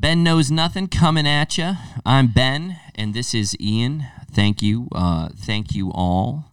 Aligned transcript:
Ben 0.00 0.22
knows 0.22 0.48
nothing 0.48 0.86
coming 0.86 1.26
at 1.26 1.58
you. 1.58 1.72
I'm 2.06 2.28
Ben, 2.28 2.78
and 2.94 3.12
this 3.14 3.34
is 3.34 3.56
Ian. 3.60 4.06
Thank 4.30 4.62
you, 4.62 4.86
uh, 4.92 5.30
thank 5.36 5.74
you 5.74 5.90
all 5.92 6.52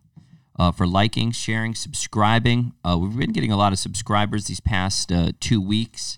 uh, 0.57 0.71
for 0.71 0.87
liking, 0.87 1.31
sharing, 1.31 1.75
subscribing. 1.75 2.73
Uh, 2.83 2.97
we've 2.99 3.15
been 3.15 3.33
getting 3.33 3.51
a 3.51 3.55
lot 3.55 3.71
of 3.71 3.77
subscribers 3.77 4.45
these 4.45 4.59
past 4.59 5.11
uh, 5.11 5.31
two 5.39 5.61
weeks. 5.61 6.17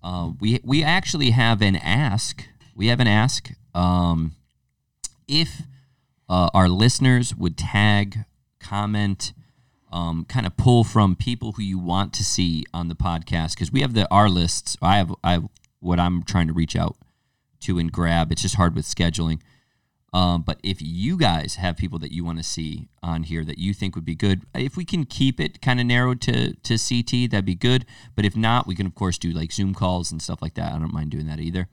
Uh, 0.00 0.30
we 0.38 0.60
we 0.62 0.84
actually 0.84 1.30
have 1.30 1.60
an 1.60 1.74
ask. 1.74 2.46
We 2.76 2.86
have 2.86 3.00
an 3.00 3.08
ask. 3.08 3.50
Um, 3.74 4.36
if 5.26 5.62
uh, 6.28 6.50
our 6.54 6.68
listeners 6.68 7.34
would 7.34 7.58
tag, 7.58 8.26
comment, 8.60 9.32
um, 9.90 10.24
kind 10.28 10.46
of 10.46 10.56
pull 10.56 10.84
from 10.84 11.16
people 11.16 11.52
who 11.52 11.64
you 11.64 11.80
want 11.80 12.12
to 12.12 12.22
see 12.22 12.64
on 12.72 12.86
the 12.86 12.94
podcast 12.94 13.54
because 13.54 13.72
we 13.72 13.80
have 13.80 13.94
the 13.94 14.08
our 14.08 14.28
lists. 14.28 14.76
I 14.80 14.98
have 14.98 15.12
I 15.24 15.32
have 15.32 15.48
what 15.84 16.00
I'm 16.00 16.22
trying 16.22 16.46
to 16.46 16.52
reach 16.52 16.74
out 16.74 16.96
to 17.60 17.78
and 17.78 17.92
grab. 17.92 18.32
It's 18.32 18.42
just 18.42 18.56
hard 18.56 18.74
with 18.74 18.84
scheduling. 18.84 19.40
Um, 20.12 20.42
but 20.42 20.60
if 20.62 20.78
you 20.80 21.16
guys 21.18 21.56
have 21.56 21.76
people 21.76 21.98
that 21.98 22.12
you 22.12 22.24
want 22.24 22.38
to 22.38 22.44
see 22.44 22.88
on 23.02 23.24
here 23.24 23.44
that 23.44 23.58
you 23.58 23.74
think 23.74 23.96
would 23.96 24.04
be 24.04 24.14
good, 24.14 24.44
if 24.54 24.76
we 24.76 24.84
can 24.84 25.04
keep 25.04 25.40
it 25.40 25.60
kind 25.60 25.80
of 25.80 25.86
narrowed 25.86 26.20
to 26.22 26.54
to 26.54 26.78
CT, 26.78 27.30
that'd 27.30 27.44
be 27.44 27.56
good. 27.56 27.84
But 28.14 28.24
if 28.24 28.36
not, 28.36 28.66
we 28.66 28.76
can 28.76 28.86
of 28.86 28.94
course 28.94 29.18
do 29.18 29.30
like 29.30 29.52
Zoom 29.52 29.74
calls 29.74 30.12
and 30.12 30.22
stuff 30.22 30.40
like 30.40 30.54
that. 30.54 30.72
I 30.72 30.78
don't 30.78 30.94
mind 30.94 31.10
doing 31.10 31.26
that 31.26 31.40
either. 31.40 31.68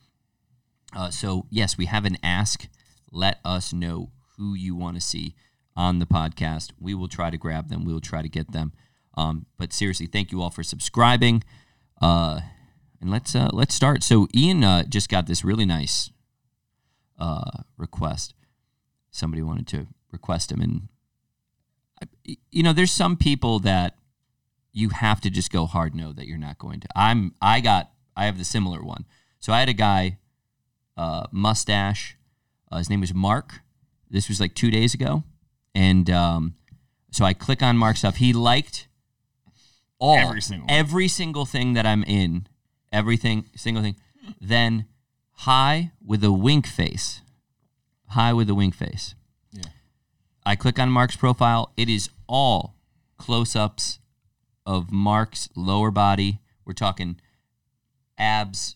Uh, 0.96 1.12
so 1.12 1.46
yes, 1.52 1.78
we 1.78 1.86
have 1.86 2.04
an 2.04 2.18
ask. 2.24 2.68
Let 3.12 3.40
us 3.46 3.72
know 3.72 4.12
who 4.38 4.56
you 4.56 4.76
want 4.76 4.96
to 4.96 5.02
see 5.02 5.36
on 5.76 6.00
the 6.00 6.08
podcast. 6.08 6.72
We 6.80 6.96
will 6.96 7.08
try 7.08 7.30
to 7.30 7.38
grab 7.38 7.70
them. 7.70 7.86
We 7.86 7.94
will 7.94 8.02
try 8.02 8.24
to 8.24 8.30
get 8.30 8.52
them. 8.52 8.74
Um, 9.16 9.46
but 9.60 9.72
seriously, 9.72 10.08
thank 10.08 10.32
you 10.32 10.42
all 10.42 10.50
for 10.50 10.64
subscribing. 10.64 11.44
Uh, 12.02 12.42
and 13.02 13.10
let's 13.10 13.36
uh, 13.36 13.50
let's 13.52 13.74
start. 13.76 14.04
So 14.04 14.28
Ian 14.36 14.64
uh, 14.64 14.84
just 14.84 15.10
got 15.10 15.28
this 15.28 15.44
really 15.44 15.66
nice 15.66 16.12
uh, 17.20 17.64
request. 17.78 18.34
Somebody 19.10 19.42
wanted 19.42 19.68
to 19.68 19.88
request 20.12 20.52
him, 20.52 20.62
and 20.62 20.88
I- 22.02 22.38
you 22.52 22.64
know, 22.64 22.74
there's 22.74 22.92
some 22.92 23.18
people 23.18 23.60
that 23.60 23.98
you 24.74 24.90
have 24.90 25.20
to 25.22 25.30
just 25.30 25.52
go 25.52 25.66
hard 25.66 25.94
no 25.94 26.14
that 26.14 26.28
you're 26.28 26.38
not 26.38 26.58
going 26.58 26.80
to. 26.80 26.88
I'm 26.96 27.34
I 27.42 27.60
got 27.60 27.92
I 28.16 28.26
have 28.26 28.38
the 28.38 28.46
similar 28.46 28.82
one. 28.84 29.06
So 29.40 29.52
I 29.52 29.60
had 29.60 29.70
a 29.70 29.74
guy, 29.74 30.20
uh, 30.96 31.26
mustache. 31.32 32.16
Uh, 32.72 32.78
his 32.78 32.90
name 32.90 33.02
was 33.02 33.14
Mark. 33.14 33.62
This 34.10 34.30
was 34.30 34.40
like 34.40 34.54
two 34.54 34.70
days 34.72 34.94
ago, 34.94 35.24
and 35.74 36.10
um, 36.10 36.56
so 37.12 37.26
I 37.26 37.34
click 37.34 37.62
on 37.64 37.78
Mark's 37.78 38.00
stuff. 38.00 38.18
He 38.18 38.32
liked 38.34 38.88
all 40.00 40.18
Every 40.18 40.42
single 40.42 40.68
every 40.70 41.08
single 41.08 41.46
thing 41.46 41.74
that 41.74 41.86
I'm 41.86 42.04
in, 42.04 42.48
everything 42.92 43.46
single 43.56 43.84
thing. 43.84 43.96
Then 44.40 44.86
hi 45.32 45.92
with 46.06 46.24
a 46.24 46.32
wink 46.32 46.68
face, 46.68 47.22
hi 48.10 48.34
with 48.34 48.50
a 48.50 48.56
wink 48.56 48.76
face. 48.76 49.16
Yeah. 49.52 49.70
I 50.46 50.56
click 50.56 50.80
on 50.80 50.90
Mark's 50.90 51.16
profile. 51.16 51.72
It 51.78 51.90
is 51.90 52.10
all 52.28 52.76
close-ups 53.18 54.00
of 54.66 54.92
Mark's 54.92 55.50
lower 55.56 55.92
body. 55.92 56.40
We're 56.66 56.74
talking 56.74 57.20
abs 58.18 58.76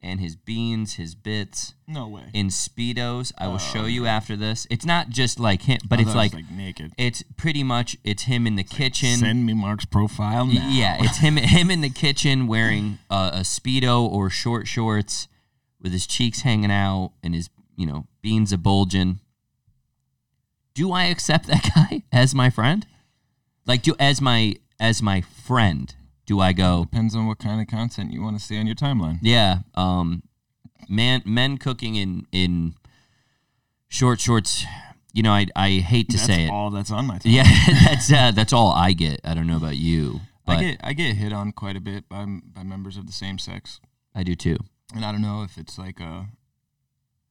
and 0.00 0.20
his 0.20 0.36
beans, 0.36 0.94
his 0.94 1.14
bits 1.16 1.74
No 1.88 2.06
way. 2.06 2.30
in 2.32 2.48
speedos. 2.48 3.32
I 3.36 3.48
will 3.48 3.54
Oh, 3.54 3.58
show 3.58 3.84
you 3.86 4.06
after 4.06 4.36
this. 4.36 4.66
It's 4.70 4.84
not 4.86 5.08
just 5.08 5.40
like 5.40 5.62
him, 5.62 5.78
but 5.88 5.98
I 5.98 6.02
it's 6.02 6.12
thought 6.12 6.26
it 6.26 6.34
was, 6.34 6.42
like, 6.42 6.50
naked. 6.52 6.92
it's 6.96 7.22
pretty 7.36 7.62
much 7.64 7.96
it's 8.04 8.22
him 8.24 8.46
in 8.46 8.54
the 8.56 8.62
kitchen. 8.64 9.16
Send 9.18 9.44
me 9.44 9.54
Mark's 9.54 9.84
profile 9.86 10.46
now. 10.46 10.68
Yeah, 10.70 10.96
it's 11.00 11.18
him 11.18 11.36
him 11.36 11.70
in 11.70 11.80
the 11.80 11.90
kitchen 11.90 12.46
wearing 12.46 12.98
uh, 13.10 13.30
a 13.34 13.40
speedo 13.40 14.00
or 14.02 14.30
short 14.30 14.68
shorts 14.68 15.26
with 15.80 15.92
his 15.92 16.06
cheeks 16.06 16.42
hanging 16.42 16.70
out 16.70 17.12
and 17.22 17.34
his 17.34 17.50
you 17.76 17.86
know 17.86 18.06
beans 18.22 18.52
a 18.52 18.58
bulging. 18.58 19.20
Do 20.74 20.92
I 20.92 21.04
accept 21.06 21.46
that 21.48 21.70
guy 21.74 22.02
as 22.12 22.34
my 22.34 22.50
friend? 22.50 22.86
Like 23.66 23.82
do 23.82 23.94
as 23.98 24.20
my 24.20 24.56
as 24.78 25.02
my 25.02 25.20
friend? 25.22 25.92
Do 26.28 26.40
I 26.40 26.52
go? 26.52 26.82
Depends 26.84 27.16
on 27.16 27.26
what 27.26 27.38
kind 27.38 27.58
of 27.58 27.66
content 27.68 28.12
you 28.12 28.20
want 28.20 28.38
to 28.38 28.44
see 28.44 28.58
on 28.60 28.66
your 28.66 28.76
timeline. 28.76 29.18
Yeah, 29.22 29.60
um, 29.76 30.22
man, 30.86 31.22
men 31.24 31.56
cooking 31.56 31.94
in 31.96 32.26
in 32.32 32.74
short 33.88 34.20
shorts. 34.20 34.66
You 35.14 35.22
know, 35.22 35.32
I 35.32 35.46
I 35.56 35.70
hate 35.78 36.10
to 36.10 36.18
That's 36.18 36.26
say 36.26 36.44
it. 36.44 36.50
all 36.50 36.68
that's 36.68 36.90
on 36.90 37.06
my 37.06 37.14
timeline. 37.18 37.22
Yeah, 37.24 37.44
that's 37.86 38.12
uh, 38.12 38.30
that's 38.32 38.52
all 38.52 38.70
I 38.72 38.92
get. 38.92 39.22
I 39.24 39.32
don't 39.32 39.46
know 39.46 39.56
about 39.56 39.76
you, 39.78 40.20
but 40.44 40.58
I 40.58 40.60
get 40.62 40.80
I 40.84 40.92
get 40.92 41.16
hit 41.16 41.32
on 41.32 41.50
quite 41.52 41.76
a 41.76 41.80
bit 41.80 42.10
by 42.10 42.26
by 42.26 42.62
members 42.62 42.98
of 42.98 43.06
the 43.06 43.12
same 43.12 43.38
sex, 43.38 43.80
I 44.14 44.22
do 44.22 44.34
too. 44.34 44.58
and 44.94 45.06
I 45.06 45.12
don't 45.12 45.22
know 45.22 45.42
if 45.44 45.56
it's 45.56 45.78
like 45.78 45.98
uh 45.98 46.24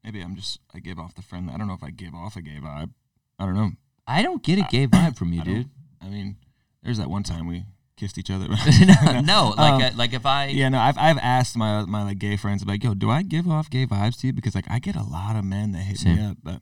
maybe 0.04 0.22
I'm 0.22 0.36
just 0.36 0.60
I 0.74 0.80
give 0.80 0.98
off 0.98 1.14
the 1.14 1.22
friend. 1.22 1.52
I 1.52 1.58
don't 1.58 1.68
know 1.68 1.76
if 1.76 1.84
I 1.84 1.92
give 1.92 2.16
off 2.16 2.36
a 2.36 2.42
gay 2.42 2.58
vibe. 2.60 2.90
I 3.38 3.46
don't 3.46 3.54
know. 3.56 3.72
I 4.08 4.24
don't 4.24 4.42
get 4.42 4.58
a 4.58 4.64
gay 4.64 4.88
vibe 4.98 5.16
from 5.16 5.34
you, 5.34 5.42
I 5.42 5.44
dude. 5.44 5.70
I 6.02 6.10
mean, 6.10 6.38
there's 6.82 6.98
that 6.98 7.12
one 7.12 7.22
time 7.22 7.46
we 7.46 7.64
kissed 7.98 8.18
each 8.18 8.32
other. 8.32 8.48
no, 9.04 9.22
no, 9.22 9.54
like 9.58 9.74
Um, 9.74 9.82
uh, 9.82 9.92
like 9.96 10.14
if 10.14 10.26
I 10.26 10.48
Yeah, 10.48 10.70
no, 10.70 10.80
I've 10.80 10.98
I've 10.98 11.18
asked 11.18 11.58
my 11.58 11.84
my 11.86 12.04
like 12.04 12.20
gay 12.20 12.38
friends 12.38 12.66
like, 12.66 12.84
yo, 12.84 12.94
do 12.94 13.10
I 13.10 13.24
give 13.24 13.48
off 13.50 13.70
gay 13.70 13.86
vibes 13.86 14.20
to 14.22 14.28
you? 14.28 14.34
Because 14.34 14.56
like 14.56 14.70
I 14.70 14.80
get 14.80 14.96
a 14.96 15.04
lot 15.04 15.36
of 15.36 15.44
men 15.44 15.72
that 15.74 15.80
hit 15.80 15.98
Same. 15.98 16.16
me 16.16 16.26
up, 16.26 16.38
but 16.42 16.62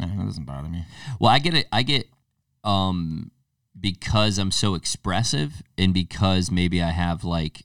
uh, 0.00 0.06
that 0.06 0.18
doesn't 0.18 0.44
bother 0.44 0.68
me. 0.68 0.84
well, 1.18 1.30
I 1.30 1.38
get 1.38 1.54
it. 1.54 1.66
I 1.72 1.82
get 1.82 2.08
um 2.62 3.30
because 3.80 4.38
I'm 4.38 4.50
so 4.50 4.74
expressive 4.74 5.62
and 5.76 5.94
because 5.94 6.50
maybe 6.50 6.82
I 6.82 6.90
have 6.90 7.24
like 7.24 7.64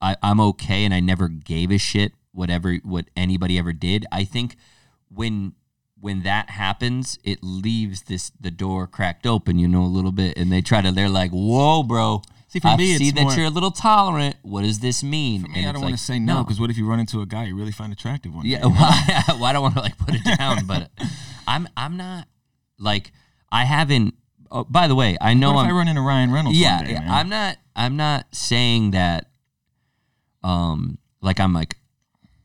I 0.00 0.16
I'm 0.22 0.40
okay 0.40 0.84
and 0.84 0.94
I 0.94 1.00
never 1.00 1.28
gave 1.28 1.70
a 1.70 1.78
shit 1.78 2.12
whatever 2.34 2.74
what 2.84 3.06
anybody 3.16 3.58
ever 3.58 3.72
did. 3.72 4.06
I 4.12 4.24
think 4.24 4.56
when 5.08 5.54
when 6.00 6.22
that 6.22 6.50
happens, 6.50 7.18
it 7.24 7.38
leaves 7.42 8.02
this 8.02 8.30
the 8.38 8.50
door 8.50 8.86
cracked 8.86 9.26
open, 9.26 9.58
you 9.58 9.66
know, 9.66 9.82
a 9.82 9.86
little 9.88 10.12
bit, 10.12 10.36
and 10.36 10.52
they 10.52 10.60
try 10.60 10.82
to. 10.82 10.92
They're 10.92 11.08
like, 11.08 11.30
"Whoa, 11.30 11.82
bro! 11.82 12.22
See, 12.54 12.60
for 12.60 12.68
I 12.68 12.76
me, 12.76 12.96
see 12.96 13.08
it's 13.08 13.14
that 13.16 13.22
more- 13.24 13.32
you're 13.34 13.46
a 13.46 13.50
little 13.50 13.72
tolerant. 13.72 14.36
What 14.42 14.62
does 14.62 14.78
this 14.78 15.02
mean?" 15.02 15.42
For 15.42 15.48
me, 15.48 15.58
And 15.58 15.68
I 15.68 15.72
don't 15.72 15.82
like, 15.82 15.90
want 15.90 15.98
to 15.98 16.04
say 16.04 16.20
no 16.20 16.44
because 16.44 16.60
what 16.60 16.70
if 16.70 16.78
you 16.78 16.86
run 16.88 17.00
into 17.00 17.20
a 17.20 17.26
guy 17.26 17.44
you 17.46 17.56
really 17.56 17.72
find 17.72 17.92
attractive 17.92 18.32
one 18.32 18.46
Yeah, 18.46 18.58
day? 18.60 18.64
why, 18.68 19.22
well, 19.28 19.44
I 19.44 19.52
don't 19.52 19.62
want 19.62 19.74
to 19.74 19.80
like 19.80 19.98
put 19.98 20.14
it 20.14 20.22
down, 20.38 20.64
but 20.66 20.88
I'm 21.48 21.66
I'm 21.76 21.96
not 21.96 22.28
like 22.78 23.10
I 23.50 23.64
haven't. 23.64 24.14
Oh, 24.52 24.62
by 24.62 24.86
the 24.86 24.94
way, 24.94 25.16
I 25.20 25.34
know 25.34 25.56
I'm. 25.58 25.66
I 25.66 25.72
run 25.72 25.88
into 25.88 26.00
Ryan 26.00 26.30
Reynolds? 26.30 26.56
yeah, 26.56 26.84
day, 26.84 26.92
yeah. 26.92 27.12
I'm 27.12 27.28
not. 27.28 27.56
I'm 27.74 27.96
not 27.96 28.26
saying 28.32 28.92
that. 28.92 29.26
Um, 30.42 30.98
like 31.20 31.40
I'm 31.40 31.52
like 31.52 31.76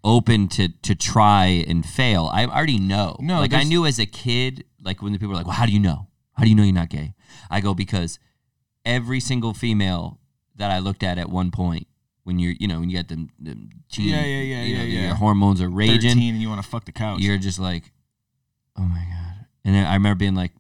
open 0.04 0.48
to 0.50 0.70
to 0.70 0.96
try 0.96 1.46
and 1.68 1.86
fail. 1.86 2.30
I 2.34 2.46
already 2.46 2.80
know. 2.80 3.16
No, 3.20 3.40
like 3.42 3.54
I 3.54 3.64
knew 3.64 3.86
as 3.86 4.00
a 4.00 4.06
kid. 4.06 4.64
Like 4.82 5.02
when 5.04 5.14
the 5.14 5.20
people 5.20 5.34
are 5.34 5.38
like, 5.38 5.46
"Well, 5.46 5.56
how 5.56 5.66
do 5.66 5.72
you 5.72 5.80
know? 5.80 6.08
How 6.34 6.44
do 6.44 6.50
you 6.50 6.56
know 6.56 6.64
you're 6.64 6.74
not 6.74 6.90
gay?" 6.90 7.14
I 7.52 7.62
go 7.62 7.74
because 7.74 8.18
every 8.90 9.20
single 9.20 9.54
female 9.54 10.20
that 10.56 10.72
I 10.72 10.80
looked 10.80 11.04
at 11.04 11.18
at 11.18 11.30
one 11.30 11.52
point. 11.52 11.88
When 12.24 12.38
you're, 12.38 12.54
you 12.60 12.68
know, 12.68 12.80
when 12.80 12.90
you 12.92 12.98
get 12.98 13.08
them, 13.08 13.30
them 13.40 13.70
teen, 13.92 14.10
Yeah, 14.10 14.24
yeah, 14.24 14.42
yeah, 14.42 14.64
you 14.64 14.78
know, 14.78 14.84
yeah, 14.84 15.06
your 15.08 15.16
hormones 15.16 15.62
are 15.62 15.70
raging 15.70 16.12
13 16.12 16.34
and 16.36 16.42
you 16.42 16.50
want 16.50 16.62
to 16.62 16.68
fuck 16.70 16.86
the 16.86 16.92
couch. 16.92 17.22
you're 17.22 17.40
just 17.40 17.58
like, 17.60 17.92
oh 18.78 18.84
my 18.84 19.00
god. 19.00 19.46
And 19.66 19.74
then 19.74 19.86
I 19.88 19.94
remember 19.96 20.20
being 20.20 20.36
like, 20.36 20.52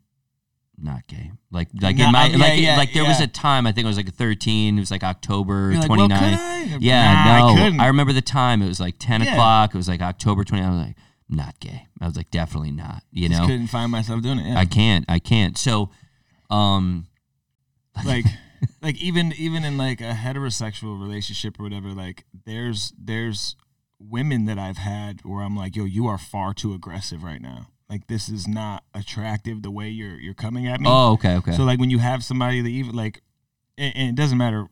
not 0.81 1.05
gay. 1.07 1.31
Like 1.51 1.67
like 1.79 1.97
No, 1.97 2.05
in 2.07 2.11
my 2.13 2.25
yeah, 2.27 2.37
like 2.37 2.59
yeah, 2.59 2.77
like 2.77 2.93
there 2.93 3.03
was 3.03 3.19
a 3.19 3.27
time 3.27 3.67
I 3.67 3.71
think 3.71 3.83
it 3.85 3.87
was 3.87 3.97
like 3.97 4.11
13. 4.13 4.77
It 4.77 4.79
was 4.79 4.89
like 4.89 5.03
October 5.03 5.71
You're 5.73 5.81
like, 5.81 5.89
29th. 5.91 5.97
well, 5.99 6.07
could 6.07 6.73
I? 6.73 6.77
Yeah, 6.79 7.13
Nah, 7.13 7.31
I 7.35 7.39
no. 7.39 7.55
couldn't. 7.63 7.79
I, 7.81 7.87
remember 7.87 8.13
the 8.13 8.21
time. 8.21 8.61
It 8.63 8.67
was 8.67 8.79
like 8.79 8.95
10 8.97 9.21
Yeah. 9.21 9.33
o'clock. 9.33 9.75
It 9.75 9.77
was 9.77 9.89
like 9.89 10.01
October 10.01 10.43
29th. 10.45 10.65
I 10.65 10.69
was 10.69 10.85
like, 10.87 10.95
not 11.29 11.59
gay. 11.59 11.85
I 12.01 12.05
was 12.07 12.15
like, 12.15 12.31
definitely 12.31 12.71
not. 12.71 13.03
You 13.11 13.27
Just 13.29 13.41
know, 13.41 13.47
couldn't 13.47 13.67
find 13.67 13.91
myself 13.91 14.21
doing 14.23 14.39
it. 14.39 14.47
Yeah. 14.47 14.57
I 14.59 14.65
can't. 14.65 15.05
I 15.09 15.19
can't. 15.19 15.55
So, 15.57 15.91
um, 16.49 17.05
like 18.05 18.25
like 18.81 18.97
even 18.97 19.33
even 19.37 19.63
in 19.63 19.77
like 19.77 20.01
a 20.01 20.13
heterosexual 20.13 20.99
relationship 20.99 21.59
or 21.59 21.63
whatever 21.63 21.89
like 21.89 22.25
there's 22.45 22.93
there's 22.97 23.55
women 23.99 24.45
that 24.45 24.57
I've 24.57 24.77
had 24.77 25.21
where 25.23 25.43
I'm 25.43 25.55
like 25.55 25.75
yo 25.75 25.85
you 25.85 26.07
are 26.07 26.17
far 26.17 26.53
too 26.53 26.73
aggressive 26.73 27.23
right 27.23 27.41
now 27.41 27.67
like 27.89 28.07
this 28.07 28.29
is 28.29 28.47
not 28.47 28.83
attractive 28.93 29.61
the 29.63 29.71
way 29.71 29.89
you're 29.89 30.19
you're 30.19 30.33
coming 30.33 30.67
at 30.67 30.79
me 30.79 30.87
oh, 30.89 31.13
okay, 31.13 31.35
okay. 31.35 31.51
so 31.53 31.63
like 31.63 31.79
when 31.79 31.89
you 31.89 31.99
have 31.99 32.23
somebody 32.23 32.61
that 32.61 32.69
even 32.69 32.95
like 32.95 33.21
and, 33.77 33.95
and 33.95 34.09
it 34.09 34.15
doesn't 34.15 34.37
matter 34.37 34.67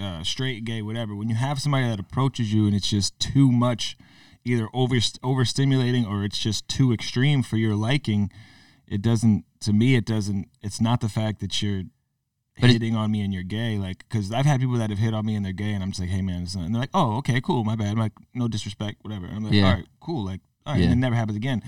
uh, 0.00 0.22
straight 0.22 0.64
gay 0.64 0.82
whatever 0.82 1.14
when 1.14 1.28
you 1.28 1.34
have 1.34 1.58
somebody 1.58 1.88
that 1.88 2.00
approaches 2.00 2.52
you 2.52 2.66
and 2.66 2.74
it's 2.74 2.90
just 2.90 3.18
too 3.18 3.50
much 3.50 3.96
either 4.44 4.68
over 4.72 4.96
overstimulating 4.96 6.06
or 6.06 6.24
it's 6.24 6.38
just 6.38 6.68
too 6.68 6.92
extreme 6.92 7.42
for 7.42 7.56
your 7.56 7.74
liking 7.74 8.30
it 8.86 9.02
doesn't 9.02 9.44
to 9.60 9.72
me 9.72 9.94
it 9.96 10.04
doesn't 10.04 10.48
it's 10.62 10.80
not 10.80 11.00
the 11.00 11.08
fact 11.08 11.40
that 11.40 11.60
you're 11.62 11.82
But 12.60 12.70
it- 12.70 12.74
hitting 12.74 12.96
on 12.96 13.10
me 13.10 13.20
and 13.22 13.32
you're 13.32 13.42
gay 13.42 13.78
like 13.78 13.98
because 14.08 14.32
i've 14.32 14.46
had 14.46 14.60
people 14.60 14.76
that 14.78 14.90
have 14.90 14.98
hit 14.98 15.14
on 15.14 15.24
me 15.26 15.34
and 15.36 15.44
they're 15.44 15.52
gay 15.52 15.72
and 15.72 15.82
i'm 15.82 15.90
just 15.90 16.00
like 16.00 16.10
hey 16.10 16.22
man 16.22 16.42
it's 16.42 16.56
not, 16.56 16.64
and 16.66 16.74
they're 16.74 16.80
like 16.82 16.90
oh 16.94 17.16
okay 17.18 17.40
cool 17.40 17.64
my 17.64 17.76
bad 17.76 17.88
i'm 17.88 17.98
like 17.98 18.12
no 18.34 18.48
disrespect 18.48 18.96
whatever 19.02 19.26
and 19.26 19.36
i'm 19.36 19.44
like 19.44 19.52
Yeah. 19.52 19.64
all 19.66 19.74
right 19.74 19.86
cool 20.00 20.24
like 20.24 20.40
all 20.66 20.72
right 20.74 20.78
Yeah. 20.80 20.84
and 20.86 20.92
it 20.94 20.96
never 20.96 21.14
happens 21.16 21.36
again 21.36 21.62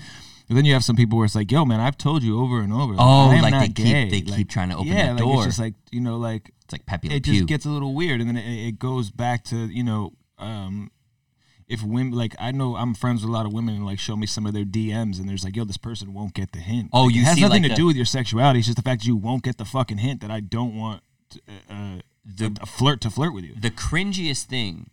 and 0.49 0.57
then 0.57 0.65
you 0.65 0.73
have 0.73 0.83
some 0.83 0.95
people 0.97 1.17
where 1.17 1.25
it's 1.25 1.35
like 1.35 1.51
yo 1.51 1.63
man 1.65 1.79
i've 1.79 1.97
told 1.97 2.23
you 2.23 2.39
over 2.41 2.61
and 2.61 2.73
over 2.73 2.93
Oh, 2.97 3.29
I 3.31 3.35
am 3.35 3.41
like 3.43 3.53
they 3.59 3.67
keep- 3.67 3.75
gay. 3.93 4.09
they 4.09 4.21
keep 4.21 4.49
trying 4.49 4.69
to 4.69 4.75
open 4.75 4.87
yeah, 4.87 5.07
that 5.07 5.13
like 5.15 5.23
door. 5.23 5.35
it's 5.37 5.45
just 5.45 5.59
like 5.59 5.75
you 5.91 6.01
know 6.01 6.17
like 6.17 6.51
it's 6.63 6.73
like 6.73 6.85
Pepe 6.85 7.09
Le 7.09 7.15
it 7.15 7.23
Pew. 7.23 7.33
just 7.33 7.47
gets 7.47 7.65
a 7.65 7.69
little 7.69 7.93
weird 7.93 8.19
and 8.21 8.29
then 8.29 8.37
it, 8.37 8.67
it 8.67 8.79
goes 8.79 9.11
back 9.11 9.43
to 9.45 9.55
you 9.67 9.83
know 9.83 10.13
um 10.39 10.91
if 11.71 11.81
women 11.83 12.11
like 12.11 12.35
I 12.39 12.51
know 12.51 12.75
I'm 12.75 12.93
friends 12.93 13.21
with 13.21 13.29
a 13.29 13.31
lot 13.33 13.45
of 13.45 13.53
women 13.53 13.75
and 13.75 13.85
like 13.85 13.99
show 13.99 14.15
me 14.15 14.27
some 14.27 14.45
of 14.45 14.53
their 14.53 14.65
DMs 14.65 15.19
and 15.19 15.27
there's 15.29 15.43
like 15.43 15.55
yo 15.55 15.63
this 15.63 15.77
person 15.77 16.13
won't 16.13 16.33
get 16.33 16.51
the 16.51 16.59
hint. 16.59 16.89
Oh, 16.93 17.05
Like, 17.05 17.15
you 17.15 17.21
it 17.21 17.25
has 17.25 17.35
see, 17.35 17.41
nothing 17.41 17.63
like, 17.63 17.71
to 17.71 17.75
the- 17.75 17.81
do 17.81 17.85
with 17.87 17.95
your 17.95 18.05
sexuality. 18.05 18.59
It's 18.59 18.67
just 18.67 18.75
the 18.77 18.81
fact 18.83 19.01
that 19.01 19.07
you 19.07 19.15
won't 19.15 19.43
get 19.43 19.57
the 19.57 19.65
fucking 19.65 19.97
hint 19.99 20.21
that 20.21 20.31
I 20.31 20.39
don't 20.41 20.75
want 20.75 21.01
to, 21.31 21.39
uh, 21.69 21.73
uh, 21.73 21.97
The- 22.25 22.57
a 22.61 22.65
flirt 22.65 23.01
to 23.01 23.09
flirt 23.09 23.33
with 23.33 23.45
you. 23.45 23.55
the 23.59 23.71
cringiest 23.71 24.43
thing, 24.43 24.89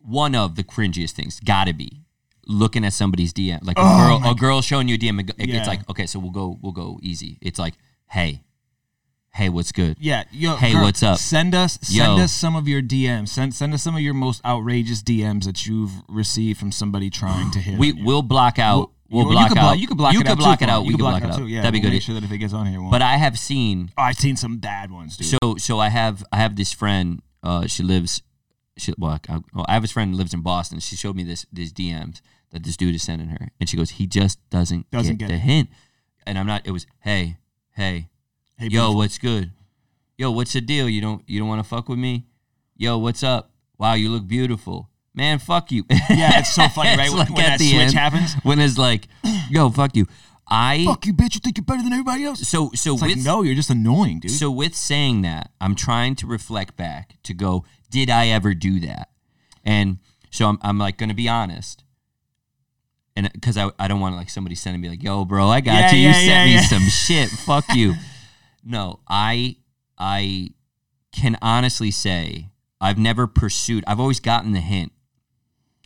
one 0.00 0.34
of 0.34 0.54
the 0.56 0.64
cringiest 0.64 1.12
things, 1.12 1.40
gotta 1.40 1.72
be 1.74 2.02
looking 2.46 2.84
at 2.84 2.92
somebody's 2.92 3.32
DM, 3.32 3.60
like 3.62 3.78
a 3.78 3.80
Oh, 3.82 4.18
girl, 4.20 4.30
a 4.30 4.34
girl 4.34 4.60
showing 4.62 4.86
you 4.88 4.96
a 4.96 4.98
DM. 4.98 5.18
It, 5.20 5.34
Yeah. 5.38 5.46
gets 5.46 5.66
like, 5.68 5.88
okay, 5.88 6.06
so 6.06 6.18
we'll 6.18 6.30
go, 6.30 6.58
we'll 6.60 6.72
go 6.72 6.98
easy. 7.02 7.38
It's 7.40 7.58
like, 7.58 7.74
hey, 8.10 8.42
hey, 9.34 9.48
what's 9.48 9.72
good? 9.72 9.96
Yeah, 10.00 10.24
yo, 10.30 10.56
Hey, 10.56 10.74
what's 10.74 11.02
up? 11.02 11.18
Send 11.18 11.54
us 11.54 11.78
send 11.82 12.16
Yo. 12.18 12.24
us 12.24 12.32
some 12.32 12.56
of 12.56 12.66
your 12.68 12.80
DMs. 12.82 13.28
Send 13.28 13.54
send 13.54 13.74
us 13.74 13.82
some 13.82 13.94
of 13.94 14.00
your 14.00 14.14
most 14.14 14.44
outrageous 14.44 15.02
DMs 15.02 15.44
that 15.44 15.66
you've 15.66 15.92
received 16.08 16.58
from 16.58 16.72
somebody 16.72 17.10
trying 17.10 17.50
to 17.52 17.58
hit. 17.58 17.78
We 17.78 17.92
you. 17.92 18.04
will 18.04 18.22
block 18.22 18.58
out. 18.58 18.90
We'll, 19.10 19.24
you, 19.24 19.28
you 19.30 19.34
block 19.36 19.48
could 19.50 19.58
out. 19.58 19.62
block- 19.62 19.78
you 19.78 19.86
could 19.86 19.96
block 19.98 20.14
you 20.14 20.20
it 20.20 20.26
out. 20.28 20.38
block 20.38 20.58
too, 20.58 20.64
it 20.64 20.68
out. 20.70 20.80
You 20.82 20.86
We 20.88 20.92
could 20.94 20.98
could 20.98 21.02
block 21.02 21.20
block 21.22 21.30
it 21.30 21.34
out. 21.34 21.38
too. 21.38 21.46
Yeah, 21.46 21.60
That'd 21.62 21.72
be 21.74 21.78
we'll 21.80 21.90
good. 21.90 21.92
Make 21.94 22.02
sure 22.02 22.14
that 22.14 22.24
if 22.24 22.32
it 22.32 22.38
gets 22.38 22.52
on 22.54 22.66
here, 22.66 22.80
we'll 22.80 22.90
But 22.90 23.02
I 23.02 23.16
have 23.16 23.38
seen 23.38 23.90
Oh, 23.98 24.02
I've 24.02 24.16
seen 24.16 24.36
some 24.36 24.58
bad 24.58 24.90
ones, 24.90 25.16
dude. 25.16 25.26
So 25.28 25.56
so 25.58 25.78
I 25.78 25.88
have 25.90 26.24
I 26.32 26.38
have 26.38 26.56
this 26.56 26.72
friend. 26.72 27.20
Uh, 27.42 27.66
she 27.66 27.82
lives. 27.82 28.22
She 28.76 28.92
well, 28.98 29.20
I, 29.28 29.38
well, 29.52 29.64
I 29.68 29.74
have 29.74 29.82
this 29.82 29.92
friend 29.92 30.10
who 30.12 30.16
lives 30.16 30.34
in 30.34 30.40
Boston. 30.40 30.80
She 30.80 30.96
showed 30.96 31.14
me 31.16 31.22
this 31.22 31.46
these 31.52 31.72
DMs 31.72 32.20
that 32.50 32.64
this 32.64 32.76
dude 32.76 32.94
is 32.94 33.02
sending 33.02 33.28
her, 33.28 33.48
and 33.60 33.68
she 33.68 33.76
goes, 33.76 33.90
he 33.90 34.06
just 34.06 34.38
doesn't, 34.50 34.88
Doesn't 34.92 35.16
get, 35.16 35.28
get 35.28 35.34
the 35.34 35.38
hint. 35.38 35.68
And 36.26 36.38
I'm 36.38 36.46
not. 36.46 36.62
It 36.66 36.70
was 36.70 36.86
hey 37.00 37.36
hey 37.72 38.08
hey, 38.58 38.68
yo 38.68 38.92
what's 38.92 39.18
good? 39.18 39.50
Yo 40.18 40.30
what's 40.30 40.52
the 40.52 40.60
deal? 40.60 40.88
You 40.88 41.00
don't 41.00 41.22
you 41.28 41.38
don't 41.40 41.48
want 41.48 41.62
to 41.62 41.68
fuck 41.68 41.88
with 41.88 41.98
me? 41.98 42.26
Yo 42.76 42.98
what's 42.98 43.22
up? 43.22 43.50
Wow 43.78 43.94
you 43.94 44.10
look 44.10 44.26
beautiful. 44.26 44.90
Man 45.14 45.38
fuck 45.38 45.70
you. 45.72 45.84
Yeah, 45.90 46.38
it's 46.40 46.54
so 46.54 46.68
funny, 46.74 46.90
right? 46.96 47.00
It's 47.06 47.10
When- 47.10 47.18
like 47.26 47.30
when 47.30 47.44
at 47.44 47.58
that 47.58 47.60
switch 47.60 47.74
end, 47.74 47.92
happens. 47.94 48.34
when 48.42 48.58
it's 48.60 48.78
like, 48.78 49.08
yo 49.50 49.70
fuck 49.70 49.96
you. 49.96 50.06
I 50.46 50.84
Fuck 50.84 51.06
you, 51.06 51.14
bitch! 51.14 51.34
You 51.36 51.40
think 51.40 51.56
you're 51.56 51.64
better 51.64 51.82
than 51.82 51.92
everybody 51.94 52.22
else? 52.24 52.46
so 52.46 52.70
so 52.74 52.92
It's 52.92 53.02
with 53.02 53.16
like, 53.16 53.24
no, 53.24 53.40
you're 53.42 53.54
just 53.54 53.70
annoying, 53.70 54.20
dude. 54.20 54.30
so 54.30 54.50
with 54.50 54.74
saying 54.74 55.22
that, 55.22 55.50
I'm 55.58 55.74
trying 55.74 56.16
to 56.16 56.26
reflect 56.26 56.76
back 56.76 57.16
to 57.22 57.32
go, 57.32 57.64
did 57.90 58.10
I 58.10 58.26
ever 58.28 58.52
do 58.52 58.78
that? 58.80 59.08
And 59.64 60.00
so 60.30 60.46
I'm, 60.46 60.58
I'm 60.60 60.78
like 60.78 60.98
going 60.98 61.08
to 61.08 61.14
be 61.14 61.30
honest. 61.30 61.82
And 63.16 63.26
uh, 63.26 63.30
because 63.32 63.56
I, 63.56 63.70
I 63.78 63.88
don't 63.88 64.00
want 64.00 64.16
like 64.16 64.28
somebody 64.28 64.54
sending 64.54 64.82
me 64.82 64.90
like, 64.90 65.02
yo, 65.02 65.24
bro, 65.24 65.48
I 65.48 65.62
got 65.62 65.72
Yeah, 65.74 65.92
you. 65.92 65.98
You 66.00 66.06
yeah, 66.08 66.12
sent 66.12 66.50
yeah, 66.50 66.56
me 66.56 66.62
some 66.64 66.88
shit. 66.90 67.30
Fuck 67.30 67.64
you. 67.74 67.94
No, 68.64 69.00
I 69.08 69.56
I 69.98 70.50
can 71.12 71.36
honestly 71.42 71.90
say 71.90 72.50
I've 72.80 72.98
never 72.98 73.26
pursued. 73.26 73.84
I've 73.86 74.00
always 74.00 74.20
gotten 74.20 74.52
the 74.52 74.60
hint. 74.60 74.92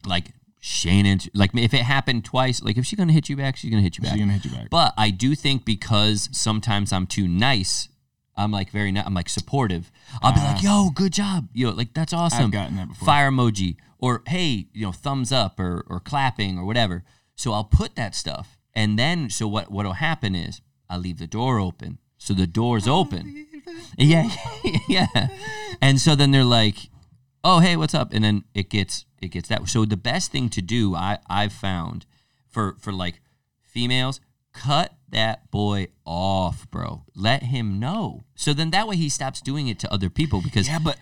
Like 0.06 0.32
Shannon, 0.60 1.20
like 1.34 1.50
if 1.54 1.74
it 1.74 1.82
happened 1.82 2.24
twice, 2.24 2.62
like 2.62 2.76
if 2.76 2.86
she's 2.86 2.98
gonna 2.98 3.12
hit 3.12 3.28
you 3.28 3.36
back, 3.36 3.56
she's 3.56 3.70
gonna 3.70 3.82
hit 3.82 3.98
you 3.98 4.02
back. 4.02 4.12
She's 4.12 4.20
gonna 4.20 4.32
hit 4.32 4.44
you 4.44 4.50
back. 4.50 4.70
But 4.70 4.94
I 4.96 5.10
do 5.10 5.34
think 5.34 5.64
because 5.64 6.28
sometimes 6.32 6.92
I'm 6.92 7.06
too 7.06 7.28
nice, 7.28 7.88
I'm 8.36 8.50
like 8.52 8.70
very, 8.70 8.92
ni- 8.92 9.00
I'm 9.04 9.14
like 9.14 9.28
supportive. 9.28 9.90
I'll 10.22 10.32
be 10.32 10.40
like, 10.40 10.56
ah. 10.58 10.84
"Yo, 10.86 10.90
good 10.90 11.12
job, 11.12 11.48
yo, 11.52 11.70
like 11.70 11.94
that's 11.94 12.12
awesome." 12.12 12.46
I've 12.46 12.50
gotten 12.52 12.76
that 12.76 12.88
before. 12.88 13.06
Fire 13.06 13.30
emoji 13.30 13.76
or 13.98 14.22
hey, 14.26 14.66
you 14.72 14.86
know, 14.86 14.92
thumbs 14.92 15.32
up 15.32 15.58
or 15.60 15.84
or 15.88 16.00
clapping 16.00 16.58
or 16.58 16.64
whatever. 16.64 17.04
So 17.34 17.52
I'll 17.52 17.64
put 17.64 17.94
that 17.96 18.14
stuff, 18.14 18.56
and 18.74 18.98
then 18.98 19.30
so 19.30 19.46
what? 19.46 19.70
What'll 19.70 19.94
happen 19.94 20.34
is 20.34 20.60
I 20.88 20.96
leave 20.96 21.18
the 21.18 21.26
door 21.26 21.58
open, 21.60 21.98
so 22.18 22.34
the 22.34 22.46
door's 22.46 22.86
open. 22.86 23.46
Yeah, 23.96 24.30
yeah. 24.88 25.28
And 25.80 26.00
so 26.00 26.14
then 26.14 26.30
they're 26.30 26.44
like, 26.44 26.90
"Oh, 27.42 27.60
hey, 27.60 27.76
what's 27.76 27.94
up?" 27.94 28.12
And 28.12 28.24
then 28.24 28.44
it 28.54 28.68
gets 28.68 29.06
it 29.22 29.28
gets 29.28 29.48
that. 29.48 29.68
So 29.68 29.84
the 29.84 29.96
best 29.96 30.32
thing 30.32 30.48
to 30.50 30.62
do, 30.62 30.94
I 30.94 31.18
I've 31.28 31.52
found 31.52 32.06
for 32.48 32.76
for 32.80 32.92
like 32.92 33.20
females, 33.62 34.20
cut 34.52 34.94
that 35.10 35.50
boy 35.50 35.88
off, 36.04 36.70
bro. 36.70 37.04
Let 37.14 37.44
him 37.44 37.78
know. 37.78 38.24
So 38.34 38.52
then 38.52 38.70
that 38.70 38.86
way 38.86 38.96
he 38.96 39.08
stops 39.08 39.40
doing 39.40 39.68
it 39.68 39.78
to 39.80 39.92
other 39.92 40.10
people 40.10 40.42
because 40.42 40.68
Yeah, 40.68 40.78
but 40.78 40.98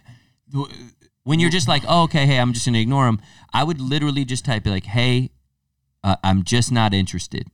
when 1.25 1.41
you're 1.41 1.51
just 1.51 1.67
like, 1.67 1.83
oh, 1.89 2.05
okay, 2.05 2.27
hey, 2.27 2.39
I'm 2.39 2.53
just 2.53 2.67
gonna 2.67 2.79
ignore 2.79 3.09
him. 3.09 3.21
I 3.53 3.65
would 3.65 3.81
literally 3.81 4.25
just 4.25 4.45
type 4.45 4.67
like, 4.67 4.85
hey, 4.85 5.31
uh, 6.05 6.17
I'm 6.23 6.45
just 6.45 6.71
not 6.71 6.95
interested. 6.95 7.49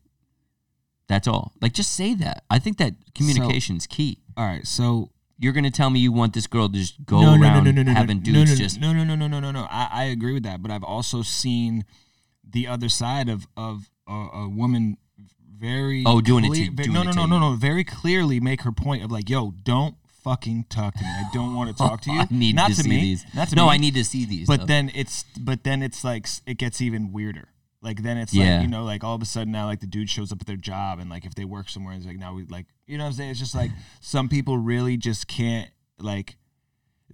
That's 1.12 1.28
all. 1.28 1.52
Like, 1.60 1.72
just 1.74 1.92
say 1.94 2.14
that. 2.14 2.44
I 2.48 2.58
think 2.58 2.78
that 2.78 2.94
communication's 3.14 3.86
key. 3.86 4.18
all 4.36 4.46
right, 4.46 4.66
so 4.66 5.10
You're 5.38 5.52
gonna 5.52 5.70
tell 5.70 5.90
me 5.90 5.98
you 6.00 6.12
want 6.12 6.32
this 6.34 6.46
girl 6.46 6.68
to 6.68 6.78
just 6.78 7.04
go 7.04 7.20
no, 7.20 7.34
no, 7.36 7.42
around 7.42 7.64
no, 7.64 7.70
no, 7.70 7.82
no, 7.82 7.92
no, 7.92 7.92
having 7.92 8.18
no, 8.18 8.22
dudes 8.22 8.50
no, 8.50 8.54
no, 8.56 8.62
just 8.64 8.80
no, 8.80 8.92
no, 8.92 9.02
no, 9.04 9.14
no, 9.16 9.26
no, 9.28 9.40
no, 9.40 9.50
no. 9.50 9.66
I, 9.70 9.88
I 9.92 10.04
agree 10.04 10.32
with 10.32 10.44
that, 10.44 10.62
but 10.62 10.70
I've 10.70 10.84
also 10.84 11.22
seen 11.22 11.84
the 12.48 12.66
other 12.66 12.88
side 12.88 13.28
of 13.28 13.46
of 13.56 13.90
a, 14.08 14.12
a 14.12 14.48
woman 14.48 14.96
very 15.58 16.02
Oh, 16.06 16.20
doing 16.20 16.44
it 16.44 16.54
to- 16.54 16.70
ve- 16.70 16.82
doing 16.84 16.92
no, 16.94 17.02
it 17.02 17.04
no, 17.06 17.12
to 17.12 17.16
no, 17.18 17.26
no, 17.26 17.50
no, 17.50 17.56
very 17.56 17.84
clearly 17.84 18.40
make 18.40 18.62
her 18.62 18.72
point 18.72 19.04
of 19.04 19.10
like, 19.12 19.28
yo, 19.30 19.52
don't 19.62 19.94
fucking 20.24 20.66
talk 20.68 20.94
to 20.94 21.02
me. 21.02 21.08
I 21.10 21.24
don't 21.34 21.54
want 21.54 21.70
to 21.70 21.76
talk 21.88 22.00
to 22.02 22.12
you. 22.12 22.20
I 22.20 22.26
need 22.30 22.54
not 22.54 22.70
to, 22.70 22.76
to 22.76 22.82
see 22.82 22.88
me, 22.88 23.00
these. 23.00 23.24
not 23.34 23.48
to 23.48 23.56
no, 23.56 23.66
me. 23.66 23.72
I 23.74 23.76
need 23.78 23.94
to 23.94 24.04
see 24.04 24.24
these. 24.24 24.46
But 24.46 24.60
though. 24.60 24.66
then 24.66 24.90
it's 24.94 25.24
but 25.38 25.64
then 25.64 25.82
it's 25.82 26.02
like 26.04 26.24
s- 26.26 26.42
it 26.46 26.58
gets 26.58 26.80
even 26.80 27.12
weirder. 27.12 27.48
Like 27.82 28.02
then 28.02 28.16
it's 28.16 28.32
Yeah. 28.32 28.56
like 28.58 28.62
you 28.62 28.68
know 28.68 28.84
like 28.84 29.02
all 29.04 29.14
of 29.16 29.22
a 29.22 29.26
sudden 29.26 29.52
now 29.52 29.66
like 29.66 29.80
the 29.80 29.86
dude 29.88 30.08
shows 30.08 30.30
up 30.32 30.40
at 30.40 30.46
their 30.46 30.56
job 30.56 30.98
and 31.00 31.10
like 31.10 31.24
if 31.26 31.34
they 31.34 31.44
work 31.44 31.68
somewhere 31.68 31.94
it's 31.94 32.06
like 32.06 32.16
now 32.18 32.32
we 32.32 32.44
like 32.44 32.66
you 32.86 32.96
know 32.96 33.04
what 33.04 33.08
I'm 33.08 33.14
saying 33.14 33.30
it's 33.30 33.40
just 33.40 33.54
like 33.56 33.70
some 34.00 34.28
people 34.28 34.56
really 34.56 34.96
just 34.96 35.26
can't 35.26 35.68
like 35.98 36.36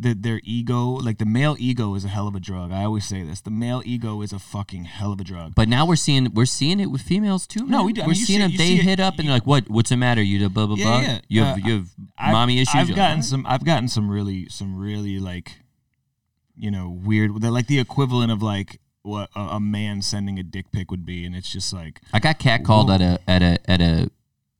the, 0.01 0.15
their 0.15 0.41
ego 0.45 0.91
like 0.91 1.19
the 1.19 1.25
male 1.27 1.57
ego 1.59 1.95
is 1.97 2.05
a 2.05 2.09
hell 2.09 2.29
of 2.29 2.37
a 2.37 2.39
drug. 2.41 2.71
I 2.71 2.85
always 2.85 3.05
say 3.05 3.25
this. 3.25 3.41
The 3.41 3.51
male 3.51 3.83
ego 3.85 4.23
is 4.23 4.33
a 4.33 4.39
fucking 4.39 4.85
hell 4.85 5.11
of 5.13 5.21
a 5.21 5.25
drug. 5.25 5.57
But 5.57 5.69
now 5.69 5.85
we're 5.87 5.97
seeing 5.97 6.33
we're 6.35 6.45
seeing 6.47 6.79
it 6.79 6.87
with 6.87 7.01
females 7.03 7.49
too. 7.49 7.67
No, 7.67 7.83
we 7.83 7.93
do. 7.93 8.03
I 8.03 8.05
We're 8.05 8.11
mean, 8.13 8.15
seeing 8.15 8.39
see 8.39 8.43
them. 8.43 8.51
They 8.53 8.57
see 8.59 8.79
it- 8.79 8.85
hit 8.85 9.01
up 9.01 9.15
and 9.15 9.25
you- 9.25 9.31
they're 9.31 9.37
like, 9.39 9.47
"What? 9.47 9.69
What's 9.69 9.91
the 9.91 9.97
matter? 9.97 10.23
You 10.23 10.39
the 10.39 10.49
blah 10.51 10.67
blah 10.67 10.77
Yeah, 10.77 10.85
blah. 10.85 11.01
yeah. 11.01 11.21
You 11.29 11.43
have 11.43 11.57
Uh, 11.57 11.67
you 11.67 11.73
have 11.79 11.89
I've- 12.17 12.33
mommy 12.33 12.61
issues." 12.61 12.75
I've 12.77 12.95
gotten 12.95 13.17
like, 13.19 13.25
some. 13.25 13.45
I've 13.49 13.65
gotten 13.65 13.89
some 13.89 14.09
really, 14.09 14.49
some 14.51 14.77
really 14.77 15.19
like, 15.19 15.57
you 16.57 16.71
know, 16.71 16.89
weird. 16.91 17.41
They're 17.41 17.51
like 17.51 17.67
the 17.67 17.81
equivalent 17.81 18.31
of 18.31 18.41
like 18.41 18.81
what 19.09 19.31
a, 19.35 19.41
a 19.41 19.61
man 19.61 20.03
sending 20.03 20.39
a 20.39 20.43
dick 20.43 20.71
pic 20.73 20.91
would 20.91 21.07
be, 21.07 21.25
and 21.25 21.35
it's 21.35 21.51
just 21.51 21.73
like, 21.73 22.01
I 22.13 22.21
got 22.21 22.39
catcalled 22.39 22.89
Whoa. 22.89 22.95
at 22.95 23.01
a 23.01 23.21
at 23.27 23.43
a 23.43 23.71
at 23.71 23.81
a 23.83 24.11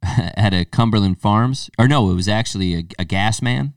at 0.03 0.55
a 0.55 0.65
Cumberland 0.65 1.21
Farms, 1.21 1.71
or 1.79 1.89
no, 1.89 2.11
it 2.11 2.15
was 2.15 2.29
actually 2.29 2.75
a, 2.75 2.85
a 2.99 3.05
gas 3.05 3.43
man, 3.43 3.75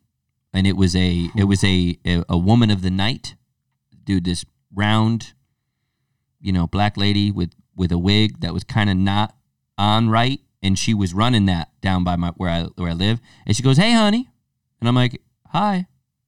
and 0.53 0.65
it 0.65 0.77
was 0.77 0.95
a 0.95 1.29
it 1.35 1.45
was 1.45 1.63
a, 1.63 1.97
a 2.05 2.23
a 2.29 2.37
woman 2.37 2.71
of 2.71 2.81
the 2.81 2.91
night, 2.91 3.35
dude. 4.03 4.25
This 4.25 4.45
round, 4.73 5.33
you 6.39 6.51
know, 6.51 6.67
black 6.67 6.97
lady 6.97 7.31
with 7.31 7.51
with 7.75 7.91
a 7.91 7.97
wig 7.97 8.41
that 8.41 8.53
was 8.53 8.63
kind 8.63 8.89
of 8.89 8.97
not 8.97 9.35
on 9.77 10.09
right, 10.09 10.39
and 10.61 10.77
she 10.77 10.93
was 10.93 11.13
running 11.13 11.45
that 11.47 11.69
down 11.81 12.03
by 12.03 12.15
my 12.15 12.29
where 12.37 12.49
I 12.49 12.63
where 12.75 12.91
I 12.91 12.93
live, 12.93 13.19
and 13.45 13.55
she 13.55 13.63
goes, 13.63 13.77
"Hey, 13.77 13.91
honey," 13.93 14.29
and 14.79 14.87
I'm 14.87 14.95
like, 14.95 15.21
"Hi," 15.47 15.87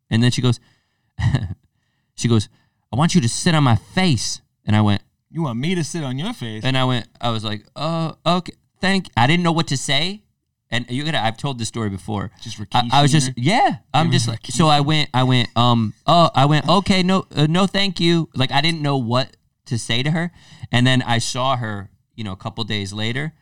and 0.09 0.23
then 0.23 0.31
she 0.31 0.41
goes, 0.41 0.59
she 2.15 2.27
goes, 2.27 2.49
"I 2.91 2.95
want 2.95 3.15
you 3.15 3.21
to 3.21 3.29
sit 3.29 3.55
on 3.55 3.63
my 3.63 3.75
face," 3.75 4.41
and 4.65 4.75
I 4.75 4.81
went. 4.81 5.01
you 5.29 5.43
want 5.43 5.59
me 5.59 5.75
to 5.75 5.83
sit 5.83 6.03
on 6.03 6.17
your 6.17 6.33
face? 6.33 6.63
And 6.63 6.77
I 6.77 6.85
went, 6.85 7.07
I 7.19 7.31
was 7.31 7.43
like, 7.43 7.65
oh, 7.75 8.15
okay, 8.25 8.53
thank. 8.81 9.09
I 9.17 9.27
didn't 9.27 9.43
know 9.43 9.51
what 9.51 9.67
to 9.67 9.77
say, 9.77 10.23
and 10.69 10.85
you're 10.89 11.05
gonna. 11.05 11.19
I've 11.19 11.37
told 11.37 11.59
this 11.59 11.67
story 11.67 11.89
before. 11.89 12.31
Just 12.41 12.59
I, 12.73 12.83
I 12.91 13.01
was 13.01 13.11
just, 13.11 13.31
yeah. 13.35 13.77
I'm 13.93 14.11
just 14.11 14.27
like, 14.27 14.39
so 14.47 14.67
I 14.67 14.81
went, 14.81 15.09
I 15.13 15.23
went, 15.23 15.49
um, 15.55 15.93
oh, 16.07 16.29
I 16.33 16.45
went, 16.45 16.67
okay, 16.67 17.03
no, 17.03 17.25
uh, 17.35 17.47
no, 17.49 17.67
thank 17.67 17.99
you. 17.99 18.29
Like 18.35 18.51
I 18.51 18.61
didn't 18.61 18.81
know 18.81 18.97
what 18.97 19.35
to 19.65 19.77
say 19.77 20.03
to 20.03 20.11
her, 20.11 20.31
and 20.71 20.85
then 20.85 21.01
I 21.01 21.19
saw 21.19 21.55
her, 21.57 21.89
you 22.15 22.23
know, 22.23 22.31
a 22.31 22.37
couple 22.37 22.63
days 22.63 22.91
later, 22.93 23.33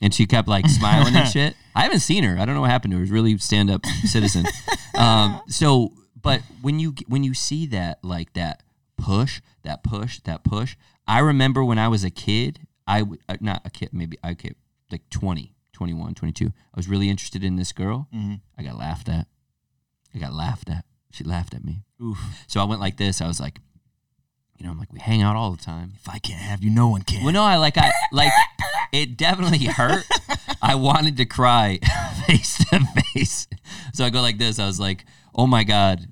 and 0.00 0.14
she 0.14 0.26
kept 0.26 0.48
like 0.48 0.68
smiling 0.68 1.14
and 1.16 1.28
shit. 1.32 1.54
I 1.74 1.82
haven't 1.82 2.00
seen 2.00 2.24
her. 2.24 2.38
I 2.38 2.44
don't 2.44 2.54
know 2.54 2.60
what 2.60 2.70
happened 2.70 2.92
to 2.92 2.98
her. 2.98 3.04
She's 3.04 3.12
really 3.12 3.36
stand 3.38 3.70
up 3.70 3.84
citizen. 4.04 4.46
um, 4.98 5.40
so, 5.48 5.92
but 6.20 6.40
when 6.62 6.78
you 6.78 6.94
when 7.08 7.24
you 7.24 7.34
see 7.34 7.66
that 7.66 8.02
like 8.02 8.32
that 8.34 8.62
push, 9.04 9.40
that 9.62 9.82
push, 9.82 10.20
that 10.20 10.44
push, 10.44 10.76
I 11.06 11.18
remember 11.20 11.64
when 11.64 11.78
I 11.78 11.88
was 11.88 12.04
a 12.04 12.10
kid. 12.10 12.60
I 12.86 13.00
w- 13.00 13.20
uh, 13.28 13.36
not 13.40 13.62
a 13.64 13.70
kid, 13.70 13.90
maybe 13.92 14.16
I 14.22 14.34
kid 14.34 14.56
like 14.90 15.02
20, 15.10 15.54
21, 15.72 16.14
22. 16.14 16.46
I 16.46 16.50
was 16.76 16.88
really 16.88 17.08
interested 17.10 17.42
in 17.44 17.56
this 17.56 17.72
girl. 17.72 18.08
Mhm. 18.14 18.40
I 18.58 18.62
got 18.62 18.76
laughed 18.78 19.08
at. 19.08 19.26
I 20.14 20.18
got 20.18 20.32
laughed 20.32 20.68
at. 20.70 20.84
She 21.10 21.24
laughed 21.24 21.54
at 21.54 21.64
me. 21.64 21.84
Oof. 22.02 22.18
So 22.46 22.60
I 22.60 22.64
went 22.64 22.80
like 22.80 22.96
this. 22.96 23.20
I 23.20 23.26
was 23.26 23.40
like, 23.40 23.60
you 24.58 24.64
know, 24.64 24.70
I'm 24.72 24.78
like, 24.78 24.92
we 24.92 25.00
hang 25.00 25.22
out 25.22 25.36
all 25.36 25.50
the 25.50 25.62
time. 25.62 25.92
If 25.96 26.08
I 26.08 26.18
can't 26.18 26.40
have 26.40 26.62
you, 26.62 26.70
no 26.70 26.88
one 26.88 27.02
can. 27.02 27.24
Well, 27.24 27.32
no, 27.32 27.42
I 27.42 27.56
like, 27.56 27.76
I 27.76 27.90
like, 28.12 28.32
it 28.92 29.16
definitely 29.16 29.64
hurt. 29.66 30.04
I 30.62 30.74
wanted 30.76 31.16
to 31.18 31.24
cry 31.26 31.78
face 32.26 32.58
to 32.70 32.80
face. 33.12 33.48
So 33.92 34.04
I 34.04 34.10
go 34.10 34.20
like 34.22 34.38
this. 34.38 34.58
I 34.58 34.66
was 34.66 34.78
like, 34.80 35.04
oh 35.34 35.46
my 35.46 35.64
God, 35.64 36.08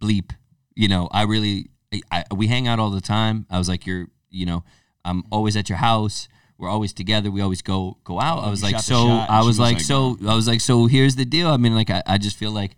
bleep. 0.00 0.30
You 0.76 0.86
know, 0.88 1.08
I 1.10 1.22
really, 1.22 1.70
I, 2.10 2.24
we 2.34 2.46
hang 2.48 2.68
out 2.68 2.78
all 2.78 2.90
the 2.90 3.00
time. 3.00 3.46
I 3.50 3.58
was 3.58 3.68
like, 3.68 3.86
you're, 3.86 4.08
you 4.30 4.46
know, 4.46 4.64
I'm 5.04 5.24
always 5.30 5.56
at 5.56 5.68
your 5.68 5.78
house. 5.78 6.28
We're 6.58 6.68
always 6.68 6.92
together. 6.92 7.30
We 7.30 7.40
always 7.40 7.62
go 7.62 7.98
go 8.04 8.20
out. 8.20 8.44
I 8.44 8.50
was 8.50 8.62
like, 8.62 8.80
so 8.80 9.08
I 9.08 9.42
was 9.42 9.58
like, 9.58 9.80
so 9.80 10.18
I 10.26 10.34
was 10.34 10.48
like, 10.48 10.60
so 10.60 10.86
here's 10.86 11.16
the 11.16 11.24
deal. 11.24 11.48
I 11.48 11.56
mean, 11.56 11.74
like, 11.74 11.88
I, 11.88 12.02
I 12.04 12.18
just 12.18 12.36
feel 12.36 12.50
like, 12.50 12.76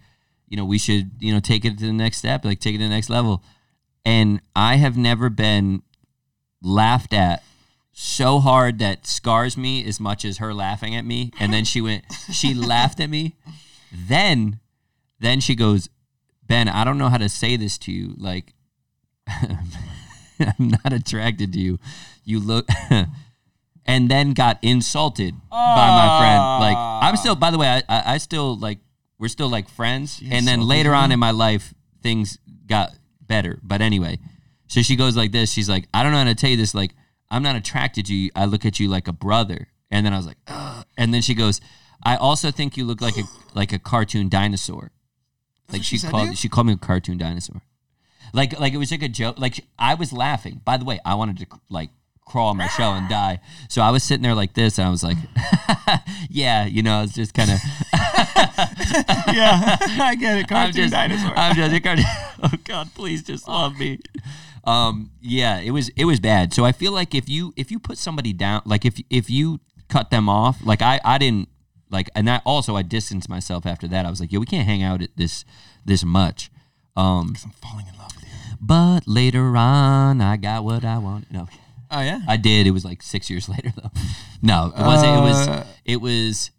you 0.49 0.57
know, 0.57 0.65
we 0.65 0.79
should, 0.79 1.11
you 1.19 1.33
know, 1.33 1.41
take 1.41 1.65
it 1.65 1.79
to 1.79 1.87
the 1.87 1.93
next 1.93 2.19
step, 2.19 2.45
like 2.45 2.61
take 2.61 2.75
it 2.75 2.79
to 2.79 2.85
the 2.85 2.91
next 2.91 3.09
level. 3.09 3.43
and 4.05 4.41
I 4.55 4.77
have 4.77 4.97
never 4.97 5.31
been 5.31 5.83
laughed 6.63 7.13
at 7.15 7.43
so 7.93 8.39
hard 8.39 8.79
that 8.79 9.07
scars 9.07 9.57
me 9.57 9.85
as 9.85 10.01
much 10.01 10.25
as 10.25 10.39
her 10.39 10.55
laughing 10.55 10.95
at 10.95 11.05
me. 11.05 11.33
And 11.39 11.53
then 11.53 11.65
she 11.65 11.81
went, 11.81 12.05
she 12.33 12.55
laughed 12.75 13.01
at 13.01 13.11
me. 13.11 13.37
Then, 13.93 14.61
then 15.19 15.41
she 15.41 15.55
goes, 15.55 15.89
Ben, 16.47 16.69
I 16.69 16.85
don't 16.85 16.99
know 16.99 17.09
how 17.09 17.19
to 17.19 17.29
say 17.29 17.57
this 17.57 17.79
to 17.79 17.93
you. 17.93 18.15
Like, 18.17 18.55
I'm 20.41 20.69
not 20.69 20.93
attracted 20.93 21.53
to 21.53 21.59
you. 21.59 21.79
You 22.25 22.41
look, 22.41 22.67
and 23.87 24.11
then 24.11 24.33
got 24.33 24.59
insulted 24.63 25.35
by 25.51 25.89
my 25.89 26.19
friend. 26.19 26.43
Like, 26.61 26.77
I'm 26.77 27.17
still, 27.17 27.35
by 27.35 27.51
the 27.51 27.59
way, 27.59 27.69
I, 27.69 27.83
I, 27.89 28.15
I 28.15 28.19
still 28.19 28.57
like, 28.57 28.79
we're 29.19 29.29
still 29.29 29.51
like 29.51 29.69
friends. 29.69 30.21
and 30.23 30.47
then 30.47 30.61
insulted 30.61 30.65
later 30.69 30.95
on 30.95 31.13
in 31.13 31.19
my 31.19 31.31
life, 31.31 31.75
things 32.03 32.39
got 32.67 32.93
better. 33.21 33.59
But 33.63 33.81
anyway, 33.81 34.19
so 34.67 34.83
she 34.83 34.97
goes 34.97 35.17
like 35.17 35.33
this. 35.33 35.53
She's 35.53 35.69
like, 35.69 35.89
I 35.93 36.03
don't 36.03 36.13
know 36.13 36.19
how 36.19 36.25
to 36.25 36.35
tell 36.35 36.51
you 36.51 36.57
this. 36.57 36.75
Like, 36.75 36.93
I'm 37.31 37.43
not 37.43 37.57
attracted 37.57 38.07
to 38.07 38.15
you. 38.15 38.31
I 38.35 38.45
look 38.47 38.65
at 38.65 38.81
you 38.81 38.89
like 38.89 39.09
a 39.09 39.13
brother. 39.13 39.69
And 39.91 40.07
then 40.07 40.13
I 40.13 40.17
was 40.17 40.27
like, 40.27 40.39
Ugh. 40.47 40.85
and 40.97 41.13
then 41.13 41.21
she 41.21 41.35
goes, 41.35 41.61
I 42.03 42.17
also 42.17 42.51
think 42.51 42.77
you 42.77 42.85
look 42.85 43.01
like 43.01 43.19
a 43.19 43.25
like 43.55 43.73
a 43.73 43.79
cartoon 43.79 44.29
dinosaur. 44.29 44.93
Like 45.71 45.83
she 45.83 45.99
she 45.99 46.07
called 46.07 46.37
she 46.39 46.49
called 46.49 46.67
me 46.67 46.73
a 46.75 46.77
cartoon 46.77 47.19
dinosaur. 47.19 47.63
Like 48.33 48.59
like 48.59 48.73
it 48.73 48.79
was 48.79 48.91
like 48.91 49.03
a 49.03 49.09
joke. 49.09 49.39
Like 49.39 49.65
I 49.79 49.95
was 49.95 50.13
laughing. 50.13 50.61
By 50.65 50.77
the 50.77 50.85
way, 50.85 51.01
I 51.05 51.15
wanted 51.15 51.39
to 51.39 51.47
like 51.69 51.91
crawl 52.31 52.53
in 52.53 52.57
my 52.57 52.69
shell 52.69 52.95
and 52.95 53.09
die. 53.09 53.41
So 53.69 53.83
I 53.83 53.91
was 53.91 54.05
sitting 54.05 54.23
there 54.23 54.35
like 54.35 54.55
this, 54.55 54.79
and 54.79 54.87
I 54.87 54.91
was 54.91 55.03
like, 55.03 55.17
yeah, 56.31 56.65
you 56.65 56.83
know, 56.83 57.03
it's 57.03 57.13
just 57.13 57.35
kind 57.35 57.51
of. 57.51 57.59
yeah, 59.35 59.77
I 59.81 60.17
get 60.19 60.39
it. 60.39 60.43
I'm 60.43 60.47
Cartoon 60.47 60.75
just, 60.75 60.93
dinosaur. 60.93 61.33
I'm 61.37 61.57
just, 61.57 61.75
a 61.75 61.81
cartoon- 61.81 62.05
oh 62.43 62.53
God, 62.65 62.95
please 62.95 63.23
just 63.23 63.49
love 63.49 63.79
me. 63.79 63.99
Um, 64.65 65.11
yeah, 65.21 65.59
it 65.59 65.73
was, 65.73 65.89
it 65.91 66.05
was 66.05 66.21
bad. 66.21 66.55
So 66.55 66.65
I 66.65 66.73
feel 66.73 66.93
like 66.93 67.15
if 67.15 67.29
you, 67.29 67.53
if 67.57 67.71
you 67.71 67.79
put 67.79 67.99
somebody 67.99 68.33
down, 68.33 68.63
like 68.65 68.85
if, 68.85 69.01
if 69.11 69.29
you 69.29 69.61
cut 69.89 70.11
them 70.11 70.29
off, 70.29 70.65
like 70.65 70.83
I, 70.83 71.01
I 71.05 71.19
didn't 71.19 71.49
like, 71.91 72.09
and 72.15 72.31
I 72.31 72.41
also 72.45 72.77
I 72.77 72.83
distanced 72.83 73.29
myself 73.29 73.67
after 73.67 73.89
that. 73.89 74.07
I 74.07 74.11
was 74.11 74.21
like, 74.21 74.31
yo, 74.31 74.39
we 74.39 74.47
can't 74.47 74.67
hang 74.67 74.83
out 74.83 75.03
at 75.03 75.11
this, 75.17 75.45
this 75.85 76.05
much. 76.05 76.51
Um, 76.97 77.35
I'm 77.43 77.51
falling 77.53 77.87
in 77.89 77.99
love. 77.99 78.11
But 78.61 79.01
later 79.09 79.57
on, 79.57 80.21
I 80.21 80.37
got 80.37 80.65
what 80.65 80.85
I 80.85 80.99
wanted. 80.99 81.33
No, 81.33 81.49
Oh 81.91 82.01
yeah. 82.01 82.21
I 82.29 82.37
did. 82.37 82.67
It 82.67 82.71
was 82.71 82.85
like 82.85 83.03
six 83.03 83.29
years 83.31 83.49
later 83.55 83.73
though. 83.77 83.91
No, 84.43 84.73
it 84.77 84.81
wasn't. 84.81 85.17
it 85.17 85.21
was, 85.23 85.49
Uh, 85.49 85.67
it 85.85 86.01
was 86.01 86.51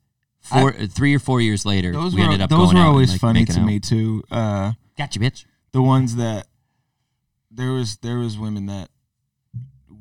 four, 0.41 0.73
three 0.73 1.15
or 1.15 1.19
four 1.19 1.39
years 1.41 1.65
later. 1.65 1.91
Those 1.93 2.13
we 2.13 2.19
were 2.21 2.25
ended 2.25 2.41
up 2.41 2.49
those 2.49 2.57
going 2.59 2.75
were 2.75 2.81
out 2.81 2.85
and, 2.87 2.89
always 2.91 3.11
like, 3.11 3.21
funny 3.21 3.39
making 3.41 3.55
to 3.55 3.61
out. 3.61 3.67
me 3.67 3.79
too. 3.79 4.23
Uh, 4.29 4.73
Gotcha, 4.97 5.19
bitch. 5.19 5.45
the 5.71 5.81
ones 5.81 6.15
that 6.17 6.47
there 7.49 7.71
was 7.71 7.97
there 7.97 8.17
was 8.17 8.37
women 8.37 8.65
that 8.67 8.89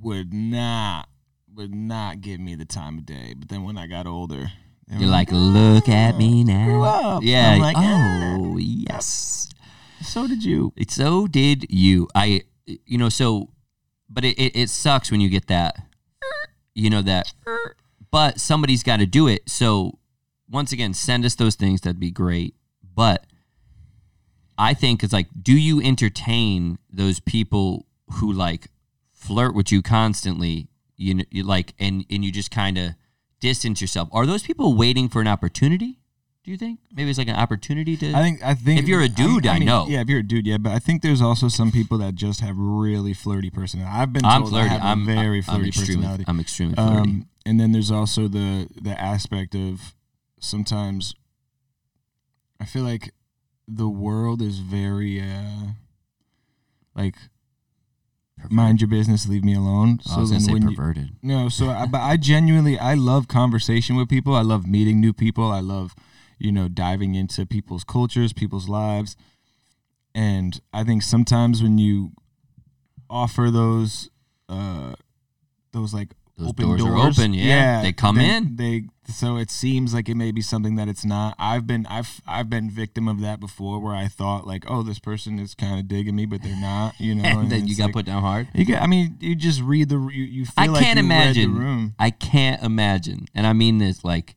would 0.02 0.32
not 0.32 1.08
would 1.54 1.74
not 1.74 2.20
give 2.20 2.40
me 2.40 2.54
the 2.54 2.64
time 2.64 2.98
of 2.98 3.06
day. 3.06 3.34
But 3.36 3.48
then 3.48 3.62
when 3.64 3.76
I 3.78 3.86
got 3.86 4.06
older, 4.06 4.50
they 4.88 4.96
were 4.96 5.02
You're 5.02 5.10
like, 5.10 5.28
look 5.30 5.88
at 5.88 6.16
me 6.16 6.42
now. 6.44 6.82
up. 6.82 7.22
Yeah. 7.22 7.50
I'm 7.52 7.60
like, 7.60 7.76
oh, 7.78 8.56
yes. 8.58 9.48
So 10.02 10.26
did 10.26 10.44
you. 10.44 10.72
So 10.88 11.26
did 11.26 11.66
you. 11.70 12.08
I, 12.14 12.42
you 12.66 12.98
know, 12.98 13.08
so, 13.08 13.50
but 14.08 14.24
it, 14.24 14.38
it, 14.38 14.56
it 14.56 14.70
sucks 14.70 15.10
when 15.10 15.20
you 15.20 15.28
get 15.28 15.46
that, 15.48 15.76
you 16.74 16.90
know, 16.90 17.02
that, 17.02 17.32
but 18.10 18.40
somebody's 18.40 18.82
got 18.82 18.98
to 18.98 19.06
do 19.06 19.28
it. 19.28 19.48
So, 19.48 19.98
once 20.48 20.72
again, 20.72 20.94
send 20.94 21.24
us 21.24 21.34
those 21.36 21.54
things. 21.54 21.80
That'd 21.80 22.00
be 22.00 22.10
great. 22.10 22.54
But 22.94 23.24
I 24.58 24.74
think 24.74 25.02
it's 25.02 25.12
like, 25.12 25.28
do 25.40 25.52
you 25.52 25.80
entertain 25.80 26.78
those 26.90 27.20
people 27.20 27.86
who 28.14 28.32
like 28.32 28.68
flirt 29.12 29.54
with 29.54 29.70
you 29.70 29.80
constantly? 29.80 30.68
You 30.96 31.14
know, 31.14 31.24
you 31.30 31.44
like, 31.44 31.74
and 31.78 32.04
and 32.10 32.24
you 32.24 32.32
just 32.32 32.50
kind 32.50 32.76
of 32.76 32.94
distance 33.40 33.80
yourself. 33.80 34.08
Are 34.12 34.26
those 34.26 34.42
people 34.42 34.76
waiting 34.76 35.08
for 35.08 35.20
an 35.20 35.28
opportunity? 35.28 35.99
Do 36.42 36.50
you 36.50 36.56
think 36.56 36.80
maybe 36.90 37.10
it's 37.10 37.18
like 37.18 37.28
an 37.28 37.36
opportunity 37.36 37.96
to? 37.98 38.12
I 38.14 38.22
think 38.22 38.42
I 38.42 38.54
think 38.54 38.80
If 38.80 38.88
you're 38.88 39.02
a 39.02 39.08
dude, 39.08 39.46
I 39.46 39.58
know. 39.58 39.86
Yeah, 39.88 40.00
if 40.00 40.08
you're 40.08 40.20
a 40.20 40.26
dude, 40.26 40.46
yeah. 40.46 40.56
But 40.56 40.72
I 40.72 40.78
think 40.78 41.02
there's 41.02 41.20
also 41.20 41.48
some 41.48 41.70
people 41.70 41.98
that 41.98 42.14
just 42.14 42.40
have 42.40 42.56
really 42.56 43.12
flirty 43.12 43.50
personality. 43.50 43.94
I've 43.94 44.12
been 44.12 44.24
I'm 44.24 44.46
flirty. 44.46 44.70
I 44.70 44.72
have 44.72 44.82
I'm 44.82 45.02
a 45.02 45.14
very 45.14 45.38
I'm 45.38 45.42
flirty 45.42 45.68
extremely, 45.68 45.94
personality. 45.96 46.24
I'm 46.26 46.40
extremely 46.40 46.74
flirty. 46.76 46.98
Um, 46.98 47.28
and 47.44 47.60
then 47.60 47.72
there's 47.72 47.90
also 47.90 48.26
the 48.26 48.68
the 48.80 48.98
aspect 48.98 49.54
of 49.54 49.94
sometimes 50.38 51.14
I 52.58 52.64
feel 52.64 52.84
like 52.84 53.12
the 53.68 53.88
world 53.88 54.40
is 54.40 54.60
very 54.60 55.20
uh 55.20 55.72
like 56.94 57.16
mind 58.48 58.80
your 58.80 58.88
business, 58.88 59.28
leave 59.28 59.44
me 59.44 59.54
alone. 59.54 60.00
I 60.10 60.18
was 60.18 60.30
gonna 60.30 60.40
say 60.40 60.52
when 60.52 60.70
you, 60.70 60.74
perverted. 60.76 61.10
no, 61.22 61.50
so 61.50 61.68
I, 61.68 61.84
but 61.84 62.00
I 62.00 62.16
genuinely 62.16 62.78
I 62.78 62.94
love 62.94 63.28
conversation 63.28 63.96
with 63.96 64.08
people. 64.08 64.34
I 64.34 64.40
love 64.42 64.66
meeting 64.66 65.00
new 65.00 65.12
people. 65.12 65.44
I 65.44 65.60
love 65.60 65.94
you 66.40 66.50
know 66.50 66.66
diving 66.68 67.14
into 67.14 67.46
people's 67.46 67.84
cultures, 67.84 68.32
people's 68.32 68.68
lives, 68.68 69.16
and 70.14 70.60
I 70.72 70.82
think 70.84 71.02
sometimes 71.02 71.62
when 71.62 71.78
you 71.78 72.12
offer 73.08 73.50
those 73.50 74.08
uh 74.48 74.94
those 75.72 75.92
like 75.94 76.10
Those 76.36 76.48
open 76.48 76.66
doors 76.66 76.84
are 76.84 76.96
open, 76.96 77.34
yeah. 77.34 77.82
They 77.82 77.92
come 77.92 78.16
then 78.16 78.44
in. 78.44 78.56
They 78.56 78.84
so 79.12 79.36
it 79.36 79.50
seems 79.50 79.92
like 79.92 80.08
it 80.08 80.14
may 80.14 80.30
be 80.30 80.40
something 80.40 80.76
that 80.76 80.86
it's 80.88 81.04
not. 81.04 81.34
I've 81.38 81.66
been 81.66 81.84
I've 81.86 82.20
I've 82.26 82.48
been 82.48 82.70
victim 82.70 83.08
of 83.08 83.20
that 83.20 83.40
before, 83.40 83.80
where 83.80 83.94
I 83.94 84.06
thought 84.08 84.46
like, 84.46 84.64
oh, 84.68 84.82
this 84.82 84.98
person 85.00 85.38
is 85.40 85.54
kind 85.54 85.78
of 85.78 85.88
digging 85.88 86.14
me, 86.16 86.26
but 86.26 86.42
they're 86.42 86.60
not. 86.60 86.98
You 87.00 87.16
know, 87.16 87.24
and 87.24 87.50
then 87.50 87.66
you 87.66 87.76
got 87.76 87.86
like- 87.86 87.94
put 87.94 88.06
down 88.06 88.22
hard. 88.22 88.48
You 88.54 88.64
get, 88.64 88.80
I 88.82 88.86
mean, 88.86 89.16
you 89.20 89.34
just 89.34 89.60
read 89.62 89.88
the 89.88 89.98
you, 89.98 90.24
you 90.24 90.44
feel 90.44 90.54
I 90.56 90.66
like 90.66 90.82
can't 90.84 90.98
imagine. 90.98 91.54
the 91.54 91.60
room. 91.60 91.94
I 91.98 92.10
can't 92.10 92.62
imagine, 92.62 93.26
and 93.34 93.46
I 93.46 93.52
mean 93.52 93.78
this 93.78 94.04
like, 94.04 94.36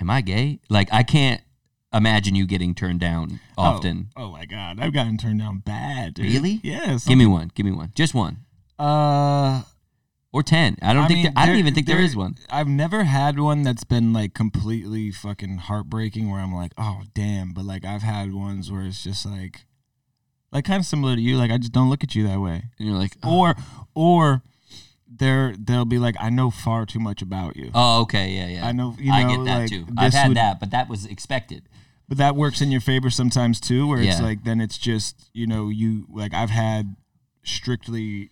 am 0.00 0.10
I 0.10 0.20
gay? 0.20 0.60
Like 0.68 0.88
I 0.92 1.02
can't 1.02 1.40
imagine 1.92 2.34
you 2.34 2.46
getting 2.46 2.74
turned 2.74 3.00
down 3.00 3.40
often. 3.58 4.08
Oh, 4.16 4.24
oh 4.26 4.30
my 4.32 4.46
god, 4.46 4.78
I've 4.80 4.92
gotten 4.92 5.16
turned 5.18 5.40
down 5.40 5.58
bad. 5.58 6.14
Dude. 6.14 6.26
Really? 6.26 6.60
Yeah. 6.62 6.98
Give 7.06 7.18
me 7.18 7.26
one. 7.26 7.50
Give 7.54 7.66
me 7.66 7.72
one. 7.72 7.92
Just 7.94 8.14
one 8.14 8.38
Uh, 8.78 9.62
or 10.32 10.42
ten. 10.42 10.76
I 10.82 10.92
don't 10.92 11.04
I 11.04 11.08
think. 11.08 11.16
mean, 11.16 11.22
there, 11.24 11.32
I 11.36 11.46
don't 11.46 11.56
even 11.56 11.74
think 11.74 11.86
there 11.86 11.96
there- 11.96 12.04
is 12.04 12.14
one. 12.16 12.36
I've 12.48 12.68
never 12.68 13.04
had 13.04 13.38
one 13.40 13.62
that's 13.62 13.84
been 13.84 14.12
like 14.12 14.34
completely 14.34 15.10
fucking 15.10 15.58
heartbreaking, 15.58 16.30
where 16.30 16.40
I'm 16.40 16.54
like, 16.54 16.72
oh 16.78 17.02
damn. 17.14 17.52
But 17.52 17.64
like 17.64 17.84
I've 17.84 18.02
had 18.02 18.32
ones 18.32 18.70
where 18.70 18.82
it's 18.82 19.02
just 19.02 19.26
like, 19.26 19.62
like 20.52 20.64
kind 20.64 20.80
of 20.80 20.86
similar 20.86 21.16
to 21.16 21.20
you. 21.20 21.36
Like 21.36 21.50
I 21.50 21.58
just 21.58 21.72
don't 21.72 21.90
look 21.90 22.04
at 22.04 22.14
you 22.14 22.26
that 22.28 22.40
way. 22.40 22.62
And 22.78 22.88
you're 22.88 22.96
like, 22.98 23.16
oh, 23.22 23.40
Or, 23.40 23.54
or, 23.94 24.42
they're 25.10 25.54
they'll 25.58 25.84
be 25.84 25.98
like, 25.98 26.14
I 26.20 26.30
know 26.30 26.50
far 26.50 26.86
too 26.86 27.00
much 27.00 27.20
about 27.22 27.56
you. 27.56 27.70
oh, 27.74 28.02
okay, 28.02 28.30
yeah, 28.30 28.46
yeah. 28.46 28.66
I 28.66 28.72
know, 28.72 28.94
you 28.98 29.12
I 29.12 29.22
get 29.22 29.44
that 29.44 29.58
like, 29.60 29.68
too. 29.70 29.86
I've 29.98 30.12
had 30.14 30.28
would- 30.28 30.36
that, 30.36 30.60
but 30.60 30.70
that 30.70 30.88
was 30.88 31.04
expected. 31.06 31.68
but 32.08 32.16
that 32.18 32.34
works 32.36 32.60
in 32.60 32.70
your 32.70 32.80
favor 32.80 33.10
sometimes 33.10 33.60
too 33.60 33.86
where 33.88 34.00
it's 34.00 34.20
like 34.20 34.42
then 34.44 34.60
it's 34.60 34.78
just 34.78 35.30
you 35.32 35.46
know 35.46 35.68
you 35.68 36.06
like 36.10 36.34
i've 36.34 36.50
had 36.50 36.96
strictly 37.44 38.30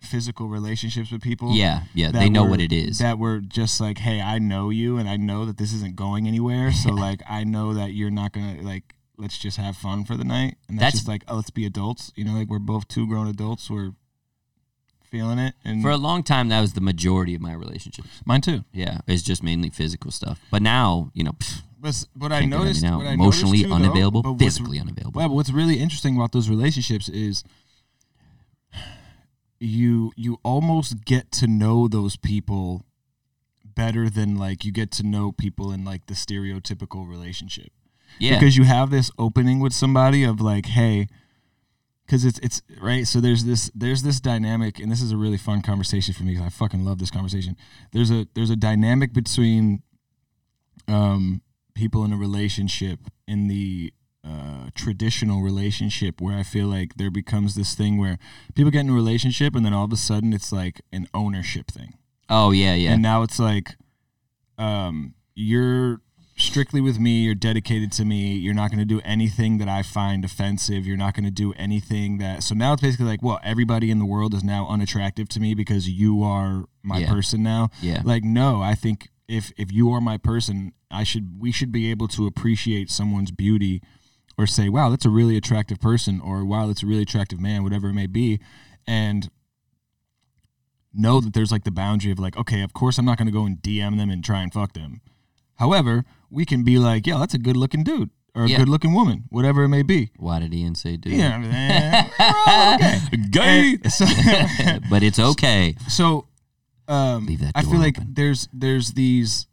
physical 0.00 0.48
relationships 0.48 1.10
with 1.10 1.20
people 1.22 1.52
Yeah, 1.54 1.82
yeah. 1.94 2.10
They 2.12 2.28
know 2.28 2.44
were- 2.44 2.50
what 2.50 2.60
it 2.60 2.72
is. 2.72 2.98
that 2.98 3.18
were 3.18 3.40
just 3.40 3.80
like 3.80 3.98
hey 3.98 4.20
i 4.20 4.38
know 4.38 4.70
you 4.70 4.96
and 4.96 5.08
i 5.08 5.16
know 5.16 5.44
that 5.44 5.58
this 5.58 5.72
isn't 5.72 5.96
going 5.96 6.26
anywhere 6.28 6.70
so 6.72 6.90
like 7.06 7.20
i 7.28 7.42
know 7.44 7.74
that 7.74 7.92
you're 7.92 8.10
not 8.10 8.32
gonna 8.32 8.62
like 8.62 8.94
let's 9.16 9.38
just 9.38 9.56
have 9.56 9.76
fun 9.76 10.04
for 10.04 10.16
the 10.16 10.24
night 10.24 10.56
and 10.68 10.78
that's, 10.78 10.80
That's- 10.80 10.92
just 10.94 11.08
like 11.08 11.24
oh, 11.28 11.36
let's 11.36 11.50
be 11.50 11.66
adults 11.66 12.12
you 12.16 12.24
know 12.24 12.32
like 12.34 12.48
we're 12.48 12.58
both 12.60 12.86
two 12.88 13.06
grown 13.08 13.26
adults 13.26 13.68
we're 13.70 13.92
feeling 15.10 15.38
it 15.38 15.54
and 15.64 15.82
For 15.82 15.90
a 15.90 15.96
long 15.96 16.22
time, 16.22 16.48
that 16.48 16.60
was 16.60 16.72
the 16.74 16.80
majority 16.80 17.34
of 17.34 17.40
my 17.40 17.52
relationships. 17.52 18.08
mine 18.24 18.40
too 18.40 18.64
Yeah, 18.72 18.98
it's 19.06 19.22
just 19.22 19.42
mainly 19.42 19.70
physical 19.70 20.10
stuff. 20.10 20.38
But 20.50 20.62
now, 20.62 21.10
you 21.14 21.24
know, 21.24 21.32
pfft, 21.32 21.62
but, 21.80 21.88
s- 21.88 22.06
what 22.14 22.32
i 22.32 22.40
can't 22.40 22.50
get 22.50 22.56
at 22.56 22.60
me 22.60 22.64
noticed 22.66 22.82
now. 22.82 22.98
what 22.98 23.06
I 23.06 23.12
emotionally 23.12 23.58
noticed 23.58 23.64
too, 23.64 23.68
though, 23.68 23.74
unavailable, 23.76 24.22
but 24.22 24.32
what's- 24.32 24.44
physically 24.44 24.78
unavailable. 24.80 25.18
Well, 25.20 25.28
what's 25.30 25.50
really 25.50 25.78
interesting 25.78 26.16
about 26.16 26.32
those 26.32 26.48
relationships 26.48 27.08
is 27.08 27.44
you 29.60 30.12
you 30.16 30.38
almost 30.44 31.04
get 31.04 31.32
to 31.32 31.46
know 31.46 31.88
those 31.88 32.16
people 32.16 32.84
better 33.64 34.08
than 34.08 34.36
like 34.36 34.64
you 34.64 34.72
get 34.72 34.90
to 34.92 35.02
know 35.02 35.32
people 35.32 35.72
in 35.72 35.84
like 35.84 36.06
the 36.06 36.14
stereotypical 36.14 37.08
relationship. 37.08 37.70
yeah, 38.18 38.34
Because 38.38 38.56
you 38.56 38.64
have 38.64 38.90
this 38.90 39.10
opening 39.18 39.60
with 39.60 39.72
somebody 39.72 40.24
of 40.24 40.40
like, 40.40 40.66
hey, 40.66 41.06
because 42.08 42.24
it's 42.24 42.38
it's 42.38 42.62
right. 42.80 43.06
So 43.06 43.20
there's 43.20 43.44
this 43.44 43.70
there's 43.74 44.02
this 44.02 44.18
dynamic, 44.18 44.78
and 44.78 44.90
this 44.90 45.02
is 45.02 45.12
a 45.12 45.16
really 45.16 45.36
fun 45.36 45.60
conversation 45.60 46.14
for 46.14 46.22
me 46.22 46.32
because 46.32 46.46
I 46.46 46.48
fucking 46.48 46.84
love 46.84 46.98
this 46.98 47.10
conversation. 47.10 47.54
There's 47.92 48.10
a 48.10 48.26
there's 48.34 48.50
a 48.50 48.56
dynamic 48.56 49.12
between 49.12 49.82
um 50.88 51.42
people 51.74 52.04
in 52.04 52.12
a 52.12 52.16
relationship 52.16 53.00
in 53.26 53.48
the 53.48 53.92
uh, 54.24 54.70
traditional 54.74 55.42
relationship 55.42 56.20
where 56.20 56.36
I 56.36 56.42
feel 56.42 56.66
like 56.66 56.96
there 56.96 57.10
becomes 57.10 57.54
this 57.54 57.74
thing 57.74 57.98
where 57.98 58.18
people 58.54 58.70
get 58.70 58.80
in 58.80 58.90
a 58.90 58.94
relationship 58.94 59.54
and 59.54 59.64
then 59.64 59.72
all 59.72 59.84
of 59.84 59.92
a 59.92 59.96
sudden 59.96 60.32
it's 60.32 60.50
like 60.50 60.80
an 60.92 61.08
ownership 61.14 61.70
thing. 61.70 61.94
oh 62.30 62.50
yeah, 62.50 62.74
yeah. 62.74 62.92
And 62.92 63.02
now 63.02 63.22
it's 63.22 63.38
like 63.38 63.76
um 64.56 65.14
you're 65.34 66.00
strictly 66.38 66.80
with 66.80 66.98
me. 66.98 67.22
You're 67.22 67.34
dedicated 67.34 67.90
to 67.92 68.04
me. 68.04 68.34
You're 68.34 68.54
not 68.54 68.70
going 68.70 68.78
to 68.78 68.84
do 68.84 69.00
anything 69.04 69.58
that 69.58 69.68
I 69.68 69.82
find 69.82 70.24
offensive. 70.24 70.86
You're 70.86 70.96
not 70.96 71.14
going 71.14 71.24
to 71.24 71.30
do 71.30 71.52
anything 71.54 72.18
that. 72.18 72.42
So 72.42 72.54
now 72.54 72.72
it's 72.74 72.82
basically 72.82 73.06
like, 73.06 73.22
well, 73.22 73.40
everybody 73.42 73.90
in 73.90 73.98
the 73.98 74.04
world 74.06 74.34
is 74.34 74.44
now 74.44 74.66
unattractive 74.68 75.28
to 75.30 75.40
me 75.40 75.54
because 75.54 75.88
you 75.88 76.22
are 76.22 76.64
my 76.82 76.98
Yeah. 76.98 77.08
person 77.10 77.42
now. 77.42 77.70
Yeah. 77.82 78.02
Like, 78.04 78.24
no, 78.24 78.62
I 78.62 78.74
think 78.74 79.08
if 79.26 79.52
if 79.58 79.70
you 79.72 79.90
are 79.92 80.00
my 80.00 80.16
person, 80.16 80.72
I 80.90 81.04
should 81.04 81.38
we 81.40 81.52
should 81.52 81.70
be 81.72 81.90
able 81.90 82.08
to 82.08 82.26
appreciate 82.26 82.90
someone's 82.90 83.30
beauty, 83.30 83.82
or 84.38 84.46
say, 84.46 84.68
wow, 84.68 84.88
that's 84.88 85.04
a 85.04 85.10
really 85.10 85.36
attractive 85.36 85.80
person, 85.80 86.20
or 86.20 86.44
wow, 86.46 86.66
that's 86.68 86.82
a 86.82 86.86
really 86.86 87.02
attractive 87.02 87.38
man, 87.40 87.62
whatever 87.62 87.88
it 87.88 87.94
may 87.94 88.06
be, 88.06 88.40
and 88.86 89.28
know 90.94 91.20
that 91.20 91.34
there's 91.34 91.52
like 91.52 91.64
the 91.64 91.70
boundary 91.70 92.10
of 92.10 92.18
like, 92.18 92.36
okay, 92.38 92.62
of 92.62 92.72
course 92.72 92.96
I'm 92.98 93.04
not 93.04 93.18
going 93.18 93.26
to 93.26 93.32
go 93.32 93.44
and 93.44 93.58
DM 93.58 93.98
them 93.98 94.08
and 94.10 94.24
try 94.24 94.42
and 94.42 94.52
fuck 94.52 94.72
them. 94.72 95.00
However, 95.56 96.04
we 96.30 96.44
can 96.44 96.62
be 96.64 96.78
like, 96.78 97.06
yeah, 97.06 97.18
that's 97.18 97.34
a 97.34 97.38
good 97.38 97.56
looking 97.56 97.82
dude 97.84 98.10
or 98.34 98.44
a 98.44 98.48
Yeah. 98.48 98.58
good 98.58 98.68
looking 98.68 98.92
woman, 98.94 99.24
whatever 99.30 99.64
it 99.64 99.68
may 99.68 99.82
be. 99.82 100.10
Why 100.16 100.38
did 100.40 100.52
Ian 100.54 100.74
say 100.74 100.96
dude? 100.96 101.14
Yeah, 101.14 101.38
man. 101.38 102.10
We're 102.18 102.26
all 102.46 102.74
okay. 102.74 102.98
Gay. 103.30 103.78
So, 103.88 104.04
but 104.90 105.02
it's 105.02 105.18
okay. 105.18 105.74
so 105.88 106.26
um, 106.86 107.26
Leave 107.26 107.40
that 107.40 107.52
I 107.54 107.62
door 107.62 107.72
feel 107.72 107.80
like 107.80 107.98
open. 107.98 108.14
there's 108.14 108.48
there's 108.52 108.92
these 108.92 109.46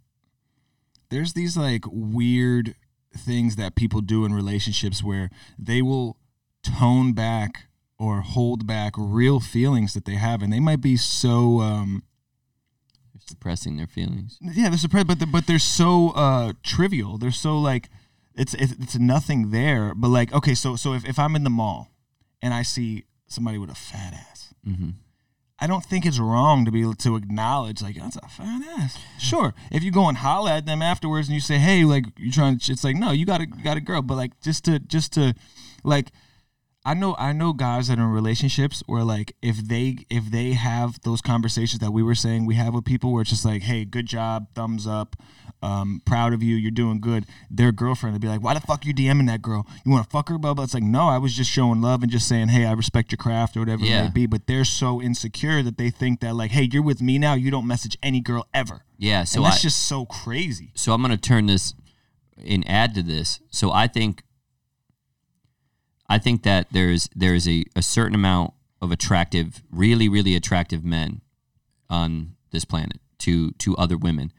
there's 1.09 1.33
these 1.33 1.55
like 1.57 1.83
weird 1.87 2.75
things 3.17 3.55
that 3.55 3.75
people 3.75 4.01
do 4.01 4.25
in 4.25 4.33
relationships 4.33 5.03
where 5.03 5.29
they 5.57 5.81
will 5.81 6.17
tone 6.63 7.13
back 7.13 7.67
or 7.97 8.21
hold 8.21 8.67
back 8.67 8.93
real 8.97 9.39
feelings 9.39 9.93
that 9.93 10.03
they 10.05 10.15
have 10.15 10.41
and 10.41 10.51
they 10.51 10.59
might 10.59 10.81
be 10.81 10.97
so 10.97 11.59
um 11.61 12.03
suppressing 13.27 13.77
their 13.77 13.87
feelings. 13.87 14.37
yeah 14.41 14.69
they're 14.69 14.77
surprised 14.77 15.07
but 15.07 15.19
they're, 15.19 15.27
but 15.27 15.47
they're 15.47 15.59
so 15.59 16.11
uh 16.11 16.53
trivial 16.63 17.17
they're 17.17 17.31
so 17.31 17.57
like 17.57 17.89
it's, 18.35 18.53
it's 18.53 18.73
it's 18.73 18.97
nothing 18.97 19.51
there 19.51 19.93
but 19.95 20.09
like 20.09 20.33
okay 20.33 20.53
so 20.53 20.75
so 20.75 20.93
if, 20.93 21.05
if 21.05 21.17
i'm 21.17 21.35
in 21.35 21.43
the 21.43 21.49
mall 21.49 21.89
and 22.41 22.53
i 22.53 22.61
see 22.61 23.03
somebody 23.27 23.57
with 23.57 23.69
a 23.69 23.75
fat 23.75 24.13
ass 24.13 24.53
Mm-hmm. 24.67 24.89
I 25.59 25.67
don't 25.67 25.85
think 25.85 26.05
it's 26.05 26.19
wrong 26.19 26.65
to 26.65 26.71
be 26.71 26.81
able 26.81 26.95
to 26.95 27.15
acknowledge 27.15 27.81
like 27.81 27.95
that's 27.95 28.17
a 28.17 28.27
fat 28.27 28.61
ass. 28.77 28.97
Sure, 29.19 29.53
if 29.71 29.83
you 29.83 29.91
go 29.91 30.09
and 30.09 30.17
holler 30.17 30.51
at 30.51 30.65
them 30.65 30.81
afterwards 30.81 31.27
and 31.29 31.35
you 31.35 31.39
say, 31.39 31.57
"Hey, 31.59 31.85
like 31.85 32.05
you 32.17 32.31
trying," 32.31 32.59
to, 32.59 32.71
it's 32.73 32.83
like 32.83 32.97
no, 32.97 33.11
you 33.11 33.25
got 33.25 33.39
a 33.41 33.45
you 33.47 33.63
got 33.63 33.77
a 33.77 33.81
girl, 33.81 34.01
but 34.01 34.15
like 34.15 34.37
just 34.41 34.65
to 34.65 34.79
just 34.79 35.13
to 35.13 35.33
like. 35.83 36.09
I 36.85 36.93
know 36.93 37.15
I 37.17 37.33
know 37.33 37.51
guys 37.53 37.87
that 37.87 37.97
are 37.97 38.03
in 38.03 38.09
relationships 38.11 38.83
where 38.85 39.03
like 39.03 39.35
if 39.41 39.57
they 39.57 39.97
if 40.09 40.29
they 40.29 40.51
have 40.53 41.01
those 41.01 41.19
conversations 41.19 41.79
that 41.79 41.91
we 41.91 42.03
were 42.03 42.13
saying 42.15 42.45
we 42.45 42.55
have 42.55 42.73
with 42.73 42.85
people 42.85 43.11
where 43.11 43.21
it's 43.21 43.31
just 43.31 43.43
like 43.45 43.63
hey 43.63 43.85
good 43.85 44.05
job 44.05 44.47
thumbs 44.53 44.85
up 44.85 45.15
um, 45.63 46.01
proud 46.05 46.31
of 46.33 46.43
you 46.43 46.55
you're 46.55 46.69
doing 46.69 47.01
good 47.01 47.25
their 47.49 47.71
girlfriend 47.71 48.13
would 48.13 48.21
be 48.21 48.27
like 48.27 48.43
why 48.43 48.53
the 48.53 48.59
fuck 48.59 48.85
you 48.85 48.93
DMing 48.93 49.25
that 49.27 49.41
girl 49.41 49.65
you 49.83 49.91
want 49.91 50.03
to 50.03 50.09
fuck 50.11 50.29
her 50.29 50.37
blah 50.37 50.53
blah 50.53 50.63
it's 50.63 50.75
like 50.75 50.83
no 50.83 51.07
I 51.07 51.17
was 51.17 51.33
just 51.35 51.49
showing 51.49 51.81
love 51.81 52.03
and 52.03 52.11
just 52.11 52.27
saying 52.27 52.49
hey 52.49 52.65
I 52.65 52.73
respect 52.73 53.11
your 53.11 53.17
craft 53.17 53.57
or 53.57 53.61
whatever 53.61 53.83
it 53.83 53.89
Yeah. 53.89 54.03
may 54.03 54.09
be 54.09 54.27
but 54.27 54.45
they're 54.45 54.65
so 54.65 55.01
insecure 55.01 55.63
that 55.63 55.77
they 55.77 55.89
think 55.89 56.19
that 56.19 56.35
like 56.35 56.51
hey 56.51 56.69
you're 56.71 56.83
with 56.83 57.01
me 57.01 57.17
now 57.17 57.33
you 57.33 57.49
don't 57.49 57.65
message 57.65 57.97
any 58.03 58.21
girl 58.21 58.47
ever 58.53 58.83
Yeah. 58.99 59.23
So 59.23 59.39
and 59.39 59.47
I, 59.47 59.49
that's 59.51 59.63
just 59.63 59.87
so 59.87 60.05
crazy 60.05 60.71
so 60.75 60.93
I'm 60.93 61.01
going 61.01 61.11
to 61.11 61.17
turn 61.17 61.47
this 61.47 61.73
and 62.45 62.69
add 62.69 62.93
to 62.95 63.01
this. 63.01 63.39
So 63.49 63.71
I 63.71 63.87
think 63.87 64.21
I 66.07 66.17
think 66.17 66.43
that 66.43 66.67
there's 66.71 67.09
there's 67.15 67.47
a, 67.47 67.65
a 67.75 67.81
certain 67.81 68.15
amount 68.15 68.53
of 68.81 68.91
attractive, 68.91 69.63
really 69.71 70.07
really 70.09 70.35
attractive 70.35 70.83
men 70.83 71.21
on 71.89 72.35
this 72.51 72.65
planet 72.65 72.99
to 73.19 73.51
to 73.51 73.75
other 73.77 73.97
women. 73.97 74.31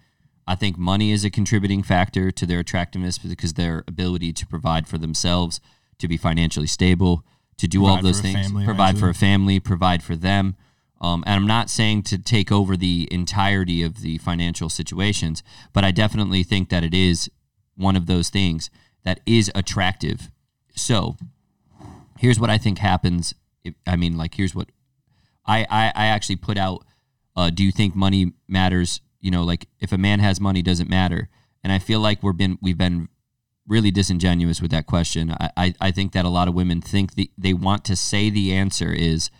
I 0.46 0.54
think 0.54 0.78
money 0.78 1.10
is 1.10 1.24
a 1.24 1.30
contributing 1.30 1.82
factor 1.82 2.30
to 2.30 2.46
their 2.46 2.60
attractiveness 2.60 3.18
because 3.18 3.54
their 3.54 3.82
ability 3.88 4.32
to 4.34 4.46
provide 4.46 4.86
for 4.86 4.96
themselves, 4.96 5.60
to 5.98 6.06
be 6.06 6.16
financially 6.16 6.68
stable, 6.68 7.24
to 7.58 7.66
do 7.66 7.84
all 7.84 7.96
Provide 7.96 8.04
those 8.04 8.20
for 8.20 8.26
a 8.28 8.32
things, 8.32 8.46
family 8.46 8.64
provide 8.64 8.98
for 8.98 9.08
a 9.08 9.14
family, 9.14 9.60
provide 9.60 10.02
for 10.02 10.14
them. 10.14 10.56
Um, 11.00 11.24
and 11.26 11.34
I'm 11.34 11.46
not 11.46 11.68
saying 11.68 12.04
to 12.04 12.18
take 12.18 12.50
over 12.50 12.76
the 12.76 13.08
entirety 13.10 13.82
of 13.82 14.00
the 14.00 14.18
financial 14.18 14.68
situations, 14.68 15.42
but 15.72 15.84
I 15.84 15.90
definitely 15.90 16.42
think 16.42 16.70
that 16.70 16.84
it 16.84 16.94
is 16.94 17.30
one 17.76 17.96
of 17.96 18.06
those 18.06 18.30
things 18.30 18.70
that 19.04 19.20
is 19.26 19.50
attractive. 19.54 20.30
So 20.74 21.16
here's 22.18 22.38
what 22.40 22.50
I 22.50 22.58
think 22.58 22.78
happens. 22.78 23.34
If, 23.64 23.74
I 23.86 23.96
mean, 23.96 24.16
like, 24.16 24.34
here's 24.34 24.54
what 24.54 24.70
I, 25.44 25.66
I, 25.70 25.92
I 25.94 26.06
actually 26.06 26.36
put 26.36 26.58
out. 26.58 26.84
Uh, 27.34 27.50
do 27.50 27.62
you 27.62 27.72
think 27.72 27.94
money 27.94 28.32
matters? 28.48 29.00
You 29.20 29.30
know, 29.30 29.44
like 29.44 29.66
if 29.80 29.92
a 29.92 29.98
man 29.98 30.20
has 30.20 30.40
money, 30.40 30.62
does 30.62 30.80
it 30.80 30.88
matter? 30.88 31.28
And 31.62 31.72
I 31.72 31.78
feel 31.78 32.00
like 32.00 32.22
we've 32.22 32.36
been 32.36 32.58
we've 32.62 32.78
been 32.78 33.08
really 33.66 33.90
disingenuous 33.90 34.62
with 34.62 34.70
that 34.70 34.86
question. 34.86 35.32
I, 35.32 35.50
I, 35.56 35.74
I 35.80 35.90
think 35.90 36.12
that 36.12 36.24
a 36.24 36.28
lot 36.28 36.46
of 36.46 36.54
women 36.54 36.80
think 36.80 37.14
the, 37.14 37.30
they 37.36 37.52
want 37.52 37.84
to 37.86 37.96
say 37.96 38.30
the 38.30 38.52
answer 38.52 38.92
is 38.92 39.30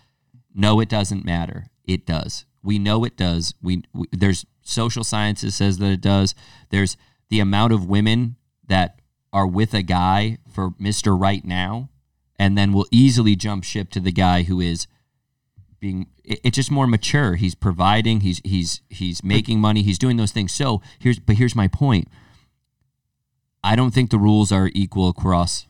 no, 0.53 0.81
it 0.81 0.89
doesn't 0.89 1.25
matter. 1.25 1.67
It 1.85 2.05
does. 2.05 2.45
We 2.65 2.81
know 2.81 3.05
it 3.05 3.17
does. 3.17 3.55
We, 3.63 3.85
we 3.95 4.07
there's 4.11 4.45
social 4.63 5.05
sciences 5.05 5.55
says 5.55 5.79
that 5.79 5.93
it 5.93 6.01
does. 6.01 6.35
There's 6.71 6.97
the 7.29 7.39
amount 7.39 7.73
of 7.73 7.87
women 7.87 8.37
that 8.67 9.01
are 9.33 9.47
with 9.47 9.73
a 9.73 9.83
guy 9.83 10.39
for 10.53 10.71
Mister 10.79 11.15
Right 11.15 11.45
now, 11.45 11.91
and 12.39 12.57
then 12.57 12.73
will 12.73 12.87
easily 12.91 13.37
jump 13.37 13.65
ship 13.65 13.91
to 13.91 14.01
the 14.01 14.13
guy 14.13 14.43
who 14.43 14.61
is 14.61 14.87
being 15.81 16.07
it's 16.25 16.57
just 16.57 16.71
more 16.71 16.87
mature. 16.87 17.37
He's 17.37 17.55
providing. 17.55 18.21
He's 18.21 18.41
he's 18.45 18.81
he's 18.89 19.23
making 19.23 19.61
money. 19.61 19.83
He's 19.83 19.99
doing 19.99 20.17
those 20.17 20.33
things. 20.33 20.53
So 20.53 20.83
here's 20.99 21.19
but 21.19 21.37
here's 21.37 21.55
my 21.55 21.69
point. 21.69 22.09
I 23.63 23.77
don't 23.77 23.93
think 23.93 24.11
the 24.11 24.19
rules 24.19 24.53
are 24.53 24.71
equal 24.75 25.09
across 25.09 25.67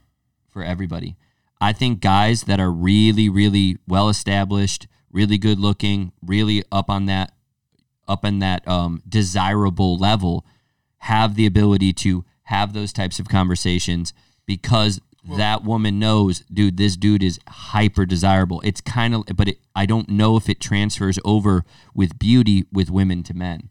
for 0.49 0.63
everybody. 0.63 1.17
I 1.61 1.73
think 1.73 2.01
guys 2.01 2.43
that 2.43 2.61
are 2.61 2.71
really, 2.71 3.29
really 3.29 3.79
well 3.89 4.09
established, 4.09 4.87
really 5.11 5.39
good 5.39 5.59
looking, 5.59 6.13
really 6.23 6.63
up 6.71 6.91
on 6.91 7.07
that 7.07 7.33
up 8.09 8.25
on 8.25 8.39
that 8.39 8.67
um, 8.69 9.03
desirable 9.09 9.97
level 9.97 10.47
have 10.99 11.35
the 11.35 11.47
ability 11.47 11.93
to 11.93 12.25
have 12.45 12.73
those 12.73 12.93
types 12.93 13.19
of 13.19 13.29
conversations 13.29 14.13
because 14.47 15.01
that 15.37 15.65
woman 15.65 15.99
knows, 15.99 16.41
dude, 16.53 16.77
this 16.77 16.97
dude 16.97 17.23
is 17.23 17.39
hyper 17.49 18.07
desirable. 18.07 18.61
It's 18.65 18.81
kind 18.81 19.15
of, 19.15 19.25
but 19.35 19.49
it, 19.49 19.59
I 19.75 19.87
don't 19.87 20.09
know 20.09 20.37
if 20.37 20.49
it 20.49 20.61
transfers 20.61 21.19
over 21.25 21.65
with 21.95 22.19
beauty 22.19 22.67
with 22.73 22.91
women 22.91 23.23
to 23.25 23.35
men. 23.35 23.69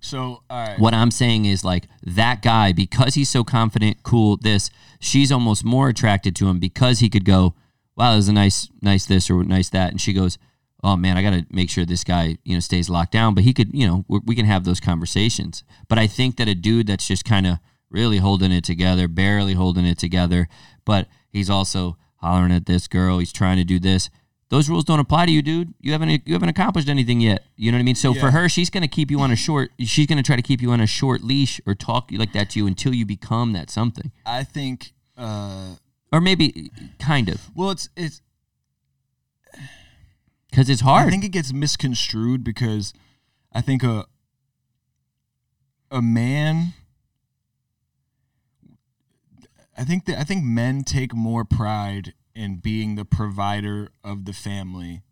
so 0.00 0.42
all 0.48 0.66
right 0.66 0.78
What 0.78 0.94
I'm 0.94 1.10
saying 1.10 1.44
is 1.44 1.64
like 1.64 1.88
that 2.02 2.42
guy 2.42 2.72
because 2.72 3.14
he's 3.14 3.28
so 3.28 3.44
confident, 3.44 4.02
cool. 4.02 4.36
This 4.36 4.70
she's 5.00 5.32
almost 5.32 5.64
more 5.64 5.88
attracted 5.88 6.36
to 6.36 6.48
him 6.48 6.58
because 6.58 7.00
he 7.00 7.08
could 7.08 7.24
go, 7.24 7.54
wow, 7.96 8.12
there's 8.12 8.28
a 8.28 8.32
nice, 8.32 8.68
nice 8.80 9.06
this 9.06 9.28
or 9.30 9.42
nice 9.44 9.70
that, 9.70 9.90
and 9.90 10.00
she 10.00 10.12
goes, 10.12 10.38
oh 10.84 10.96
man, 10.96 11.16
I 11.16 11.22
got 11.22 11.30
to 11.30 11.44
make 11.50 11.70
sure 11.70 11.84
this 11.84 12.04
guy 12.04 12.38
you 12.44 12.54
know 12.54 12.60
stays 12.60 12.88
locked 12.88 13.12
down. 13.12 13.34
But 13.34 13.44
he 13.44 13.52
could, 13.52 13.74
you 13.74 13.86
know, 13.86 14.04
we 14.08 14.34
can 14.36 14.46
have 14.46 14.64
those 14.64 14.80
conversations. 14.80 15.64
But 15.88 15.98
I 15.98 16.06
think 16.06 16.36
that 16.36 16.48
a 16.48 16.54
dude 16.54 16.86
that's 16.86 17.06
just 17.06 17.24
kind 17.24 17.46
of 17.46 17.58
really 17.90 18.18
holding 18.18 18.52
it 18.52 18.64
together, 18.64 19.08
barely 19.08 19.54
holding 19.54 19.86
it 19.86 19.98
together, 19.98 20.48
but 20.84 21.08
he's 21.30 21.48
also 21.50 21.96
hollering 22.16 22.52
at 22.52 22.66
this 22.66 22.88
girl. 22.88 23.18
He's 23.18 23.32
trying 23.32 23.56
to 23.56 23.64
do 23.64 23.78
this. 23.78 24.10
Those 24.50 24.70
rules 24.70 24.84
don't 24.84 24.98
apply 24.98 25.26
to 25.26 25.32
you, 25.32 25.42
dude. 25.42 25.74
You 25.80 25.92
haven't 25.92 26.26
you 26.26 26.32
haven't 26.32 26.48
accomplished 26.48 26.88
anything 26.88 27.20
yet. 27.20 27.44
You 27.56 27.70
know 27.70 27.76
what 27.76 27.82
I 27.82 27.84
mean? 27.84 27.94
So 27.94 28.14
for 28.14 28.30
her, 28.30 28.48
she's 28.48 28.70
gonna 28.70 28.88
keep 28.88 29.10
you 29.10 29.20
on 29.20 29.30
a 29.30 29.36
short. 29.36 29.72
She's 29.78 30.06
gonna 30.06 30.22
try 30.22 30.36
to 30.36 30.42
keep 30.42 30.62
you 30.62 30.70
on 30.70 30.80
a 30.80 30.86
short 30.86 31.22
leash 31.22 31.60
or 31.66 31.74
talk 31.74 32.10
like 32.12 32.32
that 32.32 32.50
to 32.50 32.58
you 32.58 32.66
until 32.66 32.94
you 32.94 33.04
become 33.04 33.52
that 33.52 33.68
something, 33.68 34.10
I 34.24 34.44
think 34.44 34.92
uh 35.18 35.74
or 36.12 36.20
maybe 36.20 36.70
kind 36.98 37.28
of 37.28 37.50
well 37.54 37.70
it's 37.70 37.90
it's 37.96 38.22
because 40.50 40.70
it's 40.70 40.80
hard. 40.80 41.08
I 41.08 41.10
think 41.10 41.24
it 41.24 41.32
gets 41.32 41.52
misconstrued 41.52 42.42
because 42.42 42.94
I 43.52 43.60
think 43.60 43.82
a 43.82 44.06
a 45.90 46.00
man 46.00 46.72
I 49.78 49.84
think 49.84 50.06
that 50.06 50.18
I 50.18 50.24
think 50.24 50.44
men 50.44 50.82
take 50.82 51.14
more 51.14 51.44
pride 51.44 52.12
in 52.34 52.56
being 52.56 52.96
the 52.96 53.04
provider 53.04 53.90
of 54.02 54.24
the 54.24 54.32
family 54.32 55.02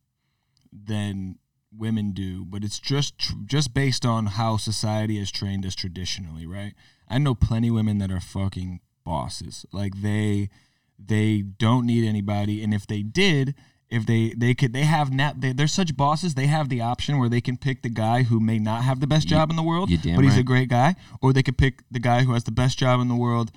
than 0.72 1.38
women 1.76 2.12
do, 2.12 2.44
but 2.44 2.64
it's 2.64 2.79
just 2.79 3.18
tr- 3.18 3.35
just 3.44 3.72
based 3.74 4.05
on 4.05 4.26
how 4.26 4.57
society 4.57 5.18
has 5.18 5.31
trained 5.31 5.64
us 5.64 5.74
traditionally, 5.74 6.46
right? 6.46 6.74
I 7.09 7.18
know 7.18 7.35
plenty 7.35 7.68
of 7.68 7.74
women 7.74 7.98
that 7.98 8.11
are 8.11 8.20
fucking 8.20 8.81
bosses. 9.05 9.64
Like 9.72 10.02
they 10.02 10.50
they 10.98 11.42
don't 11.42 11.87
need 11.87 12.07
anybody 12.07 12.62
and 12.62 12.72
if 12.72 12.87
they 12.87 13.02
did 13.02 13.55
if 13.90 14.07
they 14.07 14.33
they 14.37 14.55
could 14.55 14.72
they 14.72 14.83
have 14.85 15.12
not 15.12 15.40
they, 15.42 15.52
they're 15.52 15.66
such 15.68 15.94
bosses 15.96 16.35
they 16.35 16.46
have 16.46 16.70
the 16.70 16.81
option 16.81 17.18
where 17.18 17.29
they 17.29 17.40
can 17.40 17.57
pick 17.59 17.83
the 17.83 17.90
guy 17.90 18.22
who 18.22 18.40
may 18.40 18.59
not 18.59 18.83
have 18.83 19.00
the 19.00 19.07
best 19.07 19.26
You- 19.26 19.37
job 19.37 19.50
in 19.50 19.57
the 19.57 19.62
world 19.62 19.90
but 20.16 20.24
he's 20.24 20.33
a 20.38 20.42
great 20.42 20.70
guy 20.70 20.96
or 21.20 21.35
they 21.35 21.42
could 21.42 21.59
pick 21.59 21.83
the 21.90 22.00
guy 22.00 22.22
who 22.24 22.33
has 22.33 22.44
the 22.44 22.50
best 22.50 22.79
job 22.79 22.98
in 23.00 23.09
the 23.09 23.14
world 23.14 23.52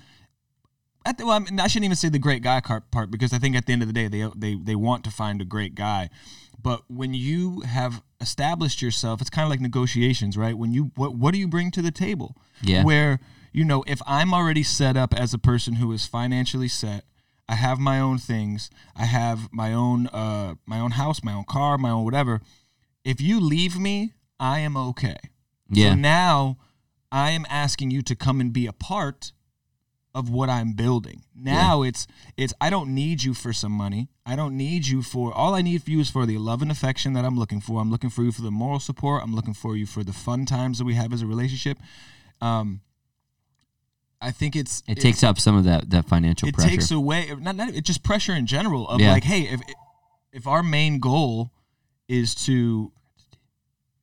at 1.10 1.18
the, 1.18 1.26
well, 1.26 1.34
I, 1.34 1.38
mean, 1.40 1.58
I 1.58 1.66
shouldn't 1.66 1.86
even 1.86 1.96
say 1.96 2.08
the 2.08 2.18
great 2.18 2.42
guy 2.42 2.60
part 2.60 3.10
because 3.10 3.32
I 3.32 3.38
think 3.38 3.56
at 3.56 3.66
the 3.66 3.72
end 3.72 3.82
of 3.82 3.88
the 3.88 3.94
day 3.94 4.08
they 4.08 4.28
they 4.36 4.54
they 4.54 4.74
want 4.76 5.04
to 5.04 5.10
find 5.10 5.42
a 5.42 5.44
great 5.44 5.74
guy. 5.74 6.08
But 6.62 6.82
when 6.88 7.14
you 7.14 7.60
have 7.60 8.02
established 8.20 8.80
yourself, 8.80 9.20
it's 9.20 9.30
kind 9.30 9.44
of 9.44 9.50
like 9.50 9.60
negotiations, 9.60 10.36
right? 10.36 10.56
When 10.56 10.72
you 10.72 10.92
what 10.94 11.14
what 11.14 11.32
do 11.32 11.38
you 11.38 11.48
bring 11.48 11.70
to 11.72 11.82
the 11.82 11.90
table? 11.90 12.36
Yeah. 12.62 12.84
Where 12.84 13.20
you 13.52 13.64
know, 13.64 13.82
if 13.88 14.00
I'm 14.06 14.32
already 14.32 14.62
set 14.62 14.96
up 14.96 15.12
as 15.12 15.34
a 15.34 15.38
person 15.38 15.74
who 15.74 15.90
is 15.92 16.06
financially 16.06 16.68
set, 16.68 17.04
I 17.48 17.56
have 17.56 17.80
my 17.80 17.98
own 17.98 18.18
things, 18.18 18.70
I 18.94 19.06
have 19.06 19.52
my 19.52 19.74
own 19.74 20.06
uh 20.08 20.54
my 20.64 20.78
own 20.78 20.92
house, 20.92 21.24
my 21.24 21.32
own 21.32 21.44
car, 21.44 21.76
my 21.76 21.90
own 21.90 22.04
whatever. 22.04 22.40
If 23.04 23.20
you 23.20 23.40
leave 23.40 23.78
me, 23.78 24.12
I 24.38 24.60
am 24.60 24.76
okay. 24.76 25.18
Yeah. 25.68 25.90
So 25.90 25.94
now 25.96 26.58
I 27.10 27.30
am 27.30 27.46
asking 27.50 27.90
you 27.90 28.02
to 28.02 28.14
come 28.14 28.40
and 28.40 28.52
be 28.52 28.66
a 28.66 28.72
part 28.72 29.32
of 30.14 30.28
what 30.28 30.48
I'm 30.48 30.72
building. 30.72 31.22
Now 31.34 31.82
it's 31.82 32.06
it's 32.36 32.52
I 32.60 32.68
don't 32.70 32.94
need 32.94 33.22
you 33.22 33.32
for 33.34 33.52
some 33.52 33.72
money. 33.72 34.08
I 34.26 34.34
don't 34.36 34.56
need 34.56 34.86
you 34.86 35.02
for 35.02 35.32
all 35.32 35.54
I 35.54 35.62
need 35.62 35.82
for 35.82 35.90
you 35.90 36.00
is 36.00 36.10
for 36.10 36.26
the 36.26 36.38
love 36.38 36.62
and 36.62 36.70
affection 36.70 37.12
that 37.14 37.24
I'm 37.24 37.38
looking 37.38 37.60
for. 37.60 37.80
I'm 37.80 37.90
looking 37.90 38.10
for 38.10 38.22
you 38.24 38.32
for 38.32 38.42
the 38.42 38.50
moral 38.50 38.80
support. 38.80 39.22
I'm 39.22 39.34
looking 39.34 39.54
for 39.54 39.76
you 39.76 39.86
for 39.86 40.02
the 40.02 40.12
fun 40.12 40.46
times 40.46 40.78
that 40.78 40.84
we 40.84 40.94
have 40.94 41.12
as 41.12 41.22
a 41.22 41.26
relationship. 41.26 41.78
Um 42.40 42.80
I 44.22 44.32
think 44.32 44.54
it's 44.56 44.82
It 44.86 44.96
takes 45.00 45.22
up 45.22 45.38
some 45.38 45.56
of 45.56 45.64
that 45.64 45.90
that 45.90 46.06
financial 46.06 46.48
it 46.48 46.54
pressure. 46.54 46.70
takes 46.70 46.90
away 46.90 47.32
not, 47.38 47.56
not 47.56 47.68
it's 47.70 47.86
just 47.86 48.02
pressure 48.02 48.34
in 48.34 48.46
general 48.46 48.88
of 48.88 49.00
Yeah. 49.00 49.12
like 49.12 49.24
hey 49.24 49.42
if 49.42 49.60
if 50.32 50.46
our 50.46 50.62
main 50.62 50.98
goal 50.98 51.50
is 52.08 52.34
to 52.46 52.92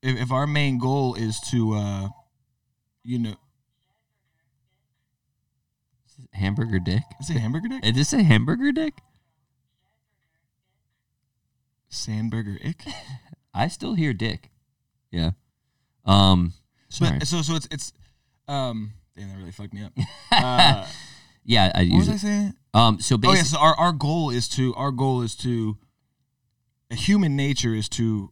if, 0.01 0.17
if 0.21 0.31
our 0.31 0.47
main 0.47 0.77
goal 0.79 1.15
is 1.15 1.39
to 1.51 1.73
uh 1.73 2.09
you 3.03 3.19
know 3.19 3.35
hamburger 6.33 6.79
dick. 6.79 7.03
is 7.19 7.29
it 7.29 7.37
hamburger 7.37 7.67
dick 7.69 7.85
Is 7.85 7.95
this 7.95 8.13
a 8.13 8.23
hamburger 8.23 8.71
dick? 8.71 8.93
sandburger 11.91 12.63
ick 12.67 12.83
I 13.53 13.69
still 13.69 13.95
hear 13.95 14.13
dick. 14.13 14.51
Yeah. 15.09 15.31
Um. 16.05 16.53
Sorry. 16.89 17.17
but 17.17 17.27
so 17.27 17.41
so 17.41 17.55
it's 17.55 17.67
it's 17.71 17.91
um 18.47 18.93
damn 19.15 19.29
that 19.29 19.37
really 19.37 19.51
fucked 19.51 19.73
me 19.73 19.83
up 19.83 19.93
uh, 20.31 20.85
yeah, 21.43 21.71
I 21.73 21.85
what 21.85 21.97
was 21.99 22.09
I 22.09 22.17
saying 22.17 22.53
Um. 22.73 22.99
So 22.99 23.15
oh 23.15 23.17
basically, 23.17 23.37
yeah 23.37 23.43
so 23.43 23.57
our, 23.59 23.73
our 23.75 23.91
goal 23.93 24.29
is 24.29 24.47
to 24.49 24.75
our 24.75 24.91
goal 24.91 25.21
is 25.23 25.33
to 25.37 25.77
human 26.91 27.35
nature 27.35 27.73
is 27.73 27.89
to 27.89 28.31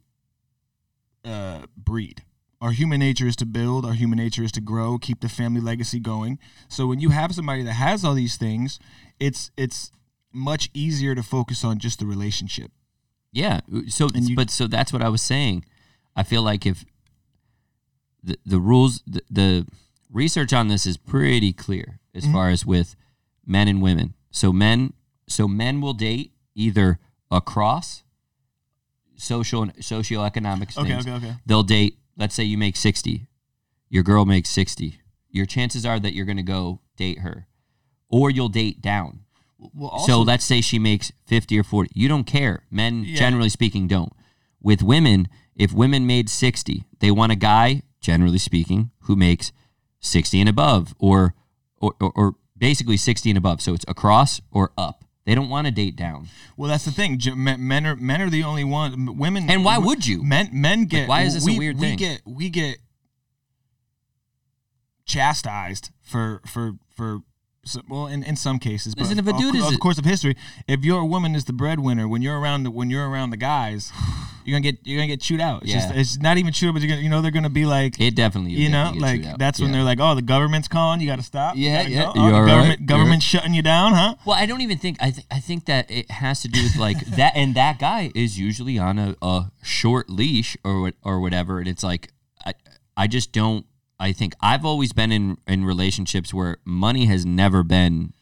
uh 1.24 1.62
breed 1.76 2.22
our 2.60 2.72
human 2.72 2.98
nature 3.00 3.26
is 3.26 3.36
to 3.36 3.46
build 3.46 3.84
our 3.84 3.92
human 3.94 4.18
nature 4.18 4.42
is 4.42 4.52
to 4.52 4.60
grow 4.60 4.98
keep 4.98 5.20
the 5.20 5.28
family 5.28 5.60
legacy 5.60 6.00
going 6.00 6.38
so 6.68 6.86
when 6.86 7.00
you 7.00 7.10
have 7.10 7.34
somebody 7.34 7.62
that 7.62 7.74
has 7.74 8.04
all 8.04 8.14
these 8.14 8.36
things 8.36 8.78
it's 9.20 9.50
it's 9.56 9.90
much 10.32 10.68
easier 10.74 11.14
to 11.14 11.22
focus 11.22 11.64
on 11.64 11.78
just 11.78 11.98
the 11.98 12.06
relationship 12.06 12.70
Yeah. 13.32 13.60
So, 13.88 14.08
you- 14.14 14.36
but 14.36 14.50
so 14.50 14.66
that's 14.66 14.92
what 14.92 15.02
I 15.02 15.08
was 15.10 15.20
saying. 15.22 15.64
I 16.14 16.22
feel 16.22 16.42
like 16.42 16.64
if 16.66 16.84
the 18.22 18.36
the 18.46 18.58
rules, 18.58 19.02
the, 19.06 19.20
the 19.30 19.66
research 20.10 20.52
on 20.52 20.68
this 20.68 20.86
is 20.86 20.96
pretty 20.96 21.52
clear 21.52 21.98
as 22.14 22.24
Mm-hmm. 22.24 22.32
far 22.32 22.48
as 22.50 22.64
with 22.64 22.96
men 23.46 23.68
and 23.68 23.82
women. 23.82 24.14
So 24.30 24.52
men, 24.52 24.92
so 25.28 25.46
men 25.48 25.80
will 25.82 25.92
date 25.94 26.32
either 26.54 26.98
across 27.30 28.02
social 29.16 29.62
and 29.62 29.74
socioeconomic 29.76 30.76
okay 30.76 30.88
things. 30.88 31.06
okay 31.06 31.16
okay 31.16 31.34
They'll 31.46 31.62
date. 31.62 31.96
Let's 32.16 32.34
say 32.34 32.44
you 32.44 32.58
make 32.58 32.76
sixty, 32.76 33.28
your 33.88 34.02
girl 34.02 34.24
makes 34.24 34.48
sixty. 34.48 35.00
Your 35.30 35.46
chances 35.46 35.84
are 35.84 36.00
that 36.00 36.14
you're 36.14 36.24
going 36.24 36.36
to 36.38 36.42
go 36.42 36.80
date 36.96 37.18
her, 37.20 37.46
or 38.08 38.30
you'll 38.30 38.48
date 38.48 38.80
down. 38.80 39.20
well 39.58 39.98
So 40.00 40.22
let's 40.22 40.44
say 40.44 40.60
she 40.60 40.78
makes 40.78 41.12
50 41.26 41.58
or 41.58 41.62
40. 41.62 41.90
You 41.94 42.08
don't 42.08 42.24
care. 42.24 42.62
Men, 42.70 43.04
Yeah. 43.04 43.16
generally 43.16 43.50
speaking, 43.50 43.86
don't. 43.86 44.12
With 44.62 44.82
women, 44.82 45.28
if 45.54 45.72
women 45.72 46.06
made 46.06 46.30
60, 46.30 46.84
they 47.00 47.10
want 47.10 47.32
a 47.32 47.36
guy, 47.36 47.82
generally 48.00 48.38
speaking, 48.38 48.90
who 49.00 49.14
makes 49.16 49.52
60 50.00 50.40
and 50.40 50.48
above 50.48 50.94
or, 50.98 51.34
or, 51.78 51.94
or, 52.00 52.12
or 52.14 52.34
basically 52.56 52.96
60 52.96 53.30
and 53.30 53.36
above. 53.38 53.60
So 53.60 53.74
it's 53.74 53.84
across 53.88 54.40
or 54.50 54.72
up. 54.78 55.04
They 55.26 55.34
don't 55.34 55.48
want 55.48 55.66
to 55.66 55.72
date 55.72 55.96
down. 55.96 56.28
well 56.56 56.70
that's 56.70 56.84
the 56.84 56.92
thing 56.92 57.20
men, 57.34 57.84
are 57.84 57.96
men 57.96 58.22
are 58.22 58.30
the 58.30 58.44
only 58.44 58.64
one 58.64 59.18
women 59.18 59.50
And 59.50 59.64
why 59.64 59.76
would 59.76 60.06
you? 60.06 60.22
men 60.22 60.48
men 60.52 60.84
get 60.86 61.08
why 61.08 61.22
is 61.22 61.34
this 61.34 61.46
a 61.46 61.58
weird 61.58 61.76
we 61.76 61.88
thing? 61.88 61.98
get 61.98 62.22
we 62.24 62.48
get 62.48 62.78
chastised 65.04 65.90
for 66.02 66.40
for 66.46 66.72
for 66.94 67.20
so- 67.66 67.82
well 67.88 68.06
in, 68.06 68.22
in 68.22 68.36
some 68.36 68.58
cases 68.58 68.94
but 68.94 69.02
Listen, 69.04 69.18
if 69.18 69.26
a 69.26 69.30
of, 69.30 69.38
dude 69.38 69.54
of, 69.54 69.60
is 69.62 69.72
of 69.72 69.80
course 69.80 69.98
of 69.98 70.04
history 70.04 70.36
if 70.66 70.84
your 70.84 71.04
woman 71.04 71.34
is 71.34 71.44
the 71.44 71.52
breadwinner 71.52 72.06
when 72.08 72.22
you're 72.22 72.38
around 72.38 72.62
the 72.64 72.70
when 72.70 72.88
you're 72.90 73.08
around 73.08 73.30
the 73.30 73.36
guys 73.36 73.92
you're 74.44 74.54
gonna 74.58 74.62
get 74.72 74.78
you're 74.86 74.98
gonna 74.98 75.08
get 75.08 75.20
chewed 75.20 75.40
out 75.40 75.62
it's 75.64 75.72
just 75.72 75.92
Yeah. 75.92 76.00
it's 76.00 76.18
not 76.18 76.38
even 76.38 76.52
chewed 76.52 76.72
but 76.74 76.82
you're 76.82 76.88
gonna 76.90 77.02
you 77.02 77.08
know 77.10 77.20
they're 77.20 77.30
gonna 77.32 77.50
be 77.50 77.66
like 77.66 78.00
It 78.00 78.14
definitely 78.14 78.52
you 78.52 78.68
know 78.68 78.92
definitely 78.92 79.22
like 79.28 79.38
that's 79.38 79.58
when 79.60 79.70
Yeah. 79.70 79.76
they're 79.76 79.84
like 79.84 80.00
oh 80.00 80.14
the 80.14 80.22
government's 80.22 80.68
calling 80.68 81.00
you 81.00 81.06
gotta 81.08 81.22
stop 81.22 81.56
You 81.56 81.66
Yeah, 81.68 81.82
gotta 81.82 81.90
yeah. 81.90 82.04
go. 82.04 82.12
You 82.14 82.20
oh, 82.22 82.24
the 82.26 82.32
right? 82.40 82.46
government 82.48 82.80
You 82.80 82.86
government 82.86 83.22
shutting 83.22 83.54
you 83.54 83.62
down 83.62 83.92
huh 83.94 84.14
Well, 84.24 84.36
I 84.36 84.46
don't 84.46 84.60
even 84.60 84.78
think 84.78 84.96
I 85.00 85.10
th- 85.10 85.26
I 85.30 85.40
think 85.40 85.66
that 85.66 85.90
it 85.90 86.10
has 86.10 86.42
to 86.42 86.48
do 86.48 86.62
with 86.62 86.76
like 86.76 86.98
that, 87.16 87.32
and 87.36 87.54
that 87.56 87.78
guy 87.78 88.12
is 88.14 88.38
usually 88.38 88.78
on 88.78 88.98
a, 88.98 89.16
a 89.20 89.50
short 89.62 90.08
leash 90.08 90.56
or 90.64 90.92
or 91.02 91.20
whatever, 91.20 91.58
and 91.58 91.66
it's 91.68 91.82
like 91.82 92.12
I 92.44 92.54
I 92.96 93.06
just 93.08 93.32
don't. 93.32 93.66
I 93.98 94.12
think 94.12 94.34
I've 94.40 94.64
always 94.64 94.92
been 94.92 95.12
in 95.12 95.38
in 95.46 95.64
relationships 95.64 96.34
where 96.34 96.58
money 96.64 97.06
has 97.06 97.24
never 97.24 97.62
been 97.62 98.12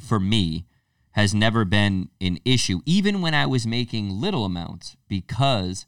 for 0.00 0.20
me 0.20 0.66
has 1.12 1.34
never 1.34 1.64
been 1.64 2.10
an 2.20 2.38
issue, 2.44 2.80
even 2.84 3.22
when 3.22 3.32
I 3.32 3.46
was 3.46 3.66
making 3.66 4.10
little 4.10 4.44
amounts 4.44 4.96
because. 5.08 5.86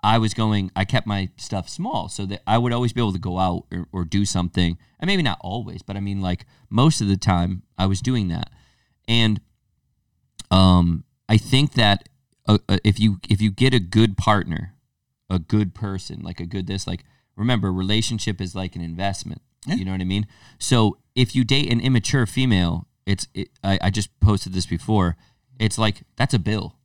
I 0.00 0.18
was 0.18 0.32
going, 0.32 0.70
I 0.76 0.84
kept 0.84 1.08
my 1.08 1.28
stuff 1.36 1.68
small 1.68 2.08
so 2.08 2.24
that 2.26 2.42
I 2.46 2.56
would 2.56 2.72
always 2.72 2.92
be 2.92 3.00
able 3.00 3.14
to 3.14 3.18
go 3.18 3.40
out 3.40 3.64
or, 3.72 3.88
or 3.90 4.04
do 4.04 4.24
something. 4.24 4.78
And 5.00 5.08
maybe 5.08 5.24
not 5.24 5.38
always, 5.40 5.82
but 5.82 5.96
I 5.96 6.00
mean, 6.00 6.20
like 6.20 6.46
most 6.70 7.00
of 7.00 7.08
the 7.08 7.16
time, 7.16 7.64
I 7.76 7.86
was 7.86 8.00
doing 8.00 8.28
that. 8.28 8.48
And 9.08 9.40
um, 10.52 11.02
I 11.28 11.36
think 11.36 11.72
that 11.74 12.08
uh, 12.46 12.58
uh, 12.68 12.78
if 12.84 12.98
you 12.98 13.18
if 13.28 13.42
you 13.42 13.50
get 13.50 13.74
a 13.74 13.80
good 13.80 14.16
partner, 14.16 14.74
a 15.28 15.38
good 15.38 15.74
person, 15.74 16.20
like 16.22 16.40
a 16.40 16.46
good 16.46 16.66
this, 16.66 16.86
like 16.86 17.04
remember, 17.38 17.72
relationship 17.72 18.40
is 18.40 18.54
like 18.54 18.76
an 18.76 18.82
investment. 18.82 19.40
Yeah. 19.66 19.76
You 19.76 19.84
know 19.84 19.92
what 19.92 20.00
I 20.00 20.04
mean? 20.04 20.26
So 20.58 20.98
if 21.14 21.34
you 21.34 21.44
date 21.44 21.72
an 21.72 21.80
immature 21.80 22.26
female, 22.26 22.86
it's 23.06 23.26
it, 23.32 23.48
I, 23.62 23.78
I 23.82 23.90
just 23.90 24.18
posted 24.20 24.52
this 24.52 24.66
before. 24.66 25.16
It's 25.58 25.78
like 25.78 26.02
that's 26.16 26.34
a 26.34 26.38
bill. 26.38 26.76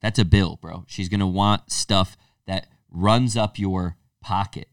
That's 0.00 0.18
a 0.18 0.24
bill, 0.24 0.58
bro. 0.62 0.84
She's 0.86 1.08
gonna 1.08 1.28
want 1.28 1.70
stuff 1.70 2.16
that 2.46 2.68
runs 2.90 3.36
up 3.36 3.58
your 3.58 3.96
pocket. 4.22 4.68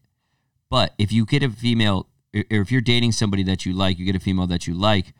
But 0.70 0.94
if 0.98 1.12
you 1.12 1.26
get 1.26 1.42
a 1.42 1.50
female, 1.50 2.08
or 2.34 2.44
if 2.50 2.72
you're 2.72 2.80
dating 2.80 3.12
somebody 3.12 3.42
that 3.44 3.66
you 3.66 3.72
like, 3.72 3.98
you 3.98 4.06
get 4.06 4.16
a 4.16 4.20
female 4.20 4.46
that 4.46 4.66
you 4.66 4.74
like, 4.74 5.12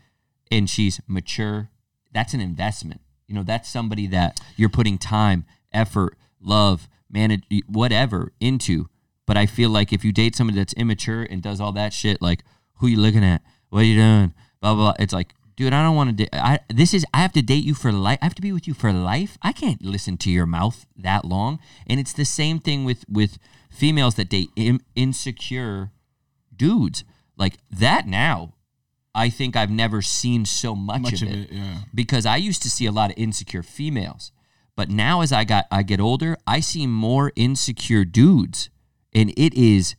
and 0.51 0.69
she's 0.71 1.01
mature, 1.07 1.71
that's 2.12 2.35
an 2.35 2.40
investment. 2.40 3.01
You 3.27 3.35
know, 3.35 3.42
that's 3.42 3.69
somebody 3.69 4.07
that 4.09 4.40
you're 4.57 4.69
putting 4.69 4.99
time, 4.99 5.45
effort, 5.73 6.16
love, 6.40 6.88
manage, 7.11 7.45
whatever 7.66 8.33
into. 8.40 8.88
But 9.27 9.37
I 9.37 9.47
feel 9.47 9.71
like 9.71 9.93
if 9.93 10.05
you 10.05 10.12
date 10.12 10.37
somebody 10.37 10.59
that's 10.59 10.73
immature 10.75 11.23
and 11.23 11.43
does 11.43 11.61
all 11.61 11.73
that 11.73 11.93
shit, 11.93 12.23
like 12.23 12.45
who 12.75 12.87
you 12.87 12.99
looking 12.99 13.25
at, 13.25 13.43
what 13.71 13.81
are 13.81 13.85
you 13.85 13.97
doing, 13.97 14.33
blah 14.61 14.75
blah. 14.75 14.93
blah 14.93 14.95
it's 14.99 15.12
like, 15.12 15.35
dude, 15.57 15.73
I 15.73 15.83
don't 15.83 15.97
want 15.97 16.11
to. 16.11 16.17
date. 16.17 16.29
I 16.33 16.61
this 16.69 16.95
is 16.95 17.05
I 17.12 17.19
have 17.19 17.33
to 17.33 17.43
date 17.43 17.65
you 17.65 17.75
for 17.75 17.91
life. 17.93 18.19
I 18.23 18.27
have 18.27 18.35
to 18.37 18.43
be 18.43 18.53
with 18.53 18.69
you 18.69 18.75
for 18.75 18.93
life. 18.93 19.37
I 19.43 19.53
can't 19.53 19.83
listen 19.85 20.17
to 20.19 20.31
your 20.31 20.47
mouth 20.47 20.87
that 20.97 21.25
long. 21.25 21.59
And 21.87 21.99
it's 21.99 22.12
the 22.12 22.25
same 22.25 22.61
thing 22.61 22.85
with 22.85 23.05
with 23.09 23.39
females 23.71 24.15
that 24.15 24.29
date 24.29 24.51
Im- 24.57 24.81
insecure 24.95 25.91
dudes 26.55 27.05
like 27.37 27.59
that. 27.71 28.07
Now, 28.07 28.55
I 29.15 29.29
think 29.31 29.57
I've 29.57 29.71
never 29.71 30.03
seen 30.03 30.45
so 30.45 30.77
much, 30.77 31.03
much 31.03 31.23
of, 31.23 31.29
of 31.29 31.35
it 31.35 31.39
it 31.39 31.53
yeah 31.53 31.79
because 31.95 32.27
I 32.27 32.37
used 32.37 32.62
to 32.62 32.71
see 32.71 32.87
a 32.87 32.93
lot 32.93 33.11
of 33.11 33.19
insecure 33.19 33.62
females. 33.62 34.31
But 34.77 34.91
now 34.91 35.23
as 35.23 35.33
I 35.33 35.45
got 35.45 35.65
I 35.71 35.83
get 35.83 36.01
older, 36.01 36.37
I 36.47 36.61
see 36.61 36.87
more 36.87 37.33
insecure 37.35 38.05
dudes. 38.05 38.71
And 39.17 39.33
it 39.37 39.53
is 39.55 39.97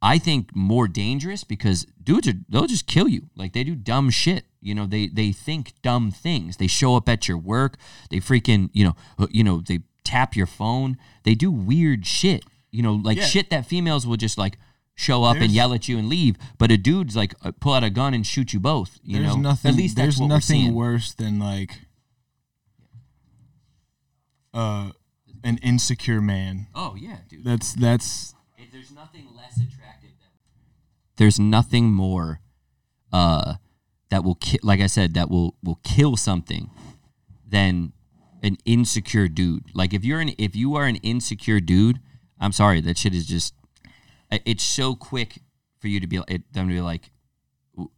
I 0.00 0.18
think 0.18 0.54
more 0.54 0.88
dangerous 0.88 1.44
because 1.44 1.86
dudes 2.02 2.26
are 2.28 2.34
they'll 2.48 2.66
just 2.66 2.86
kill 2.86 3.08
you. 3.08 3.28
Like 3.36 3.52
they 3.52 3.64
do 3.64 3.74
dumb 3.74 4.10
shit. 4.10 4.44
You 4.60 4.74
know, 4.74 4.86
they 4.86 5.08
they 5.08 5.32
think 5.32 5.74
dumb 5.82 6.10
things. 6.10 6.56
They 6.56 6.66
show 6.68 6.96
up 6.96 7.08
at 7.08 7.26
your 7.28 7.38
work, 7.38 7.76
they 8.10 8.18
freaking, 8.18 8.70
you 8.72 8.84
know, 8.84 8.96
uh, 9.18 9.26
you 9.30 9.44
know, 9.44 9.60
they 9.60 9.80
tap 10.04 10.34
your 10.36 10.46
phone. 10.46 10.96
They 11.24 11.34
do 11.34 11.50
weird 11.50 12.06
shit. 12.06 12.44
You 12.70 12.82
know, 12.82 12.94
like 12.94 13.18
Yeah. 13.18 13.24
shit 13.26 13.50
that 13.50 13.66
females 13.66 14.06
will 14.06 14.16
just 14.16 14.38
like 14.38 14.58
show 14.94 15.24
up 15.24 15.36
and 15.38 15.50
yell 15.52 15.72
at 15.74 15.88
you 15.88 15.98
and 15.98 16.08
leave, 16.08 16.36
but 16.58 16.70
a 16.70 16.76
dude's 16.76 17.16
like 17.16 17.34
uh, 17.42 17.50
pull 17.60 17.72
out 17.74 17.82
a 17.84 17.90
gun 17.90 18.14
and 18.14 18.26
shoot 18.26 18.52
you 18.52 18.60
both, 18.60 18.98
you 19.02 19.18
there's 19.20 19.34
know. 19.36 19.40
nothing 19.42 19.70
At 19.70 19.76
least 19.76 19.96
that's 19.96 20.18
there's 20.18 20.28
nothing 20.28 20.74
worse 20.74 21.12
than 21.14 21.38
like 21.38 21.72
uh 24.54 24.90
an 25.44 25.58
insecure 25.62 26.20
man 26.20 26.66
Oh 26.74 26.94
yeah, 26.96 27.18
dude. 27.28 27.44
that's 27.44 27.72
that's 27.74 28.34
there's 28.72 28.90
nothing 28.90 29.28
less 29.36 29.56
attractive 29.56 30.10
than 30.18 30.28
there's 31.16 31.38
nothing 31.38 31.92
more 31.92 32.40
uh 33.12 33.54
that 34.10 34.24
will 34.24 34.34
ki- 34.34 34.60
like 34.62 34.80
I 34.80 34.86
said 34.86 35.14
that 35.14 35.30
will 35.30 35.54
will 35.62 35.80
kill 35.82 36.16
something 36.16 36.70
than 37.48 37.92
an 38.42 38.58
insecure 38.64 39.28
dude. 39.28 39.64
Like 39.74 39.94
if 39.94 40.04
you're 40.04 40.20
an 40.20 40.30
if 40.38 40.56
you 40.56 40.74
are 40.74 40.86
an 40.86 40.96
insecure 40.96 41.60
dude, 41.60 42.00
I'm 42.40 42.52
sorry, 42.52 42.80
that 42.82 42.98
shit 42.98 43.14
is 43.14 43.26
just 43.26 43.54
it's 44.30 44.64
so 44.64 44.94
quick 44.94 45.38
for 45.80 45.88
you 45.88 46.00
to 46.00 46.06
be 46.06 46.20
it, 46.28 46.52
them 46.52 46.68
to 46.68 46.74
be 46.74 46.80
like 46.80 47.10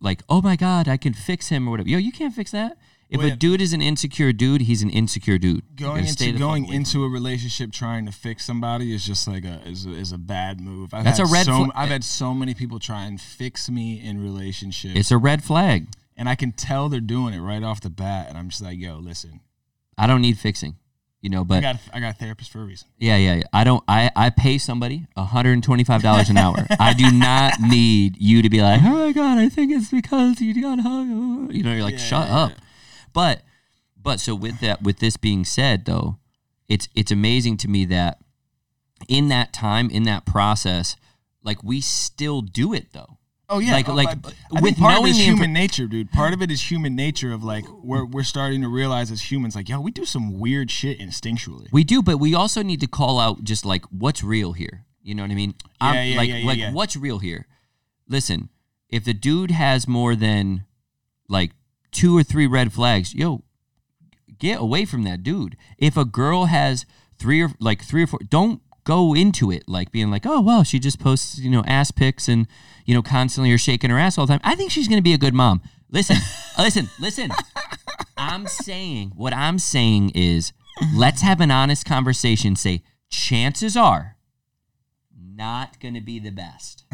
like, 0.01 0.23
oh 0.29 0.41
my 0.41 0.57
god, 0.57 0.87
I 0.87 0.97
can 0.97 1.15
fix 1.15 1.49
him 1.49 1.67
or 1.67 1.73
whatever. 1.73 1.89
Yo, 1.89 1.99
you 1.99 2.13
can't 2.13 2.35
fix 2.35 2.51
that. 2.53 2.77
If 3.11 3.21
a 3.23 3.37
dude 3.37 3.61
is 3.61 3.73
an 3.73 3.81
insecure 3.83 4.33
dude, 4.33 4.63
he's 4.63 4.83
an 4.83 4.91
insecure 4.91 5.39
dude. 5.39 5.63
Going 5.77 6.05
into 6.07 6.33
going 6.33 6.73
into 6.73 7.05
a 7.05 7.09
relationship 7.09 7.71
trying 7.73 8.07
to 8.07 8.13
fix 8.13 8.45
somebody 8.45 8.93
is 8.93 9.05
just 9.05 9.29
like 9.29 9.45
a 9.45 9.61
is 9.67 9.87
a, 9.87 9.91
is 9.93 10.11
a 10.13 10.19
bad 10.19 10.61
move. 10.61 10.93
I've 10.93 11.05
That's 11.05 11.19
a 11.21 11.27
red 11.27 11.47
So, 11.47 11.67
fla- 11.67 11.73
I've 11.77 11.91
eh. 11.91 11.93
had 11.93 12.05
so 12.05 12.35
many 12.35 12.55
people 12.55 12.79
try 12.81 13.05
and 13.05 13.21
fix 13.21 13.71
me 13.71 14.01
in 14.05 14.21
relationships, 14.23 14.95
It's 14.99 15.11
a 15.13 15.19
red 15.19 15.45
flag. 15.45 15.87
and 16.17 16.29
I 16.29 16.35
can 16.35 16.53
tell 16.53 16.89
they're 16.89 17.01
doing 17.01 17.35
it 17.35 17.41
right 17.41 17.63
off 17.63 17.81
the 17.81 17.91
bat, 17.91 18.29
and 18.29 18.37
I'm 18.39 18.49
just 18.49 18.63
like, 18.63 18.79
yo, 18.79 18.97
listen, 18.99 19.41
I 19.97 20.07
don't 20.09 20.21
need 20.23 20.39
fixing, 20.39 20.75
you 21.21 21.31
know. 21.31 21.45
but 21.45 21.59
I 21.59 21.61
got 21.61 21.77
I 21.93 22.01
got 22.01 22.11
a 22.11 22.19
therapist 22.19 22.51
for 22.51 22.63
a 22.63 22.65
reason. 22.65 22.89
yeah, 22.99 23.17
yeah, 23.17 23.35
yeah. 23.37 23.43
I 23.53 23.63
don't. 23.63 23.85
I 23.87 24.11
I 24.17 24.31
pay 24.31 24.59
somebody 24.59 25.07
hundred 25.17 25.53
and 25.53 25.63
twenty 25.63 25.85
five 25.85 26.03
dollars 26.03 26.31
an 26.31 26.37
hour. 26.37 26.67
I 26.81 26.95
do 26.95 27.13
not 27.13 27.61
need 27.61 28.17
you 28.21 28.43
to 28.43 28.49
be 28.51 28.61
like, 28.61 28.81
oh 28.83 29.07
my 29.07 29.13
god, 29.13 29.39
I 29.39 29.49
think 29.49 29.71
it's 29.71 29.91
because 29.91 30.41
you 30.41 30.61
got 30.61 30.81
high. 30.81 31.03
You 31.05 31.63
know, 31.63 31.73
you're 31.75 31.83
like, 31.85 31.93
Yeah, 31.93 31.99
shut 31.99 32.29
yeah, 32.29 32.37
up. 32.39 32.53
But 33.15 33.43
but 33.97 34.21
so 34.21 34.35
with 34.35 34.61
that, 34.61 34.83
with 34.83 34.99
this 34.99 35.17
being 35.17 35.47
said, 35.47 35.87
though, 35.87 36.19
it's 36.69 36.89
it's 36.95 37.11
amazing 37.11 37.57
to 37.59 37.69
me 37.69 37.87
that 37.87 38.19
in 39.09 39.29
that 39.29 39.53
time, 39.55 39.89
in 39.89 40.03
that 40.03 40.27
process, 40.27 40.97
like 41.43 41.63
we 41.65 41.81
still 41.81 42.43
do 42.43 42.75
it 42.75 42.89
though. 42.93 43.19
Oh 43.49 43.59
yeah, 43.59 43.73
Like- 43.73 43.89
oh, 43.91 43.95
like, 43.95 44.09
with 44.63 44.79
part 44.79 44.95
of 44.97 45.01
knowing 45.03 45.15
it 45.15 45.19
is 45.19 45.25
human 45.27 45.53
nature, 45.53 45.87
dude. 45.87 46.11
Part 46.11 46.33
of 46.33 46.41
it 46.41 46.51
is 46.51 46.71
human 46.71 46.97
nature 46.97 47.33
of 47.33 47.45
like 47.45 47.65
we're 47.83 48.05
we're 48.05 48.23
starting 48.25 48.63
to 48.63 48.69
realize 48.69 49.11
as 49.11 49.31
humans, 49.31 49.55
like 49.55 49.69
yo, 49.69 49.81
we 49.81 49.91
do 49.91 50.05
some 50.07 50.39
weird 50.41 50.71
shit 50.71 50.99
instinctually. 50.99 51.69
We 51.71 51.85
do, 51.85 52.03
but 52.03 52.17
we 52.19 52.35
also 52.35 52.63
need 52.63 52.81
to 52.81 52.87
call 52.87 53.21
out 53.21 53.45
just 53.45 53.65
like 53.67 53.85
what's 53.87 54.23
real 54.25 54.55
here. 54.55 54.87
You 55.03 55.15
know 55.15 55.23
what 55.23 55.31
I 55.31 55.35
mean? 55.35 55.55
I'm- 55.81 55.95
Yeah, 55.95 56.03
yeah, 56.05 56.17
like 56.17 56.29
yeah, 56.31 56.37
yeah, 56.37 56.47
like 56.47 56.59
yeah. 56.59 56.73
what's 56.73 56.97
real 56.97 57.19
here? 57.19 57.47
Listen, 58.09 58.49
if 58.89 59.05
the 59.05 59.13
dude 59.15 59.51
has 59.51 59.87
more 59.87 60.17
than 60.17 60.65
like 61.29 61.53
two 61.95 62.17
or 62.19 62.23
three 62.23 62.47
red 62.47 62.73
flags, 62.73 63.15
yo, 63.15 63.43
get 64.39 64.61
away 64.61 64.85
from 64.85 65.05
that 65.05 65.23
dude. 65.23 65.57
If 65.79 65.97
a 65.97 66.05
girl 66.05 66.47
has 66.47 66.85
three 67.19 67.41
or 67.41 67.51
like 67.59 67.83
three 67.83 68.03
or 68.03 68.07
four, 68.07 68.21
don't 68.29 68.61
go 68.83 69.15
into 69.15 69.51
it 69.51 69.65
like 69.67 69.91
being 69.91 70.11
like, 70.11 70.27
oh 70.27 70.41
well, 70.41 70.63
she 70.63 70.79
just 70.79 71.01
posts 71.01 71.39
you 71.39 71.51
know 71.51 71.65
ass 71.67 71.91
pics 71.91 72.29
and 72.29 72.47
you 72.85 72.95
know 72.95 73.03
constantly 73.03 73.51
are 73.53 73.59
shaking 73.59 73.91
her 73.91 73.99
ass 73.99 74.19
all 74.19 74.27
the 74.27 74.35
time. 74.35 74.41
I 74.45 74.55
think 74.55 74.71
she's 74.71 74.89
gonna 74.89 75.01
be 75.01 75.15
a 75.15 75.19
good 75.19 75.35
mom. 75.35 75.63
Listen, 75.91 76.17
listen, 76.59 76.91
listen. 77.01 77.31
I'm 78.17 78.47
saying 78.47 79.13
what 79.17 79.33
I'm 79.33 79.59
saying 79.59 80.11
is 80.15 80.53
let's 80.95 81.23
have 81.23 81.41
an 81.41 81.51
honest 81.51 81.87
conversation. 81.87 82.57
Say 82.57 82.83
chances 83.09 83.77
are 83.77 84.17
not 85.17 85.81
gonna 85.81 86.01
be 86.01 86.19
the 86.19 86.31
best. 86.31 86.85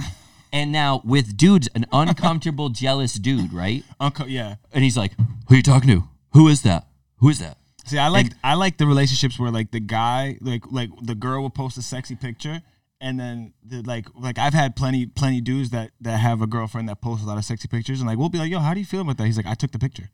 And 0.53 0.73
now 0.73 1.01
with 1.05 1.37
dudes, 1.37 1.69
an 1.75 1.87
uncomfortable, 1.93 2.69
jealous 2.69 3.15
dude, 3.15 3.53
right? 3.53 3.85
Uncle, 3.99 4.29
yeah. 4.29 4.57
And 4.73 4.85
he's 4.85 4.97
like, 4.97 5.13
"Who 5.49 5.55
are 5.55 5.57
you 5.57 5.63
talking 5.63 5.89
to? 5.89 6.05
Who 6.33 6.49
is 6.49 6.63
that? 6.63 6.87
Who 7.19 7.29
is 7.29 7.39
that?" 7.39 7.59
See, 7.87 7.99
I 7.99 8.09
like 8.09 8.33
I 8.45 8.55
like 8.55 8.79
the 8.79 8.87
relationships 8.87 9.39
where 9.39 9.51
like 9.51 9.71
the 9.71 9.81
guy, 9.81 10.39
like 10.41 10.65
like 10.71 10.91
the 11.03 11.15
girl 11.15 11.43
will 11.43 11.51
post 11.51 11.79
a 11.79 11.83
sexy 11.83 12.15
picture, 12.15 12.63
and 13.01 13.19
then 13.19 13.53
the, 13.65 13.83
like 13.83 14.07
like 14.15 14.39
I've 14.39 14.55
had 14.55 14.77
plenty 14.77 15.07
plenty 15.07 15.41
dudes 15.41 15.71
that 15.71 15.91
that 16.01 16.19
have 16.19 16.43
a 16.43 16.47
girlfriend 16.47 16.89
that 16.89 17.01
posts 17.01 17.25
a 17.25 17.29
lot 17.29 17.39
of 17.39 17.45
sexy 17.45 17.69
pictures, 17.69 18.01
and 18.01 18.09
like 18.09 18.19
we'll 18.19 18.29
be 18.29 18.39
like, 18.39 18.51
yo, 18.51 18.59
how 18.61 18.75
do 18.75 18.81
you 18.81 18.87
feel 18.87 19.01
about 19.01 19.17
that? 19.19 19.27
He's 19.27 19.37
like, 19.37 19.47
I 19.47 19.55
took 19.55 19.73
the 19.73 19.79
picture. 19.79 20.11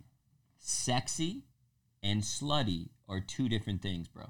Sexy 0.59 1.45
and 2.03 2.23
slutty 2.23 2.89
are 3.09 3.21
two 3.21 3.49
different 3.49 3.83
things, 3.83 4.09
bro. 4.09 4.25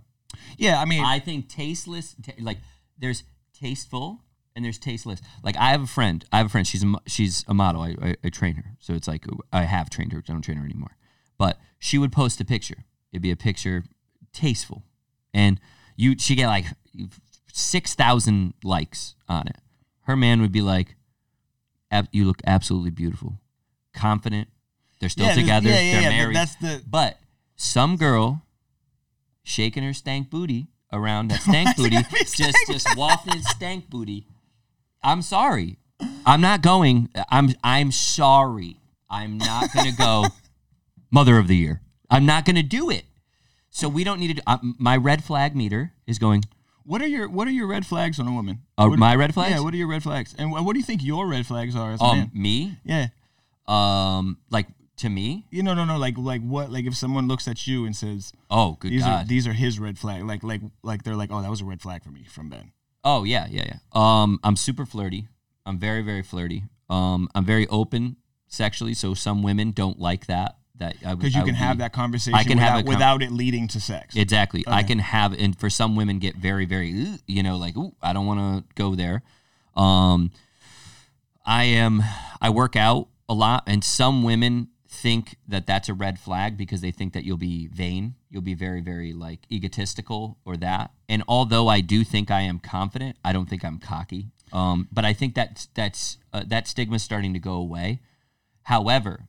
Yeah, 0.57 0.81
I 0.81 0.85
mean, 0.85 1.05
I 1.05 1.19
think 1.19 1.49
tasteless, 1.49 2.15
ta 2.23 2.33
like 2.41 2.59
there's 2.99 3.25
tasteful 3.53 4.25
and 4.57 4.65
there's 4.65 4.79
tasteless. 4.79 5.21
Like 5.45 5.57
I 5.57 5.71
have 5.71 5.83
a 5.83 5.87
friend. 5.87 6.25
I 6.33 6.39
have 6.39 6.47
a 6.47 6.49
friend. 6.49 6.67
She's 6.67 6.83
a 6.83 6.95
she's 7.07 7.45
a 7.47 7.55
model. 7.55 7.83
I, 7.83 7.95
I, 8.03 8.17
I 8.25 8.29
train 8.31 8.57
her, 8.57 8.65
so 8.81 8.95
it's 8.95 9.07
like 9.07 9.27
I 9.53 9.65
have 9.65 9.91
trained 9.91 10.13
her. 10.13 10.19
I 10.19 10.33
don't 10.33 10.43
train 10.43 10.57
her 10.57 10.65
anymore. 10.65 10.97
But 11.39 11.59
she 11.79 11.99
would 11.99 12.11
post 12.11 12.41
a 12.41 12.45
picture. 12.45 12.85
It'd 13.13 13.23
be 13.23 13.31
a 13.31 13.37
picture 13.37 13.85
tasteful, 14.33 14.83
and 15.33 15.61
you 15.95 16.19
she 16.19 16.35
get 16.35 16.49
like 16.49 16.65
six 17.53 17.95
thousand 17.95 18.55
likes 18.65 19.15
on 19.29 19.47
it. 19.47 19.59
Her 20.03 20.17
man 20.17 20.41
would 20.41 20.53
be 20.53 20.63
like, 20.63 20.97
"You 22.11 22.25
look 22.25 22.41
absolutely 22.47 22.91
beautiful, 22.91 23.39
confident. 23.93 24.49
They're 24.99 25.11
still 25.11 25.27
yeah, 25.27 25.35
together. 25.35 25.69
Yeah, 25.69 25.81
yeah, 25.81 26.01
They're 26.01 26.11
married." 26.11 26.37
That's 26.37 26.57
the 26.57 26.83
But 26.89 27.19
some 27.57 27.97
girl 27.97 28.43
shaking 29.43 29.83
her 29.83 29.93
stank 29.93 30.31
booty 30.31 30.69
around 30.93 31.29
that 31.29 31.43
stank 31.43 31.77
booty, 31.77 31.99
just 32.35 32.57
just 32.69 32.97
wafting 32.97 33.43
stank 33.43 33.91
booty. 33.91 34.27
I'm 35.03 35.23
sorry. 35.23 35.79
I'm 36.25 36.41
not 36.41 36.63
going. 36.63 37.09
I'm 37.31 37.51
I'm 37.65 37.91
sorry. 37.93 38.77
I'm 39.09 39.39
not 39.39 39.73
gonna 39.73 39.93
go. 39.93 40.27
Mother 41.11 41.39
of 41.39 41.47
the 41.49 41.57
year. 41.57 41.81
I'm 42.11 42.27
not 42.27 42.45
gonna 42.45 42.63
do 42.63 42.91
it. 42.91 43.05
So 43.71 43.89
we 43.89 44.05
don't 44.05 44.19
need 44.21 44.29
to. 44.29 44.35
Do, 44.35 44.43
uh, 44.47 44.59
my 44.79 44.97
red 44.97 45.23
flag 45.25 45.55
meter 45.57 45.93
is 46.07 46.19
going. 46.19 46.45
What 46.85 47.01
are 47.03 47.07
your 47.07 47.29
What 47.29 47.49
are 47.49 47.53
your 47.53 47.67
red 47.67 47.87
flags 47.87 48.19
on 48.21 48.27
a 48.29 48.33
woman? 48.33 48.63
Uh, 48.79 48.87
What- 48.89 48.99
my 48.99 49.15
red 49.15 49.33
flags? 49.35 49.53
Yeah. 49.55 49.61
What 49.61 49.75
are 49.75 49.77
your 49.77 49.89
red 49.89 50.03
flags? 50.03 50.35
And 50.39 50.51
what, 50.53 50.65
what 50.65 50.73
do 50.75 50.79
you 50.81 50.85
think 50.85 51.03
your 51.03 51.27
red 51.29 51.47
flags 51.47 51.75
are 51.77 51.93
as 51.93 52.01
a 52.01 52.05
Um, 52.05 52.19
man? 52.19 52.31
me. 52.35 52.79
Yeah. 52.85 53.09
Um, 53.67 54.39
like 54.51 54.67
to 54.99 55.09
me. 55.09 55.47
You 55.51 55.63
know, 55.63 55.75
no, 55.75 55.85
no. 55.85 55.99
Like, 55.99 56.17
like 56.17 56.43
what? 56.43 56.71
Like 56.71 56.85
if 56.87 56.95
someone 56.97 57.27
looks 57.29 57.49
at 57.49 57.67
you 57.67 57.85
and 57.87 57.95
says, 57.97 58.33
Oh, 58.51 58.77
good 58.81 58.93
"These 58.93 59.03
are 59.03 59.19
God. 59.19 59.29
these 59.29 59.47
are 59.47 59.53
his 59.53 59.79
red 59.79 59.99
flag," 59.99 60.25
like, 60.25 60.43
like, 60.43 60.61
like 60.83 61.03
they're 61.03 61.17
like, 61.17 61.31
"Oh, 61.33 61.43
that 61.43 61.51
was 61.51 61.61
a 61.61 61.65
red 61.65 61.81
flag 61.83 62.03
for 62.05 62.11
me 62.11 62.25
from 62.29 62.49
Ben." 62.49 62.73
Oh 63.07 63.23
yeah, 63.23 63.47
yeah, 63.49 63.65
yeah. 63.67 63.79
Um, 63.93 64.41
I'm 64.43 64.57
super 64.57 64.85
flirty. 64.85 65.29
I'm 65.65 65.79
very, 65.79 66.03
very 66.03 66.23
flirty. 66.23 66.65
Um, 66.91 67.29
I'm 67.37 67.45
very 67.45 67.69
open 67.69 68.17
sexually, 68.49 68.95
so 68.95 69.15
some 69.15 69.45
women 69.45 69.71
don't 69.71 69.99
like 70.01 70.27
that. 70.27 70.57
That 70.79 70.97
Because 71.01 71.35
you 71.35 71.45
can 71.45 71.55
have 71.55 71.79
that 71.79 71.93
conversation 71.93 72.35
I 72.35 72.43
can 72.43 72.59
without, 72.59 72.71
have 72.71 72.85
com- 72.85 72.95
without 72.95 73.23
it 73.23 73.31
leading 73.31 73.69
to 73.69 73.81
sex. 73.81 74.15
exactly. 74.15 74.65
I 74.67 74.83
can 74.83 74.99
have, 74.99 75.33
and 75.33 75.59
for 75.59 75.71
some 75.71 75.97
women, 75.97 76.19
get 76.19 76.35
very, 76.37 76.67
very, 76.67 77.17
you 77.27 77.43
know, 77.43 77.57
like, 77.57 77.77
ooh, 77.79 77.95
I 78.03 78.13
don't 78.13 78.27
want 78.27 78.41
to 78.41 78.75
go 78.75 78.95
there. 78.95 79.23
Um, 79.75 80.33
I 81.47 81.65
am. 81.65 82.03
I 82.43 82.51
work 82.51 82.77
out 82.77 83.09
a 83.29 83.35
lot, 83.35 83.63
and 83.69 83.83
some 83.83 84.25
women 84.25 84.69
think 84.97 85.37
that 85.47 85.67
that's 85.67 85.89
a 85.89 85.95
red 85.95 86.19
flag 86.19 86.57
because 86.57 86.81
they 86.81 86.91
think 86.91 87.13
that 87.13 87.25
you'll 87.25 87.37
be 87.37 87.69
vain, 87.69 88.15
you'll 88.31 88.43
be 88.43 88.55
very, 88.55 88.81
very 88.81 89.13
like 89.13 89.41
egotistical 89.51 90.39
or 90.45 90.57
that. 90.57 90.91
And 91.09 91.23
although 91.29 91.69
I 91.69 91.81
do 91.81 92.03
think 92.03 92.31
I 92.31 92.41
am 92.41 92.59
confident, 92.59 93.17
I 93.25 93.33
don't 93.33 93.49
think 93.49 93.65
I'm 93.65 93.79
cocky. 93.79 94.27
Um, 94.53 94.89
but 94.91 95.05
I 95.05 95.13
think 95.13 95.35
that's 95.35 95.67
that's 95.75 96.19
uh, 96.33 96.45
that 96.47 96.67
stigma's 96.67 97.03
starting 97.03 97.33
to 97.35 97.39
go 97.39 97.55
away. 97.55 98.01
However, 98.63 99.29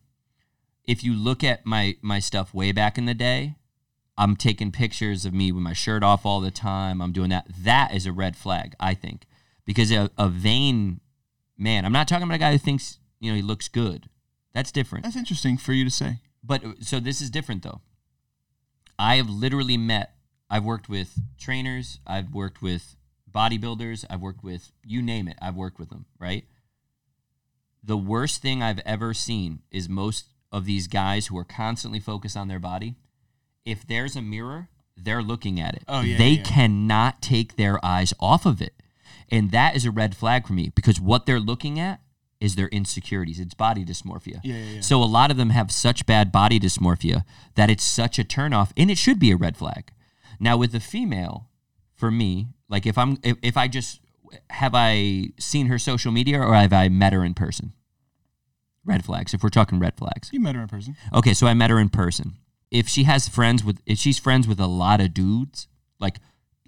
if 0.84 1.04
you 1.04 1.14
look 1.14 1.44
at 1.44 1.66
my 1.66 1.96
my 2.02 2.18
stuff 2.18 2.54
way 2.54 2.72
back 2.72 2.96
in 2.96 3.04
the 3.04 3.14
day, 3.14 3.56
I'm 4.16 4.36
taking 4.36 4.72
pictures 4.72 5.24
of 5.24 5.34
me 5.34 5.52
with 5.52 5.62
my 5.62 5.74
shirt 5.74 6.02
off 6.02 6.24
all 6.24 6.40
the 6.40 6.50
time. 6.50 7.02
I'm 7.02 7.12
doing 7.12 7.30
that. 7.30 7.46
That 7.62 7.94
is 7.94 8.06
a 8.06 8.12
red 8.12 8.36
flag, 8.36 8.74
I 8.80 8.94
think, 8.94 9.26
because 9.64 9.92
a, 9.92 10.10
a 10.16 10.28
vain 10.28 11.00
man. 11.56 11.84
I'm 11.84 11.92
not 11.92 12.08
talking 12.08 12.24
about 12.24 12.36
a 12.36 12.38
guy 12.38 12.52
who 12.52 12.58
thinks 12.58 12.98
you 13.20 13.30
know 13.30 13.36
he 13.36 13.42
looks 13.42 13.68
good. 13.68 14.08
That's 14.58 14.72
different. 14.72 15.04
That's 15.04 15.14
interesting 15.14 15.56
for 15.56 15.72
you 15.72 15.84
to 15.84 15.90
say. 15.90 16.16
But 16.42 16.64
uh, 16.64 16.72
so 16.80 16.98
this 16.98 17.20
is 17.20 17.30
different 17.30 17.62
though. 17.62 17.80
I 18.98 19.14
have 19.14 19.30
literally 19.30 19.76
met. 19.76 20.14
I've 20.50 20.64
worked 20.64 20.88
with 20.88 21.14
trainers. 21.38 22.00
I've 22.04 22.34
worked 22.34 22.60
with 22.60 22.96
bodybuilders. 23.30 24.04
I've 24.10 24.20
worked 24.20 24.42
with 24.42 24.72
you 24.84 25.00
name 25.00 25.28
it. 25.28 25.38
I've 25.40 25.54
worked 25.54 25.78
with 25.78 25.90
them. 25.90 26.06
Right. 26.18 26.44
The 27.84 27.96
worst 27.96 28.42
thing 28.42 28.60
I've 28.60 28.80
ever 28.80 29.14
seen 29.14 29.60
is 29.70 29.88
most 29.88 30.26
of 30.50 30.64
these 30.64 30.88
guys 30.88 31.28
who 31.28 31.38
are 31.38 31.44
constantly 31.44 32.00
focused 32.00 32.36
on 32.36 32.48
their 32.48 32.58
body. 32.58 32.96
If 33.64 33.86
there's 33.86 34.16
a 34.16 34.22
mirror, 34.22 34.70
they're 34.96 35.22
looking 35.22 35.60
at 35.60 35.76
it. 35.76 35.84
Oh, 35.86 36.00
yeah, 36.00 36.18
they 36.18 36.30
yeah. 36.30 36.42
cannot 36.42 37.22
take 37.22 37.54
their 37.54 37.78
eyes 37.86 38.12
off 38.18 38.44
of 38.44 38.60
it. 38.60 38.74
And 39.30 39.52
that 39.52 39.76
is 39.76 39.84
a 39.84 39.92
red 39.92 40.16
flag 40.16 40.48
for 40.48 40.52
me 40.52 40.72
because 40.74 41.00
what 41.00 41.26
they're 41.26 41.38
looking 41.38 41.78
at 41.78 42.00
is 42.40 42.54
their 42.54 42.68
insecurities. 42.68 43.40
It's 43.40 43.54
body 43.54 43.84
dysmorphia. 43.84 44.40
Yeah, 44.42 44.56
yeah, 44.56 44.74
yeah. 44.74 44.80
So 44.80 45.02
a 45.02 45.04
lot 45.04 45.30
of 45.30 45.36
them 45.36 45.50
have 45.50 45.70
such 45.72 46.06
bad 46.06 46.30
body 46.30 46.60
dysmorphia 46.60 47.24
that 47.56 47.70
it's 47.70 47.84
such 47.84 48.18
a 48.18 48.24
turnoff, 48.24 48.70
and 48.76 48.90
it 48.90 48.98
should 48.98 49.18
be 49.18 49.30
a 49.30 49.36
red 49.36 49.56
flag. 49.56 49.92
Now 50.38 50.56
with 50.56 50.72
the 50.72 50.80
female, 50.80 51.48
for 51.94 52.10
me, 52.10 52.48
like 52.68 52.86
if 52.86 52.96
I'm 52.96 53.18
if, 53.22 53.36
if 53.42 53.56
I 53.56 53.68
just 53.68 54.00
have 54.50 54.72
I 54.74 55.30
seen 55.38 55.66
her 55.66 55.78
social 55.78 56.12
media 56.12 56.40
or 56.40 56.54
have 56.54 56.72
I 56.72 56.88
met 56.88 57.12
her 57.12 57.24
in 57.24 57.34
person? 57.34 57.72
Red 58.84 59.04
flags. 59.04 59.34
If 59.34 59.42
we're 59.42 59.48
talking 59.48 59.78
red 59.78 59.96
flags. 59.96 60.30
You 60.32 60.40
met 60.40 60.54
her 60.54 60.62
in 60.62 60.68
person. 60.68 60.96
Okay, 61.12 61.34
so 61.34 61.46
I 61.46 61.54
met 61.54 61.70
her 61.70 61.78
in 61.78 61.88
person. 61.88 62.36
If 62.70 62.88
she 62.88 63.04
has 63.04 63.28
friends 63.28 63.64
with 63.64 63.80
if 63.86 63.98
she's 63.98 64.18
friends 64.18 64.46
with 64.46 64.60
a 64.60 64.66
lot 64.66 65.00
of 65.00 65.12
dudes, 65.12 65.68
like 65.98 66.16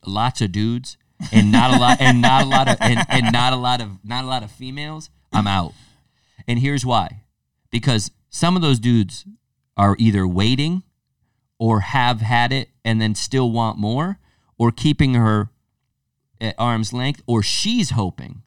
lots 0.05 0.41
of 0.41 0.51
dudes, 0.51 0.97
and 1.33 1.53
not 1.53 1.75
a 1.75 1.79
lot 1.79 2.01
and 2.01 2.21
not 2.21 2.43
a 2.43 2.47
lot 2.47 2.69
of 2.69 2.77
and, 2.81 3.05
and 3.09 3.33
not 3.33 3.53
a 3.53 3.57
lot 3.57 3.81
of 3.81 4.05
not 4.05 4.25
a 4.25 4.27
lot 4.27 4.43
of 4.43 4.51
females, 4.51 5.11
I'm 5.33 5.47
out. 5.47 5.73
And 6.47 6.59
here's 6.59 6.85
why. 6.85 7.23
Because 7.71 8.11
some 8.31 8.57
of 8.57 8.63
those 8.63 8.79
dudes 8.79 9.25
are 9.77 9.97
either 9.99 10.27
waiting 10.27 10.83
or 11.59 11.81
have 11.81 12.21
had 12.21 12.53
it 12.53 12.71
and 12.85 13.01
then 13.01 13.15
still 13.15 13.51
want 13.51 13.79
more, 13.79 14.19
or 14.59 14.73
keeping 14.73 15.15
her 15.15 15.51
at 16.41 16.55
arm's 16.59 16.93
length, 16.93 17.23
or 17.27 17.43
she's 17.43 17.91
hoping. 17.91 18.43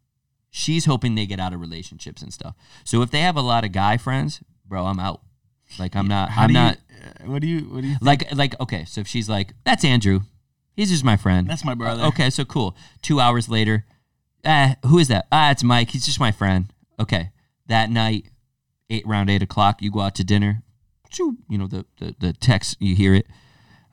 She's 0.50 0.86
hoping 0.86 1.16
they 1.16 1.26
get 1.26 1.40
out 1.40 1.54
of 1.54 1.62
relationships 1.62 2.22
and 2.22 2.34
stuff. 2.34 2.56
So 2.84 3.02
if 3.02 3.12
they 3.12 3.22
have 3.22 3.36
a 3.38 3.42
lot 3.42 3.64
of 3.64 3.72
guy 3.72 3.98
friends, 3.98 4.42
bro, 4.66 4.86
I'm 4.86 5.00
out. 5.00 5.22
Like 5.80 5.96
I'm 5.96 6.08
not. 6.08 6.30
How 6.30 6.44
I'm 6.44 6.48
do 6.50 6.54
you- 6.54 6.60
not 6.60 6.78
uh, 6.78 7.24
what 7.26 7.42
do 7.42 7.48
you? 7.48 7.60
What 7.62 7.82
do 7.82 7.88
you? 7.88 7.94
Think? 7.96 8.04
like 8.06 8.36
like 8.36 8.60
okay. 8.62 8.86
So 8.86 9.02
if 9.02 9.08
she's 9.08 9.28
like, 9.30 9.54
that's 9.64 9.84
Andrew, 9.84 10.22
he's 10.76 10.90
just 10.92 11.04
my 11.04 11.18
friend. 11.18 11.48
That's 11.48 11.66
my 11.66 11.74
brother. 11.74 12.04
Okay, 12.06 12.30
so 12.30 12.46
cool. 12.46 12.76
Two 13.02 13.20
hours 13.20 13.50
later, 13.50 13.86
ah, 14.46 14.76
who 14.86 15.00
is 15.00 15.08
that? 15.08 15.28
Ah, 15.32 15.52
it's 15.52 15.64
Mike. 15.64 15.90
He's 15.92 16.06
just 16.06 16.20
my 16.20 16.32
friend. 16.32 16.72
Okay, 17.00 17.32
that 17.68 17.90
night, 17.90 18.30
eight 18.90 19.06
around 19.06 19.30
eight 19.30 19.42
o'clock, 19.42 19.82
you 19.82 19.92
go 19.92 20.02
out 20.02 20.16
to 20.16 20.24
dinner. 20.24 20.64
You 21.18 21.58
know 21.58 21.68
the 21.68 21.86
the, 22.00 22.16
the 22.20 22.34
text, 22.34 22.78
you 22.80 22.96
hear 22.96 23.14
it. 23.14 23.28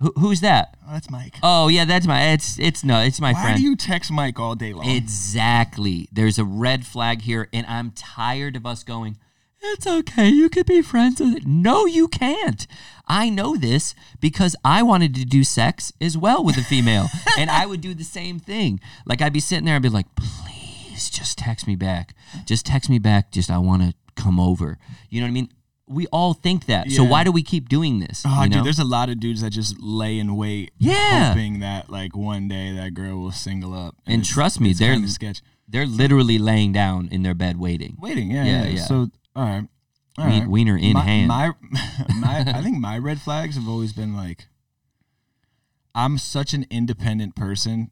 Who, 0.01 0.13
who's 0.17 0.41
that? 0.41 0.79
Oh, 0.87 0.93
that's 0.93 1.11
Mike. 1.11 1.37
Oh 1.43 1.69
yeah, 1.69 1.85
that's 1.85 2.07
my. 2.07 2.33
It's 2.33 2.59
it's 2.59 2.83
no, 2.83 3.01
it's 3.01 3.21
my 3.21 3.33
Why 3.33 3.43
friend. 3.43 3.55
Why 3.55 3.57
do 3.59 3.63
you 3.63 3.77
text 3.77 4.11
Mike 4.11 4.41
all 4.41 4.55
day 4.55 4.73
long? 4.73 4.89
Exactly. 4.89 6.09
There's 6.11 6.39
a 6.39 6.45
red 6.45 6.87
flag 6.87 7.23
here, 7.23 7.49
and 7.53 7.67
I'm 7.67 7.91
tired 7.91 8.57
of 8.57 8.65
us 8.65 8.83
going, 8.83 9.19
it's 9.63 9.87
okay. 9.87 10.29
You 10.29 10.49
could 10.49 10.67
be 10.67 10.81
friends 10.81 11.21
with 11.21 11.37
it. 11.37 11.47
No, 11.47 11.85
you 11.85 12.09
can't. 12.09 12.67
I 13.07 13.29
know 13.29 13.57
this 13.57 13.95
because 14.19 14.57
I 14.65 14.83
wanted 14.83 15.15
to 15.17 15.25
do 15.25 15.45
sex 15.45 15.93
as 16.01 16.17
well 16.17 16.43
with 16.43 16.57
a 16.57 16.63
female, 16.63 17.09
and 17.39 17.51
I 17.51 17.67
would 17.67 17.83
do 17.83 17.93
the 17.93 18.05
same 18.05 18.39
thing. 18.39 18.81
Like, 19.05 19.21
I'd 19.21 19.35
be 19.35 19.41
sitting 19.41 19.67
there 19.67 19.75
and 19.75 19.83
be 19.83 19.91
like, 19.91 20.07
please 21.01 21.11
just 21.11 21.39
text 21.39 21.67
me 21.67 21.77
back. 21.77 22.15
Just 22.47 22.67
text 22.67 22.91
me 22.91 22.99
back. 22.99 23.31
Just, 23.33 23.51
I 23.51 23.59
want 23.59 23.83
to 23.83 23.95
come 24.17 24.39
over. 24.39 24.79
You 25.09 25.21
know 25.21 25.27
what 25.27 25.31
I 25.31 25.33
mean? 25.33 25.49
We 25.89 26.07
all 26.09 26.35
think 26.35 26.67
that. 26.67 26.91
So 26.91 27.03
Yeah. 27.03 27.09
why 27.09 27.25
do 27.25 27.33
we 27.33 27.43
keep 27.43 27.69
doing 27.69 27.99
this? 27.99 28.23
Oh, 28.27 28.43
you 28.45 28.49
know? 28.49 28.57
dude, 28.57 28.67
there's 28.67 28.79
a 28.79 28.85
lot 28.85 29.09
of 29.09 29.19
dudes 29.19 29.41
that 29.41 29.51
just 29.51 29.81
lay 29.81 30.19
in 30.19 30.37
wait, 30.37 30.73
Yeah. 30.79 31.29
hoping 31.31 31.61
that 31.61 31.91
like 31.91 32.15
one 32.17 32.47
day 32.49 32.73
that 32.75 32.95
girl 32.95 33.19
will 33.19 33.33
single 33.33 33.75
up. 33.75 33.97
And 34.07 34.21
it's- 34.21 34.33
trust 34.33 34.61
me, 34.61 34.71
it's 34.71 34.79
they're- 34.79 34.93
kinda 34.93 35.09
sketch. 35.09 35.43
They're 35.69 35.87
literally 35.87 36.39
laying 36.39 36.73
down 36.73 37.09
in 37.11 37.23
their 37.23 37.35
bed 37.35 37.57
waiting. 37.59 37.97
Waiting, 38.01 38.31
yeah, 38.31 38.45
Yeah, 38.45 38.63
yeah. 38.65 38.69
yeah. 38.71 38.85
So, 38.85 39.11
all 39.35 39.45
right, 39.45 39.67
all 40.19 40.27
Wien- 40.27 40.51
wiener 40.51 40.77
in 40.77 40.93
my, 40.95 41.03
hand. 41.05 41.29
My, 41.29 41.53
my, 42.17 42.41
I 42.55 42.63
think 42.63 42.79
my 42.79 42.99
red 42.99 43.21
flags 43.21 43.55
have 43.57 43.69
always 43.69 43.93
been 43.93 44.15
like, 44.15 44.47
I'm 45.95 46.19
such 46.19 46.55
an 46.55 46.67
independent 46.71 47.35
person, 47.35 47.91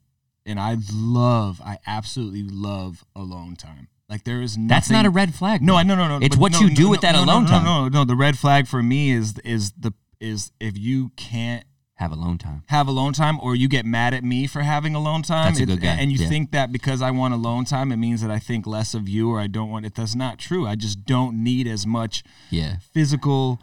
and 0.49 0.59
I 0.59 0.77
love, 0.93 1.61
I 1.63 1.77
absolutely 1.87 2.43
love 2.43 3.05
alone 3.15 3.55
time. 3.55 3.87
Like 4.09 4.23
there 4.23 4.41
is 4.41 4.57
nothing. 4.57 4.67
That's 4.67 4.89
not 4.89 5.05
a 5.05 5.09
red 5.09 5.35
flag. 5.35 5.61
No. 5.61 5.75
I 5.75 5.83
no 5.83 5.95
no 5.95 6.07
no. 6.07 6.19
It's 6.25 6.35
what 6.35 6.53
no, 6.53 6.59
you 6.61 6.73
do 6.75 6.83
no, 6.85 6.89
with 6.89 7.01
that 7.01 7.13
no, 7.13 7.23
alone 7.23 7.43
no, 7.43 7.49
time. 7.49 7.63
No, 7.63 7.83
no, 7.83 7.99
no. 7.99 8.05
The 8.05 8.15
red 8.15 8.37
flag 8.37 8.67
for 8.67 8.81
me 8.81 9.11
is 9.11 9.37
is 9.45 9.71
the 9.73 9.93
is 10.19 10.51
if 10.59 10.77
you 10.77 11.09
can't 11.15 11.63
Have 11.95 12.11
alone 12.11 12.37
time. 12.39 12.63
have 12.67 12.87
alone 12.87 13.13
time 13.13 13.39
or 13.39 13.55
you 13.55 13.67
get 13.67 13.85
mad 13.85 14.13
at 14.15 14.23
me 14.23 14.47
for 14.47 14.61
having 14.61 14.95
alone 14.95 15.21
time 15.21 15.53
That's 15.53 15.59
a 15.59 15.65
good 15.67 15.81
guy, 15.81 15.93
and 15.93 16.11
you 16.11 16.17
yeah. 16.17 16.27
think 16.27 16.51
that 16.51 16.71
because 16.71 17.01
I 17.01 17.11
want 17.11 17.33
alone 17.35 17.65
time 17.65 17.91
it 17.91 17.97
means 17.97 18.21
that 18.21 18.31
I 18.31 18.39
think 18.39 18.65
less 18.65 18.93
of 18.93 19.07
you 19.07 19.29
or 19.31 19.39
I 19.39 19.47
don't 19.47 19.69
want 19.69 19.85
it 19.85 19.93
that's 19.95 20.15
not 20.15 20.39
true 20.39 20.65
I 20.67 20.75
just 20.75 21.05
don't 21.05 21.43
need 21.43 21.67
as 21.67 21.85
much 21.85 22.23
Yeah. 22.49 22.77
physical 22.93 23.61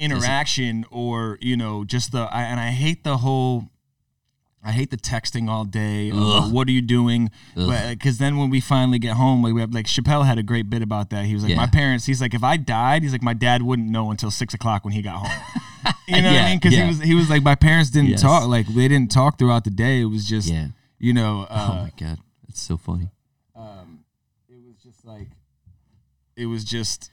interaction 0.00 0.84
or 0.90 1.38
you 1.40 1.56
know 1.56 1.84
just 1.84 2.10
the 2.12 2.22
I, 2.32 2.42
and 2.44 2.58
I 2.58 2.70
hate 2.70 3.04
the 3.04 3.18
whole 3.18 3.68
I 4.62 4.72
hate 4.72 4.90
the 4.90 4.98
texting 4.98 5.48
all 5.48 5.64
day. 5.64 6.10
uh, 6.10 6.42
what 6.50 6.68
are 6.68 6.70
you 6.70 6.82
doing? 6.82 7.30
Because 7.54 8.18
then 8.18 8.36
when 8.36 8.50
we 8.50 8.60
finally 8.60 8.98
get 8.98 9.16
home, 9.16 9.42
like 9.42 9.54
we 9.54 9.60
have 9.62 9.72
like 9.72 9.86
Chappelle 9.86 10.26
had 10.26 10.36
a 10.38 10.42
great 10.42 10.68
bit 10.68 10.82
about 10.82 11.08
that. 11.10 11.24
He 11.24 11.32
was 11.34 11.42
like, 11.42 11.50
Yeah. 11.50 11.56
my 11.56 11.66
parents. 11.66 12.04
He's 12.06 12.20
like, 12.20 12.34
if 12.34 12.44
I 12.44 12.56
died, 12.58 13.02
he's 13.02 13.12
like, 13.12 13.22
my 13.22 13.32
dad 13.34 13.62
wouldn't 13.62 13.88
know 13.88 14.10
until 14.10 14.30
six 14.30 14.52
o'clock 14.52 14.84
when 14.84 14.92
he 14.92 15.00
got 15.00 15.16
home. 15.26 15.94
you 16.08 16.20
know 16.20 16.30
what 16.30 16.40
I 16.42 16.44
mean? 16.50 16.58
Because 16.58 16.74
yeah. 16.76 16.82
he 16.84 16.88
was 16.88 17.00
he 17.00 17.14
was 17.14 17.30
like, 17.30 17.42
my 17.42 17.54
parents 17.54 17.88
didn't 17.90 18.10
Yes. 18.10 18.20
talk. 18.22 18.46
Like 18.48 18.66
they 18.66 18.86
didn't 18.88 19.10
talk 19.10 19.38
throughout 19.38 19.64
the 19.64 19.70
day. 19.70 20.00
It 20.02 20.06
was 20.06 20.28
just 20.28 20.48
Yeah. 20.48 20.68
you 20.98 21.14
know. 21.14 21.46
oh 21.48 21.54
Uh, 21.54 21.82
my 21.84 21.92
god, 21.98 22.18
it's 22.48 22.60
so 22.60 22.76
funny. 22.76 23.08
um, 23.56 24.00
it 24.48 24.60
was 24.66 24.76
just 24.82 25.06
like. 25.06 25.28
It 26.36 26.46
was 26.46 26.64
just 26.64 27.10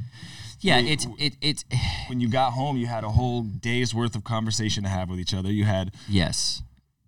Yeah, 0.59 0.79
it's 0.79 1.07
it 1.17 1.35
it's 1.41 1.63
when 2.09 2.19
you 2.19 2.27
got 2.29 2.51
home, 2.53 2.75
you 2.77 2.87
had 2.87 3.03
a 3.05 3.09
whole 3.09 3.43
day's 3.43 3.93
worth 3.95 4.15
of 4.15 4.23
conversation 4.25 4.83
to 4.83 4.89
have 4.89 5.09
with 5.09 5.19
each 5.19 5.33
other. 5.33 5.49
You 5.51 5.63
had 5.65 5.93
yes. 6.09 6.61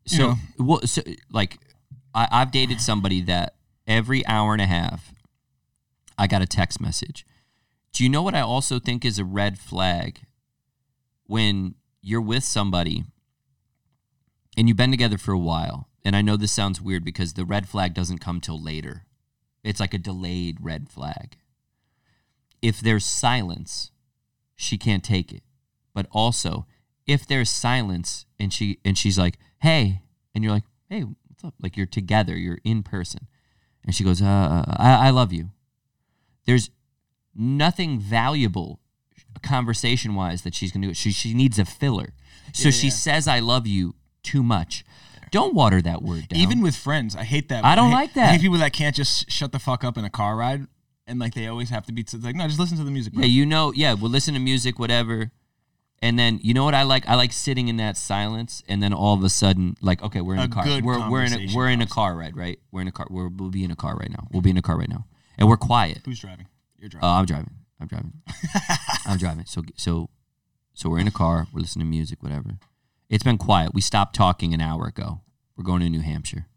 So 0.09 0.29
know. 0.29 0.35
well, 0.57 0.81
so 0.85 1.01
like 1.31 1.59
I, 2.13 2.27
I've 2.31 2.51
dated 2.51 2.81
somebody 2.81 3.21
that 3.21 3.55
every 3.87 4.25
hour 4.25 4.53
and 4.53 4.61
a 4.61 4.65
half, 4.65 5.13
I 6.17 6.27
got 6.27 6.41
a 6.41 6.47
text 6.47 6.81
message. 6.81 7.25
Do 7.93 8.03
you 8.03 8.09
know 8.09 8.21
what 8.21 8.35
I 8.35 8.41
also 8.41 8.79
think 8.79 9.05
is 9.05 9.19
a 9.19 9.25
red 9.25 9.59
flag? 9.59 10.21
When 11.27 11.75
you're 12.01 12.21
with 12.21 12.43
somebody 12.43 13.03
and 14.57 14.67
you've 14.67 14.77
been 14.77 14.89
together 14.89 15.19
for 15.19 15.31
a 15.31 15.37
while, 15.37 15.89
and 16.03 16.15
I 16.15 16.21
know 16.21 16.37
this 16.37 16.51
sounds 16.51 16.81
weird 16.81 17.05
because 17.05 17.33
the 17.33 17.45
red 17.45 17.69
flag 17.69 17.93
doesn't 17.93 18.17
come 18.17 18.41
till 18.41 18.61
later. 18.61 19.05
It's 19.63 19.79
like 19.79 19.93
a 19.93 19.99
delayed 19.99 20.57
red 20.59 20.89
flag. 20.89 21.37
If 22.61 22.79
there's 22.79 23.05
silence, 23.05 23.91
she 24.55 24.77
can't 24.77 25.03
take 25.03 25.31
it. 25.31 25.43
But 25.93 26.07
also, 26.11 26.65
if 27.05 27.27
there's 27.27 27.49
silence 27.49 28.25
and 28.39 28.51
she 28.51 28.79
and 28.83 28.97
she's 28.97 29.17
like, 29.17 29.37
"Hey," 29.59 30.01
and 30.33 30.43
you're 30.43 30.53
like, 30.53 30.63
"Hey, 30.89 31.01
what's 31.01 31.43
up?" 31.43 31.53
Like 31.61 31.77
you're 31.77 31.85
together, 31.85 32.37
you're 32.37 32.59
in 32.63 32.83
person, 32.83 33.27
and 33.85 33.93
she 33.95 34.03
goes, 34.03 34.21
"Uh, 34.21 34.63
I, 34.77 35.07
I 35.07 35.09
love 35.11 35.31
you." 35.33 35.51
There's 36.45 36.69
nothing 37.35 37.99
valuable 37.99 38.79
conversation 39.41 40.15
wise 40.15 40.41
that 40.41 40.53
she's 40.55 40.71
gonna 40.71 40.87
do. 40.87 40.93
She 40.93 41.11
she 41.11 41.33
needs 41.33 41.59
a 41.59 41.65
filler, 41.65 42.13
so 42.53 42.69
Yeah, 42.69 42.73
she 42.73 42.89
says, 42.89 43.27
"I 43.27 43.39
love 43.39 43.67
you" 43.67 43.95
too 44.23 44.43
much. 44.43 44.83
Don't 45.31 45.53
water 45.53 45.81
that 45.81 46.01
word 46.01 46.27
down. 46.29 46.39
even 46.39 46.61
with 46.61 46.75
friends. 46.75 47.15
I 47.15 47.23
hate 47.23 47.49
that. 47.49 47.63
I 47.63 47.75
don't 47.75 47.89
hate- 47.89 47.95
like 47.95 48.13
that. 48.13 48.29
I 48.29 48.31
hate 48.33 48.41
people 48.41 48.57
that 48.57 48.73
can't 48.73 48.95
just 48.95 49.29
shut 49.29 49.51
the 49.51 49.59
fuck 49.59 49.83
up 49.83 49.97
in 49.97 50.03
a 50.03 50.09
car 50.09 50.35
ride 50.35 50.67
and 51.09 51.19
like 51.19 51.33
they 51.33 51.47
always 51.47 51.69
have 51.69 51.85
to 51.87 51.91
be. 51.91 52.01
It's 52.01 52.13
like 52.13 52.35
no, 52.35 52.47
just 52.47 52.59
listen 52.59 52.77
to 52.77 52.83
the 52.83 52.91
music. 52.91 53.13
Bro. 53.13 53.23
Yeah, 53.23 53.29
you 53.29 53.45
know, 53.45 53.73
yeah, 53.73 53.93
we'll 53.93 54.11
listen 54.11 54.33
to 54.35 54.39
music, 54.39 54.79
whatever. 54.79 55.31
And 56.01 56.17
then 56.17 56.39
you 56.41 56.53
know 56.53 56.63
what 56.63 56.75
I 56.75 56.83
like? 56.83 57.07
I 57.09 57.15
like 57.15 57.33
sitting 57.33 57.67
in 57.67 57.77
that 57.77 57.97
silence, 57.97 58.63
and 58.69 58.81
then 58.81 58.93
all 58.93 59.13
of 59.13 59.23
a 59.23 59.29
sudden, 59.29 59.75
like, 59.81 60.01
okay, 60.01 60.21
we're 60.21 60.35
in 60.35 60.39
a, 60.39 60.43
A 60.43 60.47
car. 60.47 60.63
good 60.63 60.83
We're 60.85 61.09
we're 61.09 61.23
in 61.23 61.33
a, 61.33 61.47
we're 61.53 61.67
in 61.69 61.81
a 61.81 61.87
car 61.87 62.15
ride, 62.15 62.37
right? 62.37 62.57
We're 62.71 62.81
in 62.81 62.87
a 62.87 62.91
car. 62.93 63.07
We're, 63.09 63.27
we'll 63.27 63.49
be 63.49 63.63
in 63.65 63.71
a 63.71 63.75
car 63.75 63.97
right 63.97 64.09
now. 64.09 64.27
We'll 64.31 64.41
be 64.41 64.49
in 64.49 64.57
a 64.57 64.61
car 64.61 64.77
right 64.77 64.87
now, 64.89 65.05
and 65.37 65.49
we're 65.49 65.57
quiet. 65.57 65.99
Who's 66.05 66.19
driving? 66.19 66.47
You're 66.77 66.87
Uh, 66.87 66.89
driving. 66.89 67.11
I'm 67.19 67.25
driving. 67.25 67.51
I'm 67.81 67.87
driving. 67.87 68.13
I'm 69.05 69.17
driving. 69.17 69.45
So 69.45 69.63
so 69.75 70.09
so 70.73 70.89
we're 70.89 70.99
in 70.99 71.07
a 71.07 71.11
car. 71.11 71.47
We're 71.51 71.61
listening 71.61 71.85
to 71.85 71.89
music, 71.89 72.23
whatever. 72.23 72.51
It's 73.09 73.23
been 73.23 73.37
quiet. 73.37 73.73
We 73.73 73.81
stopped 73.81 74.15
talking 74.15 74.53
an 74.53 74.61
hour 74.61 74.85
ago. 74.85 75.19
We're 75.57 75.65
going 75.65 75.81
to 75.81 75.89
New 75.89 75.99
Hampshire, 76.01 76.47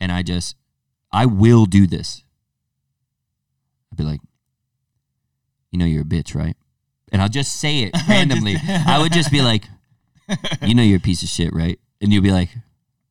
and 0.00 0.10
I 0.10 0.22
just 0.22 0.56
I 1.12 1.26
will 1.26 1.66
do 1.66 1.86
this. 1.86 2.22
I'd 3.92 3.98
be 3.98 4.04
like, 4.04 4.20
you 5.70 5.78
know, 5.78 5.84
you're 5.84 6.02
a 6.02 6.06
bitch, 6.06 6.34
right? 6.34 6.56
And 7.12 7.20
I'll 7.20 7.28
just 7.28 7.56
say 7.56 7.80
it 7.80 7.96
randomly. 8.08 8.56
I 8.86 8.98
would 9.00 9.12
just 9.12 9.30
be 9.30 9.40
like, 9.42 9.64
you 10.62 10.74
know, 10.74 10.82
you're 10.82 10.98
a 10.98 11.00
piece 11.00 11.22
of 11.22 11.28
shit, 11.28 11.52
right? 11.52 11.78
And 12.00 12.12
you'll 12.12 12.22
be 12.22 12.30
like, 12.32 12.50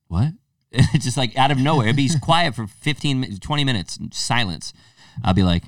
what? 0.08 0.34
It's 0.72 1.04
just 1.06 1.18
like 1.18 1.36
out 1.38 1.50
of 1.52 1.58
nowhere. 1.58 1.88
It'd 1.88 1.96
be 1.98 2.10
quiet 2.22 2.54
for 2.56 2.68
15, 2.68 3.20
min- 3.20 3.38
20 3.38 3.64
minutes, 3.64 3.98
silence. 4.12 4.72
I'll 5.24 5.34
be 5.34 5.44
like, 5.44 5.64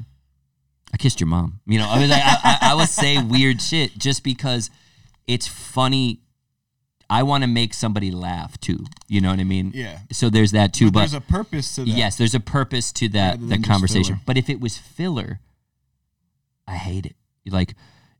I 0.94 0.98
kissed 0.98 1.20
your 1.20 1.28
mom. 1.28 1.60
You 1.66 1.80
know, 1.80 1.90
I 1.90 2.00
was 2.00 2.10
like, 2.10 2.22
I, 2.24 2.38
I, 2.44 2.58
I 2.72 2.76
would 2.76 2.88
say 2.88 3.22
weird 3.22 3.62
shit 3.62 3.98
just 3.98 4.24
because 4.24 4.70
it's 5.28 5.48
funny. 5.48 6.20
I 7.10 7.24
want 7.24 7.44
to 7.44 7.48
make 7.48 7.74
somebody 7.74 8.12
laugh 8.12 8.60
too. 8.60 8.86
You 9.08 9.22
know 9.22 9.30
what 9.32 9.40
I 9.40 9.44
mean? 9.44 9.72
yeah. 9.74 10.00
So 10.12 10.30
there's 10.30 10.52
that 10.52 10.74
too. 10.74 10.86
But, 10.86 10.94
But, 10.94 11.00
there's 11.00 11.14
a 11.16 11.22
purpose 11.22 11.76
to 11.76 11.82
that. 11.82 11.90
yes, 11.90 12.16
there's 12.18 12.36
a 12.36 12.40
purpose 12.40 12.92
to 12.94 13.10
that 13.10 13.32
Rather 13.32 13.38
than 13.40 13.50
that 13.50 13.58
just 13.58 13.70
conversation. 13.70 14.16
filler. 14.16 14.22
But 14.26 14.38
if 14.38 14.50
it 14.50 14.62
was 14.62 14.78
filler, 14.78 15.40
I 16.68 16.76
hate 16.76 17.06
it. 17.06 17.16
Like 17.50 17.74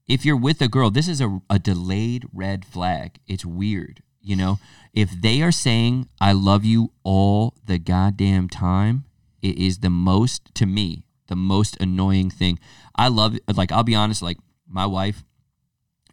if 0.08 0.26
you're 0.26 0.38
with 0.38 0.62
a 0.62 0.68
girl, 0.68 0.90
this 0.90 1.08
is 1.08 1.22
a, 1.22 1.42
a 1.50 1.60
delayed 1.60 2.26
red 2.34 2.66
flag. 2.66 3.20
It's 3.28 3.46
weird. 3.46 4.04
You 4.22 4.36
know, 4.36 4.60
if 4.94 5.10
they 5.10 5.42
are 5.42 5.52
saying 5.52 6.08
I 6.20 6.32
love 6.34 6.64
you 6.64 6.92
all 7.04 7.56
the 7.66 7.80
goddamn 7.80 8.50
time, 8.50 9.06
it 9.42 9.58
is 9.58 9.80
the 9.80 9.90
most 9.90 10.54
to 10.56 10.66
me 10.66 11.06
the 11.32 11.36
most 11.38 11.78
annoying 11.80 12.30
thing. 12.30 12.60
I 12.94 13.08
love 13.08 13.38
like 13.56 13.72
I'll 13.72 13.84
be 13.84 13.96
honest, 13.96 14.22
like 14.22 14.38
my 14.68 14.86
wife 14.86 15.24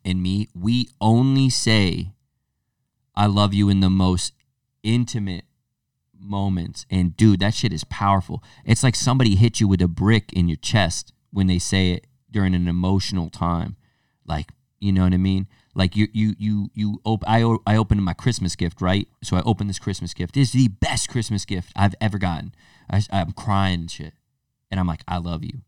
and 0.05 0.23
me, 0.23 0.49
we 0.55 0.89
only 1.01 1.51
say 1.51 2.13
I 3.17 3.27
love 3.27 3.53
you 3.53 3.69
in 3.69 3.81
the 3.81 3.91
most 3.91 4.33
intimate 4.85 5.45
moments. 6.17 6.87
And 6.89 7.17
dude, 7.17 7.41
that 7.41 7.55
shit 7.55 7.73
is 7.73 7.83
powerful. 7.83 8.45
It's 8.65 8.85
like 8.85 8.95
somebody 8.95 9.35
hit 9.35 9.59
you 9.59 9.67
with 9.67 9.83
a 9.83 9.89
brick 9.89 10.33
in 10.33 10.49
your 10.49 10.57
chest 10.57 11.13
when 11.33 11.49
they 11.49 11.59
say 11.59 11.91
it 11.91 12.07
during 12.31 12.55
an 12.55 12.69
emotional 12.69 13.29
time. 13.29 13.75
Like, 14.29 14.51
you 14.81 14.93
know 14.93 15.03
what 15.05 15.13
I 15.15 15.17
mean? 15.17 15.47
Like 15.75 15.97
you, 15.97 16.09
you, 16.13 16.35
you, 16.39 16.71
you. 16.75 17.01
Op- 17.05 17.25
I, 17.27 17.43
o- 17.43 17.63
I 17.67 17.77
opened 17.77 18.05
my 18.05 18.13
Christmas 18.13 18.55
gift, 18.57 18.81
right? 18.81 19.09
So 19.23 19.37
I 19.37 19.43
opened 19.43 19.71
this 19.71 19.79
Christmas 19.79 20.13
gift. 20.15 20.35
This 20.35 20.49
is 20.49 20.53
the 20.65 20.69
best 20.69 21.09
Christmas 21.09 21.45
gift 21.45 21.73
I've 21.77 21.95
ever 22.01 22.19
gotten. 22.19 22.55
I, 22.91 23.03
I'm 23.11 23.33
crying 23.33 23.81
and 23.81 23.91
shit, 23.91 24.15
and 24.71 24.79
I'm 24.81 24.87
like, 24.87 25.03
I 25.09 25.19
love 25.19 25.45
you. 25.45 25.61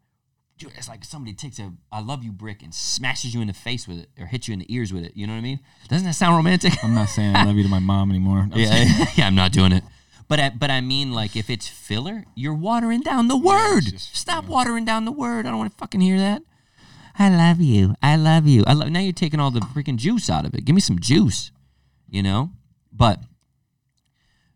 Dude, 0.59 0.73
it's 0.77 0.89
like 0.89 1.05
somebody 1.05 1.33
takes 1.35 1.59
a 1.59 1.73
I 1.91 2.01
love 2.01 2.23
you" 2.23 2.33
brick 2.33 2.63
and 2.63 2.75
smashes 2.75 3.35
you 3.35 3.41
in 3.41 3.47
the 3.47 3.55
face 3.55 3.89
with 3.89 3.99
it, 4.01 4.09
or 4.19 4.27
hits 4.27 4.47
you 4.49 4.53
in 4.53 4.59
the 4.61 4.73
ears 4.75 4.93
with 4.93 5.05
it. 5.05 5.13
You 5.17 5.27
know 5.27 5.33
what 5.33 5.39
I 5.39 5.43
mean? 5.43 5.61
Doesn't 5.89 6.07
that 6.07 6.15
sound 6.15 6.37
romantic? 6.37 6.73
I'm 6.85 6.95
not 6.95 7.09
saying 7.09 7.35
I 7.35 7.45
love 7.45 7.57
you 7.57 7.63
to 7.63 7.69
my 7.69 7.79
mom 7.79 8.11
anymore. 8.11 8.41
I'm 8.53 8.59
yeah, 8.59 9.07
yeah, 9.17 9.27
I'm 9.27 9.35
not 9.35 9.53
doing 9.53 9.73
it. 9.73 9.83
But 10.29 10.39
I, 10.39 10.51
but 10.51 10.71
I 10.71 10.81
mean, 10.81 11.13
like, 11.13 11.35
if 11.35 11.51
it's 11.51 11.67
filler, 11.67 12.25
you're 12.37 12.55
watering 12.55 13.01
down 13.01 13.27
the 13.29 13.37
word. 13.39 13.81
just- 13.85 14.15
Stop 14.17 14.45
watering 14.47 14.85
down 14.85 15.05
the 15.05 15.13
word. 15.13 15.47
I 15.47 15.49
don't 15.51 15.59
want 15.59 15.73
to 15.73 15.77
fucking 15.79 16.01
hear 16.01 16.19
that. 16.19 16.43
I 17.21 17.29
love 17.29 17.61
you. 17.61 17.95
I 18.03 18.17
love 18.17 18.47
you. 18.47 18.65
I 18.67 18.73
love. 18.73 18.89
Now 18.89 19.01
you're 19.01 19.13
taking 19.13 19.41
all 19.41 19.51
the 19.51 19.61
freaking 19.61 19.97
juice 19.97 20.31
out 20.31 20.47
of 20.47 20.55
it. 20.55 20.65
Give 20.65 20.75
me 20.75 20.81
some 20.81 20.99
juice, 20.99 21.53
you 22.09 22.23
know. 22.23 22.53
But 22.91 23.21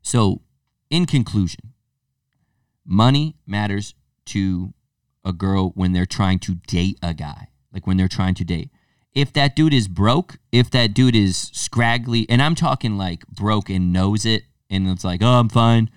so, 0.00 0.40
in 0.88 1.04
conclusion, 1.04 1.74
money 2.86 3.36
matters 3.46 3.94
to 4.26 4.72
a 5.26 5.32
girl 5.34 5.72
when 5.74 5.92
they're 5.92 6.06
trying 6.06 6.38
to 6.38 6.54
date 6.66 6.98
a 7.02 7.12
guy, 7.12 7.48
like 7.70 7.86
when 7.86 7.98
they're 7.98 8.08
trying 8.08 8.34
to 8.36 8.44
date. 8.44 8.70
If 9.12 9.30
that 9.34 9.54
dude 9.54 9.74
is 9.74 9.86
broke, 9.86 10.38
if 10.50 10.70
that 10.70 10.94
dude 10.94 11.14
is 11.14 11.50
scraggly, 11.52 12.26
and 12.30 12.40
I'm 12.40 12.54
talking 12.54 12.96
like 12.96 13.26
broke 13.26 13.68
and 13.68 13.92
knows 13.92 14.24
it, 14.24 14.44
and 14.70 14.88
it's 14.88 15.04
like, 15.04 15.22
oh, 15.22 15.38
I'm 15.38 15.50
fine. 15.50 15.90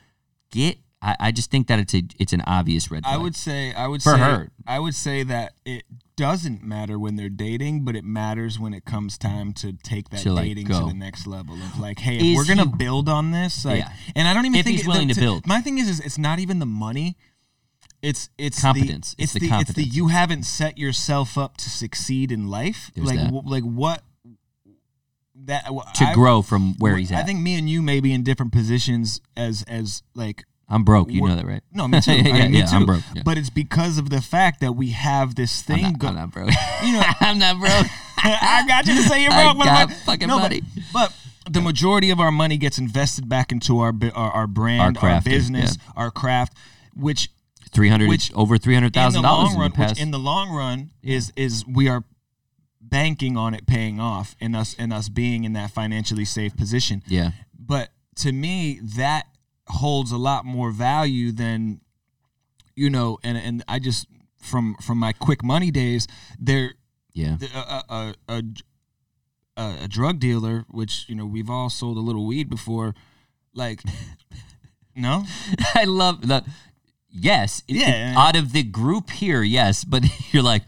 Get. 0.51 0.80
I, 1.01 1.15
I 1.18 1.32
just 1.32 1.49
think 1.49 1.68
that 1.68 1.80
it's 1.80 1.93
a 1.93 2.03
it's 2.20 2.34
an 2.34 2.41
obvious 2.45 2.91
red 2.91 3.03
flag. 3.03 3.15
I 3.15 3.18
would 3.24 3.38
say 3.38 3.74
I 3.74 3.88
would 3.88 4.03
For 4.03 4.15
say 4.15 4.20
her. 4.20 4.49
I 4.68 4.80
would 4.80 4.95
say 4.95 5.24
that 5.24 5.53
it 5.63 5.84
doesn't 6.18 6.61
matter 6.63 6.99
when 6.99 7.15
they're 7.15 7.30
dating, 7.30 7.86
but 7.86 7.95
it 7.95 8.03
matters 8.03 8.59
when 8.59 8.74
it 8.74 8.84
comes 8.84 9.18
time 9.18 9.53
to 9.53 9.72
take 9.72 10.09
that 10.09 10.20
To, 10.22 10.34
like, 10.34 10.45
dating 10.47 10.65
go. 10.68 10.82
to 10.82 10.86
the 10.88 10.93
next 10.93 11.26
level 11.28 11.55
of 11.55 11.80
like, 11.80 11.99
hey, 11.99 12.18
Is 12.18 12.24
if 12.32 12.36
we're 12.36 12.45
gonna 12.55 12.70
he- 12.70 12.76
build 12.78 13.07
on 13.07 13.32
this, 13.32 13.63
like, 13.63 13.80
Yeah. 13.80 13.93
and 14.15 14.28
I 14.28 14.34
don't 14.34 14.45
even 14.45 14.59
If 14.59 14.65
think 14.65 14.78
he's 14.80 14.88
willing 14.88 15.07
to 15.07 15.15
build. 15.15 15.47
My 15.47 15.61
thing 15.61 15.78
is, 15.78 15.88
is 15.88 15.99
it's 16.01 16.18
not 16.18 16.39
even 16.39 16.59
the 16.59 16.65
money. 16.65 17.15
It's 18.01 18.30
it's 18.38 18.61
Competence. 18.61 19.15
The, 19.15 19.24
It's 19.24 19.34
it's, 19.34 19.34
the 19.34 19.39
the, 19.39 19.45
it's 19.45 19.74
the 19.74 19.74
competence. 19.76 19.95
you 19.95 20.07
haven't 20.09 20.43
set 20.43 20.78
yourself 20.78 21.38
up 21.38 21.57
to 21.57 21.70
succeed 21.70 22.32
in 22.32 22.47
life. 22.47 22.91
There's 22.93 23.07
like 23.07 23.18
that. 23.18 23.32
w- 23.32 23.43
like 23.49 23.63
what 23.63 24.03
that 25.45 25.65
to 25.95 26.05
I- 26.05 26.13
grow 26.13 26.41
from 26.41 26.76
where 26.80 26.95
he's 26.97 27.11
at. 27.11 27.20
I 27.20 27.24
think 27.24 27.39
me 27.41 27.57
and 27.57 27.70
you 27.70 27.82
may 27.82 27.99
be 27.99 28.13
in 28.13 28.24
different 28.24 28.51
positions 28.51 29.22
as 29.36 29.63
as 29.68 30.03
like 30.15 30.43
I'm 30.70 30.84
broke. 30.84 31.11
You 31.11 31.26
know 31.26 31.36
that, 31.36 31.45
right? 31.45 31.61
no, 31.74 31.88
me 31.88 32.01
too. 32.01 32.11
Yeah, 32.13 32.18
I 32.30 32.39
mean, 32.39 32.51
me 32.51 32.59
yeah, 32.59 32.65
too. 32.65 32.76
I'm 32.76 32.86
broke, 32.86 33.03
yeah. 33.15 33.22
But 33.24 33.38
it's 33.38 33.49
because 33.49 33.97
of 33.97 34.09
the 34.09 34.22
fact 34.22 34.59
that 34.61 34.74
we 34.74 34.89
have 34.89 35.36
this 35.36 35.63
I'm 35.70 35.76
thing 35.76 35.84
not, 35.84 35.99
go- 35.99 36.07
I'm 36.09 36.15
not 36.15 36.32
broke. 36.32 36.49
You 36.84 36.93
know- 36.93 37.03
I'm 37.22 37.39
not 37.39 37.59
broke. 37.59 37.88
I 38.18 38.65
got 38.68 38.86
you 38.88 38.95
to 38.95 39.01
say 39.03 39.24
you're 39.24 39.32
I 39.32 39.53
broke, 39.53 39.57
but- 39.65 39.91
fucking 40.05 40.28
no, 40.28 40.39
money. 40.39 40.61
But, 40.91 41.13
but 41.45 41.53
the 41.53 41.61
majority 41.61 42.09
of 42.09 42.20
our 42.20 42.32
money 42.32 42.57
gets 42.57 42.78
invested 42.78 43.30
back 43.30 43.51
into 43.53 43.80
our 43.80 43.93
our, 44.13 44.32
our 44.32 44.47
brand, 44.47 44.97
Our 44.97 45.03
our, 45.03 45.20
crafting, 45.22 45.24
business, 45.26 45.78
our 45.95 46.11
craft, 46.11 46.57
which 46.93 47.30
Three 47.70 47.89
hundred, 47.89 48.07
Which- 48.09 48.34
over 48.34 48.57
three 48.57 48.74
hundred 48.74 48.95
in 48.95 49.11
the 49.13 49.22
dollars 49.22 49.47
long 49.47 49.53
in 49.55 49.59
run, 49.59 49.72
the 49.72 49.76
past. 49.76 49.91
which 49.95 50.01
in 50.01 50.11
the 50.11 50.18
long 50.20 50.49
run 50.51 50.89
is 51.03 51.32
is 51.36 51.65
we 51.68 51.89
are 51.89 52.03
banking 52.82 53.36
on 53.38 53.53
it 53.53 53.68
paying 53.68 53.99
off 53.99 54.36
and 54.39 54.55
us 54.55 54.76
and 54.80 54.93
us 54.93 55.09
being 55.09 55.43
in 55.43 55.53
that 55.53 55.72
financially 55.72 56.26
safe 56.26 56.55
position. 56.55 57.03
yeah, 57.07 57.32
But 57.59 57.89
to 58.18 58.32
me, 58.32 58.80
that 58.95 59.28
holds 59.68 60.11
a 60.11 60.18
lot 60.18 60.45
more 60.45 60.72
value 60.72 61.32
than 61.32 61.82
you 62.76 62.89
know. 62.89 63.18
And 63.24 63.38
and 63.38 63.63
I 63.68 63.80
just 63.80 64.07
from 64.41 64.76
from 64.82 64.97
my 64.97 65.13
quick 65.13 65.43
money 65.43 65.72
days, 65.72 66.07
there 66.39 66.74
yeah. 67.13 67.38
a, 67.55 67.84
a, 67.89 68.13
a, 68.30 68.43
a, 69.57 69.76
a 69.84 69.88
drug 69.88 70.20
dealer, 70.20 70.65
which 70.70 71.05
you 71.09 71.15
know 71.15 71.26
we've 71.26 71.49
all 71.49 71.70
sold 71.70 71.97
a 71.97 72.01
little 72.01 72.26
weed 72.26 72.49
before, 72.49 72.93
like 73.53 73.82
no, 74.95 75.26
I 75.76 75.84
love 75.86 76.28
the. 76.28 76.43
Yes, 77.09 77.63
it- 77.68 77.76
it- 77.78 77.80
Yeah. 77.80 78.13
out 78.15 78.36
of 78.36 78.51
the 78.53 78.61
group 78.63 79.09
here, 79.09 79.41
yes, 79.41 79.84
but 79.84 80.03
you're 80.32 80.43
like, 80.43 80.63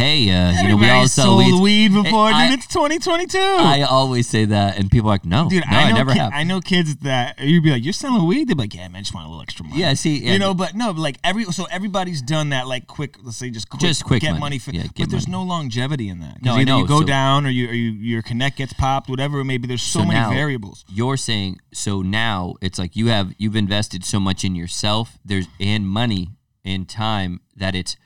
hey, 0.00 0.30
uh, 0.30 0.62
you 0.62 0.68
know, 0.68 0.76
we 0.76 0.88
all 0.88 1.06
sell 1.08 1.26
sold 1.26 1.44
weeds. 1.44 1.60
weed 1.60 1.92
before, 2.02 2.26
I- 2.32 2.48
dude. 2.48 2.58
It's 2.58 2.66
2022. 2.68 3.38
I 3.38 3.82
always 3.82 4.28
say 4.28 4.44
that, 4.46 4.78
and 4.78 4.90
people 4.90 5.08
are 5.10 5.14
like, 5.14 5.24
no, 5.24 5.48
Dude, 5.48 5.62
no, 5.70 5.76
I 5.76 5.82
I, 5.82 5.92
never 5.92 6.12
have. 6.12 6.32
I 6.34 6.42
know 6.44 6.60
kids 6.60 6.96
that 6.96 7.38
you'd 7.38 7.62
be 7.62 7.70
like, 7.70 7.84
"You're 7.84 7.92
selling 7.92 8.26
weed." 8.26 8.48
They'd 8.48 8.56
be 8.56 8.62
like, 8.64 8.74
"Yeah, 8.74 8.88
man, 8.88 8.96
I 8.96 9.00
just 9.00 9.14
want 9.14 9.26
a 9.26 9.28
little 9.28 9.42
extra 9.42 9.64
money." 9.66 9.80
yeah, 9.80 9.94
see, 9.94 10.18
yeah, 10.18 10.32
you 10.32 10.38
know, 10.38 10.54
but 10.54 10.74
no, 10.74 10.92
but 10.92 11.00
like 11.00 11.18
every 11.24 11.44
so 11.44 11.64
everybody's 11.70 12.22
done 12.22 12.50
that 12.50 12.66
like 12.66 12.86
quick. 12.86 13.16
Let's 13.22 13.36
say 13.36 13.50
just 13.50 13.68
quick, 13.68 13.80
Just 13.80 14.04
quick 14.04 14.22
get 14.22 14.30
money. 14.32 14.40
money, 14.40 14.58
for, 14.58 14.70
Yeah, 14.72 14.84
but 14.96 15.10
there's 15.10 15.28
money. 15.28 15.44
no 15.44 15.48
longevity 15.48 16.08
in 16.08 16.20
that. 16.20 16.42
No, 16.42 16.54
either 16.54 16.64
know, 16.64 16.78
You 16.80 16.86
go 16.86 17.00
so- 17.00 17.06
down, 17.06 17.46
or 17.46 17.50
you 17.50 17.68
or 17.68 17.72
you 17.74 17.90
your 17.90 18.22
connect 18.22 18.56
gets 18.58 18.72
popped, 18.72 19.08
whatever 19.10 19.40
it 19.40 19.44
may 19.44 19.58
be. 19.58 19.66
There's 19.68 19.82
so, 19.82 20.00
So 20.00 20.04
many 20.06 20.18
now- 20.20 20.30
variables. 20.30 20.84
you're 20.88 21.16
saying 21.16 21.58
so 21.72 22.02
now 22.02 22.54
it's 22.60 22.78
like 22.78 22.96
you 22.96 23.06
have 23.08 23.32
you've 23.38 23.56
invested 23.56 24.04
so 24.04 24.18
much 24.20 24.44
in 24.44 24.54
yourself 24.56 25.18
there's 25.24 25.46
and 25.60 25.88
money 25.88 26.30
and 26.64 26.88
time 26.88 27.40
that 27.56 27.74
it's 27.74 27.96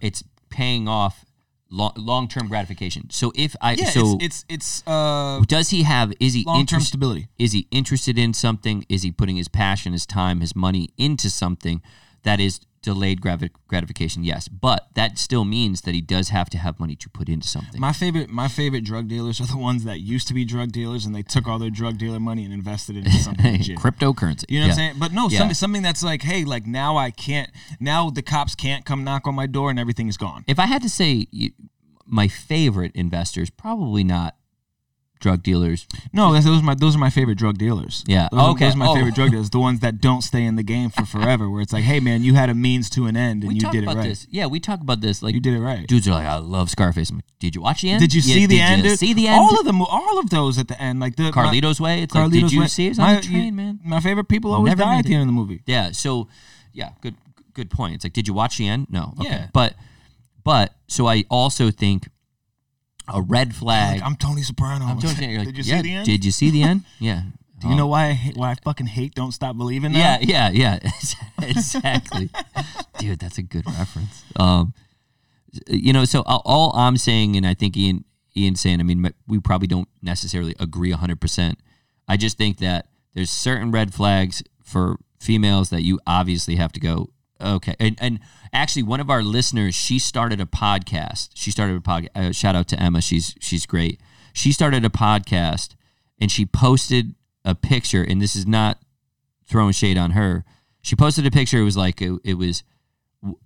it's 0.00 0.22
paying 0.50 0.86
off 0.88 1.24
long, 1.72 1.92
long-term 1.96 2.46
gratification 2.48 3.08
so 3.10 3.32
if 3.34 3.56
i 3.60 3.72
Yeah, 3.72 3.86
so 3.86 4.18
it's 4.20 4.44
it's, 4.48 4.82
it's 4.82 4.86
uh, 4.86 5.40
does 5.48 5.70
he 5.70 5.82
have 5.82 6.12
is 6.20 6.34
he 6.34 6.44
long 6.44 6.66
term 6.66 6.80
stability. 6.80 7.28
is 7.38 7.52
he 7.52 7.66
interested 7.70 8.18
in 8.18 8.34
something 8.34 8.84
is 8.88 9.02
he 9.02 9.10
putting 9.10 9.36
his 9.36 9.48
passion 9.48 9.92
his 9.92 10.06
time 10.06 10.40
his 10.40 10.54
money 10.54 10.90
into 10.98 11.28
something 11.30 11.82
that 12.22 12.38
is 12.38 12.60
delayed 12.82 13.20
gratification 13.68 14.24
yes 14.24 14.48
but 14.48 14.88
that 14.94 15.16
still 15.18 15.44
means 15.44 15.82
that 15.82 15.94
he 15.94 16.00
does 16.00 16.28
have 16.30 16.50
to 16.50 16.58
have 16.58 16.78
money 16.80 16.96
to 16.96 17.08
put 17.08 17.28
into 17.28 17.46
something 17.46 17.80
My 17.80 17.92
favorite, 17.92 18.28
my 18.28 18.48
favorite 18.48 18.84
drug 18.84 19.08
dealers 19.08 19.40
are 19.40 19.46
the 19.46 19.56
ones 19.56 19.84
that 19.84 20.00
used 20.00 20.26
to 20.28 20.34
be 20.34 20.44
drug 20.44 20.72
dealers 20.72 21.06
and 21.06 21.14
they 21.14 21.22
took 21.22 21.46
all 21.46 21.58
their 21.58 21.70
drug 21.70 21.96
dealer 21.98 22.18
money 22.20 22.44
and 22.44 22.52
invested 22.52 22.96
it 22.96 23.06
into 23.06 23.18
something 23.28 23.52
legit. 23.52 23.78
cryptocurrency 23.78 24.44
You 24.48 24.60
know 24.60 24.66
yeah. 24.66 24.72
what 24.72 24.72
I'm 24.72 24.76
saying? 24.76 24.94
But 24.98 25.12
no, 25.12 25.28
Yeah. 25.28 25.38
something 25.38 25.54
something 25.54 25.82
that's 25.82 26.02
like, 26.02 26.22
hey, 26.22 26.44
like 26.44 26.66
now 26.66 26.96
I 26.96 27.10
can't. 27.10 27.48
Now 27.80 28.10
the 28.10 28.22
cops 28.22 28.54
can't 28.54 28.84
come 28.84 29.04
knock 29.04 29.26
on 29.26 29.34
my 29.34 29.46
door 29.46 29.70
and 29.70 29.78
everything 29.78 30.08
is 30.08 30.16
gone. 30.16 30.44
if 30.48 30.58
I 30.58 30.66
had 30.66 30.82
to 30.82 30.88
say 30.90 31.26
you, 31.30 31.50
my 32.06 32.26
favorite 32.28 32.92
investors, 32.94 33.48
probably 33.50 34.04
not 34.04 34.34
drug 35.22 35.42
dealers. 35.42 35.86
No, 36.12 36.32
that's, 36.34 36.44
those 36.44 36.60
are 36.60 36.62
my 36.62 36.74
those 36.74 36.94
are 36.94 36.98
my 36.98 37.08
favorite 37.08 37.38
drug 37.38 37.56
dealers. 37.56 38.04
Yeah. 38.06 38.28
those, 38.30 38.40
are- 38.40 38.48
oh, 38.48 38.50
Okay. 38.52 38.66
those 38.66 38.74
are 38.74 38.78
my 38.78 38.88
Oh. 38.88 38.94
favorite 38.94 39.14
drug 39.14 39.30
dealers. 39.30 39.48
The 39.48 39.58
ones 39.58 39.80
that 39.80 40.00
don't 40.02 40.20
stay 40.20 40.44
in 40.44 40.56
the 40.56 40.62
game 40.62 40.90
for 40.90 41.06
forever. 41.14 41.48
Where 41.48 41.62
it's 41.62 41.72
like, 41.72 41.84
hey 41.84 42.00
man, 42.00 42.22
you 42.22 42.34
had 42.34 42.50
a 42.50 42.54
means 42.54 42.90
to 42.90 43.06
an 43.06 43.16
end 43.16 43.42
and 43.44 43.48
we 43.48 43.54
you 43.54 43.60
talk 43.62 43.72
did 43.72 43.78
it 43.84 43.86
about 43.86 43.96
right. 43.96 44.08
this. 44.10 44.26
Yeah, 44.30 44.46
we 44.48 44.60
talk 44.60 44.80
about 44.82 45.00
this. 45.00 45.22
Like 45.22 45.34
You 45.34 45.40
did 45.40 45.54
it 45.54 45.60
right. 45.60 45.86
dudes 45.86 46.06
are 46.08 46.10
like, 46.12 46.26
I 46.26 46.36
love 46.36 46.68
Scarface. 46.68 47.10
Like, 47.10 47.24
did 47.38 47.54
you 47.54 47.62
watch 47.62 47.80
the 47.80 47.90
end? 47.90 48.00
Did 48.00 48.12
you 48.12 48.20
Yeah, 48.22 48.34
see 48.34 48.46
the 48.46 48.56
did 48.56 48.62
end? 48.62 48.82
You 48.82 48.88
dude? 48.90 48.98
see 48.98 49.14
the 49.14 49.28
end? 49.28 49.40
All 49.40 49.58
of 49.58 49.64
them. 49.64 49.80
All 49.80 50.18
of 50.18 50.28
those 50.28 50.58
at 50.58 50.68
the 50.68 50.78
end, 50.80 51.00
like 51.00 51.16
the 51.16 51.24
my- 51.24 51.30
Carlito's 51.30 51.80
Way. 51.80 52.02
It's 52.02 52.14
like, 52.14 52.30
did 52.30 52.44
Carlito's 52.44 52.52
you 52.52 52.60
Way- 52.60 52.66
see 52.66 52.86
it? 52.86 52.90
It's 52.90 52.98
on 52.98 53.06
my, 53.06 53.14
the 53.16 53.22
train, 53.22 53.44
you- 53.46 53.52
man. 53.52 53.80
My 53.84 54.00
favorite 54.00 54.28
people 54.28 54.52
always 54.52 54.74
die 54.74 54.98
at 54.98 55.04
the 55.04 55.14
end 55.14 55.22
of 55.22 55.28
the 55.28 55.32
movie. 55.32 55.62
Yeah. 55.66 55.92
So, 55.92 56.28
yeah, 56.72 56.90
good 57.00 57.14
good 57.54 57.70
point. 57.70 57.94
It's 57.94 58.04
like, 58.04 58.12
did 58.12 58.26
you 58.28 58.34
watch 58.34 58.58
the 58.58 58.66
end? 58.68 58.86
No. 58.90 59.14
Okay. 59.20 59.28
Yeah. 59.28 59.46
But 59.52 59.74
but 60.44 60.74
so 60.88 61.06
I 61.06 61.24
also 61.30 61.70
think 61.70 62.08
a 63.08 63.22
red 63.22 63.54
flag. 63.54 64.00
Like, 64.00 64.06
I'm 64.06 64.16
Tony 64.16 64.42
Soprano. 64.42 64.84
I'm 64.84 64.98
totally- 65.00 65.26
you're 65.30 65.38
like, 65.38 65.54
did 65.54 65.58
you 65.58 65.64
yeah, 65.64 65.76
see 65.76 65.82
the 65.82 65.94
end? 65.94 66.06
Did 66.06 66.24
you 66.24 66.30
see 66.30 66.50
the 66.50 66.62
end? 66.62 66.84
Yeah. 66.98 67.22
Do 67.60 67.68
you 67.68 67.76
know 67.76 67.86
why 67.86 68.06
I 68.06 68.12
hate, 68.14 68.36
why 68.36 68.50
I 68.50 68.54
fucking 68.56 68.88
hate 68.88 69.14
Don't 69.14 69.30
Stop 69.30 69.56
Believing? 69.56 69.92
Yeah, 69.92 70.16
now? 70.16 70.18
yeah, 70.20 70.50
yeah. 70.50 70.78
exactly. 71.42 72.28
Dude, 72.98 73.20
that's 73.20 73.38
a 73.38 73.42
good 73.42 73.64
reference. 73.66 74.24
Um, 74.34 74.74
you 75.68 75.92
know, 75.92 76.04
so 76.04 76.22
all, 76.26 76.42
all 76.44 76.72
I'm 76.74 76.96
saying, 76.96 77.36
and 77.36 77.46
I 77.46 77.54
think 77.54 77.76
Ian, 77.76 78.04
Ian's 78.36 78.60
saying, 78.60 78.80
I 78.80 78.82
mean, 78.82 79.08
we 79.28 79.38
probably 79.38 79.68
don't 79.68 79.86
necessarily 80.02 80.56
agree 80.58 80.92
100%. 80.92 81.54
I 82.08 82.16
just 82.16 82.36
think 82.36 82.58
that 82.58 82.88
there's 83.14 83.30
certain 83.30 83.70
red 83.70 83.94
flags 83.94 84.42
for 84.64 84.96
females 85.20 85.70
that 85.70 85.82
you 85.82 86.00
obviously 86.04 86.56
have 86.56 86.72
to 86.72 86.80
go, 86.80 87.10
okay. 87.42 87.74
And, 87.78 87.96
and 88.00 88.20
actually, 88.52 88.82
one 88.82 89.00
of 89.00 89.10
our 89.10 89.22
listeners, 89.22 89.74
she 89.74 89.98
started 89.98 90.40
a 90.40 90.46
podcast. 90.46 91.30
She 91.34 91.50
started 91.50 91.76
a 91.76 91.80
podcast. 91.80 92.08
Uh, 92.14 92.32
shout 92.32 92.54
out 92.54 92.68
to 92.68 92.80
Emma. 92.80 93.00
She's, 93.00 93.34
she's 93.40 93.66
great. 93.66 94.00
She 94.32 94.52
started 94.52 94.84
a 94.84 94.88
podcast 94.88 95.74
and 96.18 96.30
she 96.30 96.46
posted 96.46 97.14
a 97.44 97.54
picture, 97.54 98.02
and 98.02 98.22
this 98.22 98.36
is 98.36 98.46
not 98.46 98.78
throwing 99.46 99.72
shade 99.72 99.98
on 99.98 100.12
her. 100.12 100.44
She 100.80 100.96
posted 100.96 101.26
a 101.26 101.30
picture. 101.30 101.58
It 101.58 101.64
was 101.64 101.76
like 101.76 102.00
it, 102.00 102.12
it 102.24 102.34
was, 102.34 102.62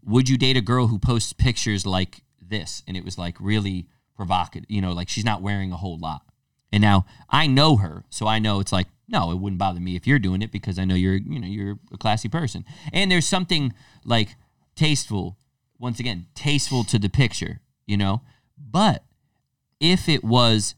would 0.05 0.29
you 0.29 0.37
date 0.37 0.57
a 0.57 0.61
girl 0.61 0.89
who 0.89 0.99
posts 0.99 1.33
pictures 1.33 1.87
like 1.87 2.23
this? 2.41 2.83
And 2.87 2.97
it 2.97 3.05
was 3.05 3.19
like 3.19 3.37
really 3.41 3.87
provocative. 4.15 4.71
You 4.71 4.81
know, 4.81 4.93
like 4.93 5.09
she's 5.09 5.25
not 5.25 5.43
wearing 5.43 5.73
a 5.73 5.77
whole 5.77 5.99
lot. 5.99 6.23
And 6.73 6.83
now 6.83 7.07
I 7.31 7.47
know 7.47 7.77
her, 7.77 8.05
so 8.11 8.27
I 8.27 8.39
know 8.39 8.61
it's 8.61 8.73
like 8.73 8.89
no, 9.09 9.31
it 9.31 9.39
wouldn't 9.39 9.59
bother 9.59 9.81
me 9.81 9.97
if 9.97 10.07
you're 10.07 10.19
doing 10.19 10.43
it 10.43 10.51
because 10.51 10.79
I 10.79 10.85
know 10.85 10.95
you're 10.95 11.15
you 11.15 11.39
know 11.39 11.47
you're 11.47 11.79
a 11.93 11.99
classy 11.99 12.29
person. 12.29 12.65
And 12.93 13.11
there's 13.11 13.27
something 13.27 13.73
like 14.05 14.37
tasteful, 14.75 15.37
once 15.79 16.01
again, 16.01 16.27
tasteful 16.35 16.85
to 16.85 16.99
the 16.99 17.09
picture, 17.09 17.61
you 17.87 17.97
know. 17.97 18.23
But 18.59 19.05
if 19.81 20.09
it 20.09 20.25
was 20.25 20.75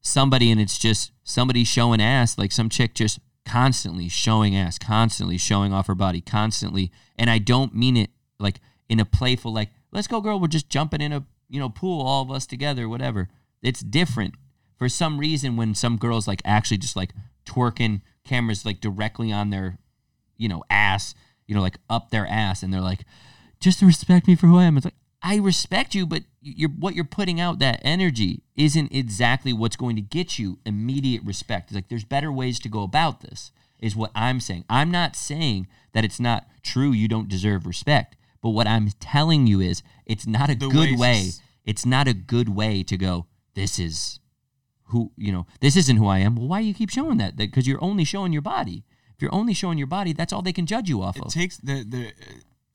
somebody 0.00 0.50
and 0.50 0.60
it's 0.60 0.78
just 0.78 1.12
somebody 1.24 1.64
showing 1.64 2.00
ass, 2.00 2.38
like 2.38 2.52
some 2.52 2.68
chick 2.68 2.94
just 2.94 3.18
constantly 3.44 4.08
showing 4.08 4.56
ass, 4.56 4.78
constantly 4.78 5.38
showing 5.38 5.72
off 5.72 5.86
her 5.86 5.94
body, 5.94 6.20
constantly, 6.20 6.92
and 7.16 7.28
I 7.28 7.38
don't 7.38 7.74
mean 7.74 7.96
it 7.96 8.10
like 8.38 8.60
in 8.88 9.00
a 9.00 9.04
playful 9.04 9.52
like, 9.52 9.70
let's 9.92 10.06
go 10.06 10.20
girl, 10.20 10.38
we're 10.38 10.48
just 10.48 10.68
jumping 10.68 11.00
in 11.00 11.12
a 11.12 11.24
you 11.48 11.58
know 11.58 11.68
pool, 11.68 12.06
all 12.06 12.22
of 12.22 12.30
us 12.30 12.46
together, 12.46 12.88
whatever. 12.88 13.28
It's 13.62 13.80
different. 13.80 14.34
For 14.76 14.88
some 14.88 15.18
reason 15.18 15.56
when 15.56 15.74
some 15.74 15.96
girls 15.96 16.28
like 16.28 16.42
actually 16.44 16.78
just 16.78 16.96
like 16.96 17.12
twerking 17.44 18.00
cameras 18.24 18.64
like 18.64 18.80
directly 18.80 19.32
on 19.32 19.50
their, 19.50 19.78
you 20.36 20.48
know, 20.48 20.64
ass, 20.70 21.14
you 21.46 21.54
know, 21.54 21.62
like 21.62 21.78
up 21.88 22.10
their 22.10 22.26
ass 22.26 22.62
and 22.62 22.72
they're 22.72 22.80
like, 22.80 23.04
just 23.60 23.82
respect 23.82 24.26
me 24.26 24.36
for 24.36 24.46
who 24.46 24.58
I 24.58 24.64
am. 24.64 24.76
It's 24.76 24.84
like 24.84 24.94
I 25.22 25.36
respect 25.36 25.94
you, 25.94 26.06
but 26.06 26.22
you're 26.42 26.68
what 26.68 26.94
you're 26.94 27.04
putting 27.04 27.40
out 27.40 27.58
that 27.58 27.80
energy 27.82 28.42
isn't 28.56 28.92
exactly 28.92 29.54
what's 29.54 29.74
going 29.74 29.96
to 29.96 30.02
get 30.02 30.38
you 30.38 30.58
immediate 30.66 31.22
respect. 31.24 31.70
It's 31.70 31.74
like 31.74 31.88
there's 31.88 32.04
better 32.04 32.30
ways 32.30 32.58
to 32.60 32.68
go 32.68 32.82
about 32.82 33.22
this. 33.22 33.50
is 33.78 33.96
what 33.96 34.10
I'm 34.14 34.38
saying. 34.38 34.64
I'm 34.68 34.90
not 34.90 35.16
saying 35.16 35.66
that 35.92 36.04
it's 36.04 36.20
not 36.20 36.46
true 36.62 36.92
you 36.92 37.08
don't 37.08 37.28
deserve 37.28 37.66
respect, 37.66 38.16
but 38.42 38.50
what 38.50 38.66
I'm 38.66 38.90
telling 39.00 39.46
you 39.46 39.60
is 39.60 39.82
it's 40.04 40.26
not 40.26 40.50
a 40.50 40.54
The 40.54 40.68
good 40.68 40.98
way. 40.98 41.30
It's 41.64 41.86
not 41.86 42.06
a 42.06 42.12
good 42.12 42.50
way 42.50 42.82
to 42.82 42.96
go. 42.98 43.26
This 43.54 43.78
is 43.78 44.20
who 44.86 45.12
you 45.16 45.32
know. 45.32 45.46
This 45.60 45.76
isn't 45.76 45.96
who 45.96 46.06
I 46.06 46.18
am. 46.18 46.36
Well, 46.36 46.48
why 46.48 46.60
do 46.60 46.66
you 46.66 46.74
keep 46.74 46.90
showing 46.90 47.18
that? 47.18 47.36
Because 47.36 47.66
you're 47.66 47.82
only 47.82 48.04
showing 48.04 48.32
your 48.32 48.42
body. 48.42 48.84
If 49.14 49.22
you're 49.22 49.34
only 49.34 49.54
showing 49.54 49.78
your 49.78 49.86
body, 49.86 50.12
that's 50.12 50.32
all 50.32 50.42
they 50.42 50.52
can 50.52 50.66
judge 50.66 50.88
you 50.88 51.02
off 51.02 51.16
It 51.16 51.24
of 51.24 51.32
takes 51.32 51.56
the 51.58 51.84
the 51.84 52.12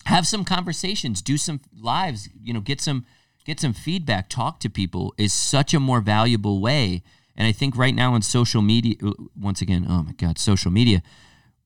have 0.09 0.25
some 0.25 0.43
conversations 0.43 1.21
do 1.21 1.37
some 1.37 1.61
lives 1.79 2.29
you 2.41 2.53
know 2.53 2.61
get 2.61 2.81
some 2.81 3.05
get 3.45 3.59
some 3.59 3.73
feedback 3.73 4.29
talk 4.29 4.59
to 4.59 4.69
people 4.69 5.13
is 5.17 5.31
such 5.31 5.73
a 5.73 5.79
more 5.79 6.01
valuable 6.01 6.59
way 6.59 7.03
and 7.35 7.47
i 7.47 7.51
think 7.51 7.77
right 7.77 7.93
now 7.95 8.13
on 8.13 8.21
social 8.21 8.61
media 8.61 8.95
uh, 9.03 9.11
once 9.39 9.61
again 9.61 9.85
oh 9.87 10.03
my 10.03 10.13
god 10.13 10.37
social 10.37 10.71
media 10.71 11.01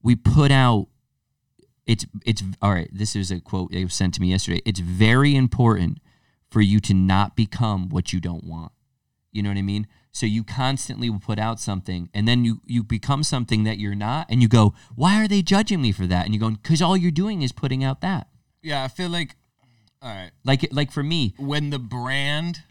we 0.01 0.15
put 0.15 0.51
out 0.51 0.87
it's 1.85 2.05
it's 2.25 2.43
all 2.61 2.73
right 2.73 2.89
this 2.91 3.15
is 3.15 3.31
a 3.31 3.39
quote 3.39 3.71
that 3.71 3.81
was 3.83 3.93
sent 3.93 4.13
to 4.13 4.21
me 4.21 4.31
yesterday 4.31 4.61
it's 4.65 4.79
very 4.79 5.35
important 5.35 5.99
for 6.49 6.61
you 6.61 6.79
to 6.79 6.93
not 6.93 7.35
become 7.35 7.89
what 7.89 8.11
you 8.11 8.19
don't 8.19 8.43
want 8.43 8.71
you 9.31 9.41
know 9.41 9.49
what 9.49 9.57
i 9.57 9.61
mean 9.61 9.87
so 10.13 10.25
you 10.25 10.43
constantly 10.43 11.09
will 11.09 11.19
put 11.19 11.39
out 11.39 11.59
something 11.59 12.09
and 12.13 12.27
then 12.27 12.45
you 12.45 12.61
you 12.65 12.83
become 12.83 13.23
something 13.23 13.63
that 13.63 13.79
you're 13.79 13.95
not 13.95 14.25
and 14.29 14.41
you 14.41 14.47
go 14.47 14.73
why 14.95 15.21
are 15.21 15.27
they 15.27 15.41
judging 15.41 15.81
me 15.81 15.91
for 15.91 16.07
that 16.07 16.25
and 16.25 16.33
you're 16.33 16.39
going 16.39 16.55
because 16.55 16.81
all 16.81 16.95
you're 16.95 17.11
doing 17.11 17.41
is 17.41 17.51
putting 17.51 17.83
out 17.83 17.99
that 18.01 18.27
yeah. 18.63 18.83
I 18.83 18.87
feel 18.87 19.09
like 19.09 19.35
all 20.01 20.09
right 20.09 20.31
like 20.43 20.67
like 20.71 20.91
for 20.91 21.03
me 21.03 21.33
when 21.37 21.69
the 21.69 21.79
brand 21.79 22.63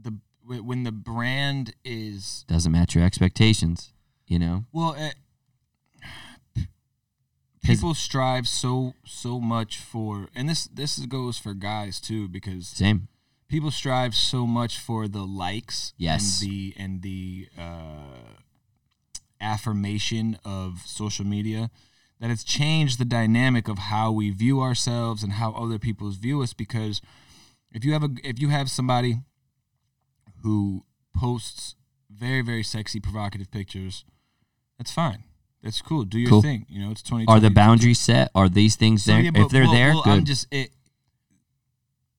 the 0.00 0.16
when 0.46 0.84
the 0.84 0.92
brand 0.92 1.74
is 1.84 2.44
doesn't 2.48 2.70
match 2.70 2.94
your 2.94 3.04
expectations 3.04 3.92
you 4.26 4.38
know 4.38 4.64
well. 4.72 4.94
Eh, 4.96 5.10
it, 6.54 6.68
people 7.62 7.94
strive 7.94 8.46
so 8.46 8.94
so 9.04 9.40
much 9.40 9.78
for 9.78 10.28
and 10.34 10.48
this 10.48 10.64
this 10.66 10.98
goes 11.06 11.38
for 11.38 11.54
guys 11.54 12.00
too 12.00 12.28
because 12.28 12.68
same 12.68 13.08
people 13.48 13.70
strive 13.70 14.14
so 14.14 14.46
much 14.46 14.78
for 14.78 15.06
the 15.08 15.24
likes 15.24 15.92
Yes. 15.96 16.40
and 16.42 16.50
the 16.50 16.74
and 16.78 17.02
the 17.02 17.48
uh, 17.58 18.40
affirmation 19.40 20.38
of 20.44 20.82
social 20.86 21.24
media 21.26 21.70
that 22.20 22.30
it's 22.30 22.44
changed 22.44 22.98
the 22.98 23.04
dynamic 23.04 23.68
of 23.68 23.78
how 23.78 24.10
we 24.10 24.30
view 24.30 24.60
ourselves 24.60 25.22
and 25.22 25.34
how 25.34 25.52
other 25.52 25.78
people 25.78 26.10
view 26.10 26.42
us 26.42 26.52
because 26.54 27.02
if 27.72 27.84
you 27.84 27.92
have 27.92 28.02
a 28.04 28.08
if 28.22 28.40
you 28.40 28.48
have 28.48 28.70
somebody 28.70 29.18
who 30.42 30.84
posts 31.14 31.74
very 32.10 32.40
very 32.42 32.62
sexy 32.62 33.00
provocative 33.00 33.50
pictures 33.50 34.04
that's 34.78 34.92
fine 34.92 35.24
that's 35.62 35.82
cool 35.82 36.04
do 36.04 36.18
your 36.18 36.30
Cool. 36.30 36.42
thing 36.42 36.64
you 36.68 36.80
know 36.80 36.90
it's 36.90 37.02
20 37.02 37.26
are 37.26 37.40
the 37.40 37.50
boundaries 37.50 37.98
set 38.00 38.30
are 38.34 38.48
these 38.48 38.76
things 38.76 39.04
there 39.04 39.20
if 39.20 39.48
they're 39.50 39.66
there 39.66 39.92
good 39.92 40.06
I'm 40.06 40.24
just 40.24 40.46
it. 40.52 40.70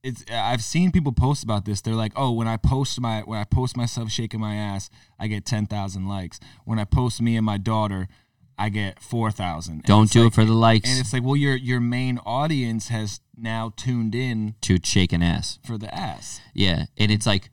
It's 0.05 0.23
I've 0.31 0.63
seen 0.63 0.91
people 0.91 1.11
post 1.11 1.43
about 1.43 1.65
this. 1.65 1.81
They're 1.81 1.95
like, 1.95 2.13
"Oh, 2.15 2.31
when 2.31 2.47
I 2.47 2.57
post 2.57 3.01
my 3.01 3.21
when 3.21 3.39
I 3.39 3.43
post 3.43 3.75
myself 3.75 4.11
shaking 4.11 4.39
my 4.39 4.55
ass, 4.55 4.89
I 5.19 5.27
get 5.27 5.45
ten 5.45 5.65
thousand 5.65 6.07
likes. 6.07 6.39
When 6.63 6.77
I 6.79 6.85
post 6.85 7.21
me 7.21 7.35
and 7.35 7.45
my 7.45 7.57
daughter, 7.57 8.07
I 8.57 8.69
get 8.69 9.01
four 9.01 9.31
thousand. 9.31 9.83
don't 9.83 10.11
do 10.11 10.27
it 10.27 10.33
for 10.33 10.45
the 10.45 10.53
likes 10.53 10.89
And 10.89 10.99
it's 10.99 11.11
like, 11.11 11.23
well, 11.23 11.35
your 11.35 11.55
your 11.55 11.79
main 11.79 12.19
audience 12.25 12.89
has 12.89 13.19
now 13.35 13.73
tuned 13.75 14.15
in 14.15 14.55
to 14.61 14.77
shaking 14.83 15.23
ass 15.23 15.59
for 15.65 15.77
the 15.77 15.93
ass. 15.93 16.39
yeah 16.53 16.85
and 16.97 17.11
it's 17.11 17.25
like 17.25 17.49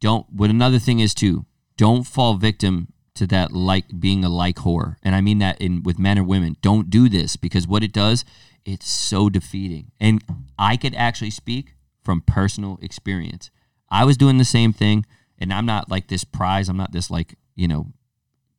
don't 0.00 0.24
what 0.30 0.50
another 0.50 0.78
thing 0.78 1.00
is 1.00 1.14
too 1.14 1.44
don't 1.76 2.04
fall 2.04 2.34
victim 2.36 2.92
to 3.14 3.26
that 3.26 3.50
like 3.52 3.86
being 3.98 4.22
a 4.24 4.28
like 4.28 4.56
whore 4.58 4.94
and 5.02 5.16
i 5.16 5.20
mean 5.20 5.38
that 5.40 5.60
in 5.60 5.82
with 5.82 5.98
men 5.98 6.16
or 6.16 6.22
women 6.22 6.54
don't 6.62 6.90
do 6.90 7.08
this 7.08 7.34
because 7.34 7.66
what 7.66 7.82
it 7.82 7.92
does 7.92 8.24
it's 8.64 8.88
so 8.88 9.28
defeating 9.28 9.90
and 9.98 10.22
i 10.58 10.76
could 10.76 10.94
actually 10.94 11.30
speak 11.30 11.74
from 12.06 12.20
personal 12.20 12.78
experience 12.80 13.50
i 13.90 14.04
was 14.04 14.16
doing 14.16 14.38
the 14.38 14.44
same 14.44 14.72
thing 14.72 15.04
and 15.40 15.52
i'm 15.52 15.66
not 15.66 15.90
like 15.90 16.06
this 16.06 16.22
prize 16.22 16.68
i'm 16.68 16.76
not 16.76 16.92
this 16.92 17.10
like 17.10 17.34
you 17.56 17.66
know 17.66 17.88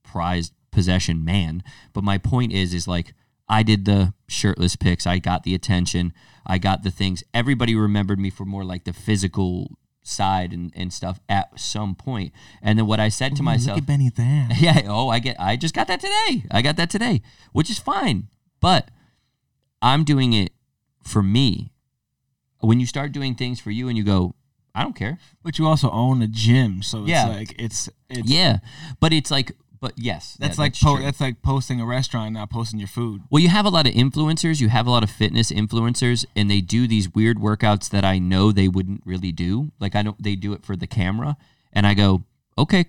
prized 0.04 0.52
possession 0.70 1.24
man 1.24 1.64
but 1.93 2.04
my 2.04 2.18
point 2.18 2.52
is 2.52 2.74
is 2.74 2.89
like 2.89 3.14
i 3.48 3.64
did 3.64 3.86
the 3.86 4.14
shirtless 4.28 4.76
pics 4.76 5.08
i 5.08 5.18
got 5.18 5.43
the 5.43 5.56
attention 5.56 6.12
i 6.45 6.58
got 6.58 6.84
the 6.84 6.91
things 6.91 7.24
everybody 7.34 7.74
remembered 7.74 8.20
me 8.20 8.30
for 8.30 8.43
more 8.43 8.66
like 8.66 8.84
the 8.84 8.91
physical 8.91 9.72
side 10.04 10.52
and, 10.52 10.72
and 10.76 10.91
stuff 10.91 11.20
at 11.30 11.58
some 11.58 11.95
point. 11.95 12.34
and 12.62 12.78
then 12.78 12.86
what 12.86 13.00
i 13.00 13.08
said 13.08 13.34
to 13.34 13.41
myself 13.43 13.78
Look 13.78 13.84
at 13.84 13.88
Benny 13.88 14.10
there. 14.10 14.50
yeah 14.60 14.82
oh 14.88 15.08
i 15.08 15.20
get 15.20 15.38
i 15.39 15.56
just 15.56 15.74
got 15.74 15.88
that 15.88 16.02
today 16.02 16.43
i 16.52 16.62
got 16.62 16.76
that 16.76 16.89
today 16.89 17.22
which 17.54 17.70
is 17.70 17.80
fine 17.80 18.28
but 18.60 18.91
i'm 19.82 20.04
doing 20.04 20.34
it 20.34 20.52
for 21.02 21.24
me 21.24 21.72
when 22.60 22.80
you 22.80 22.86
start 22.86 23.12
doing 23.12 23.36
things 23.36 23.60
for 23.60 23.72
you 23.72 23.88
and 23.88 23.97
you 23.97 24.03
go 24.03 24.34
i 24.76 24.84
don't 24.84 24.95
care 24.95 25.18
But 25.43 25.58
you 25.60 25.68
also 25.68 25.89
own 25.91 26.22
a 26.22 26.28
gym, 26.28 26.82
so 26.84 27.01
it's 27.01 27.10
Yeah. 27.10 27.28
like 27.28 27.55
it's 27.60 27.89
it's 28.10 28.30
yeah 28.30 28.60
but 28.99 29.14
it's 29.14 29.32
like 29.32 29.51
but 29.80 29.93
yes 29.95 30.36
that's 30.39 30.58
that- 30.58 30.62
like 30.62 30.80
po- 30.80 30.99
that's 30.99 31.22
like 31.22 31.41
posting 31.43 31.80
a 31.80 31.86
restaurant, 31.86 32.34
not 32.34 32.49
posting 32.49 32.80
your 32.80 32.88
food. 32.88 33.22
Well, 33.30 33.41
you 33.43 33.49
have 33.49 33.64
a 33.66 33.70
lot 33.70 33.86
of 33.86 33.93
influencers, 33.93 34.60
you 34.60 34.70
have 34.70 34.88
a 34.88 34.89
lot 34.89 35.03
of 35.03 35.12
fitness 35.12 35.51
influencers, 35.51 36.26
and 36.36 36.49
they 36.49 36.62
do 36.62 36.88
these 36.88 37.14
weird 37.14 37.38
workouts 37.38 37.88
that 37.91 38.03
I 38.03 38.18
know 38.18 38.51
they 38.51 38.68
wouldn't 38.68 39.03
really 39.05 39.32
do. 39.32 39.72
Like 39.80 39.93
I 39.95 40.01
don't 40.01 40.22
they 40.22 40.36
do 40.36 40.53
it 40.53 40.66
for 40.66 40.76
the 40.76 40.88
camera. 40.88 41.38
And 41.74 41.86
I 41.86 41.93
go, 41.93 42.24
okay, 42.58 42.86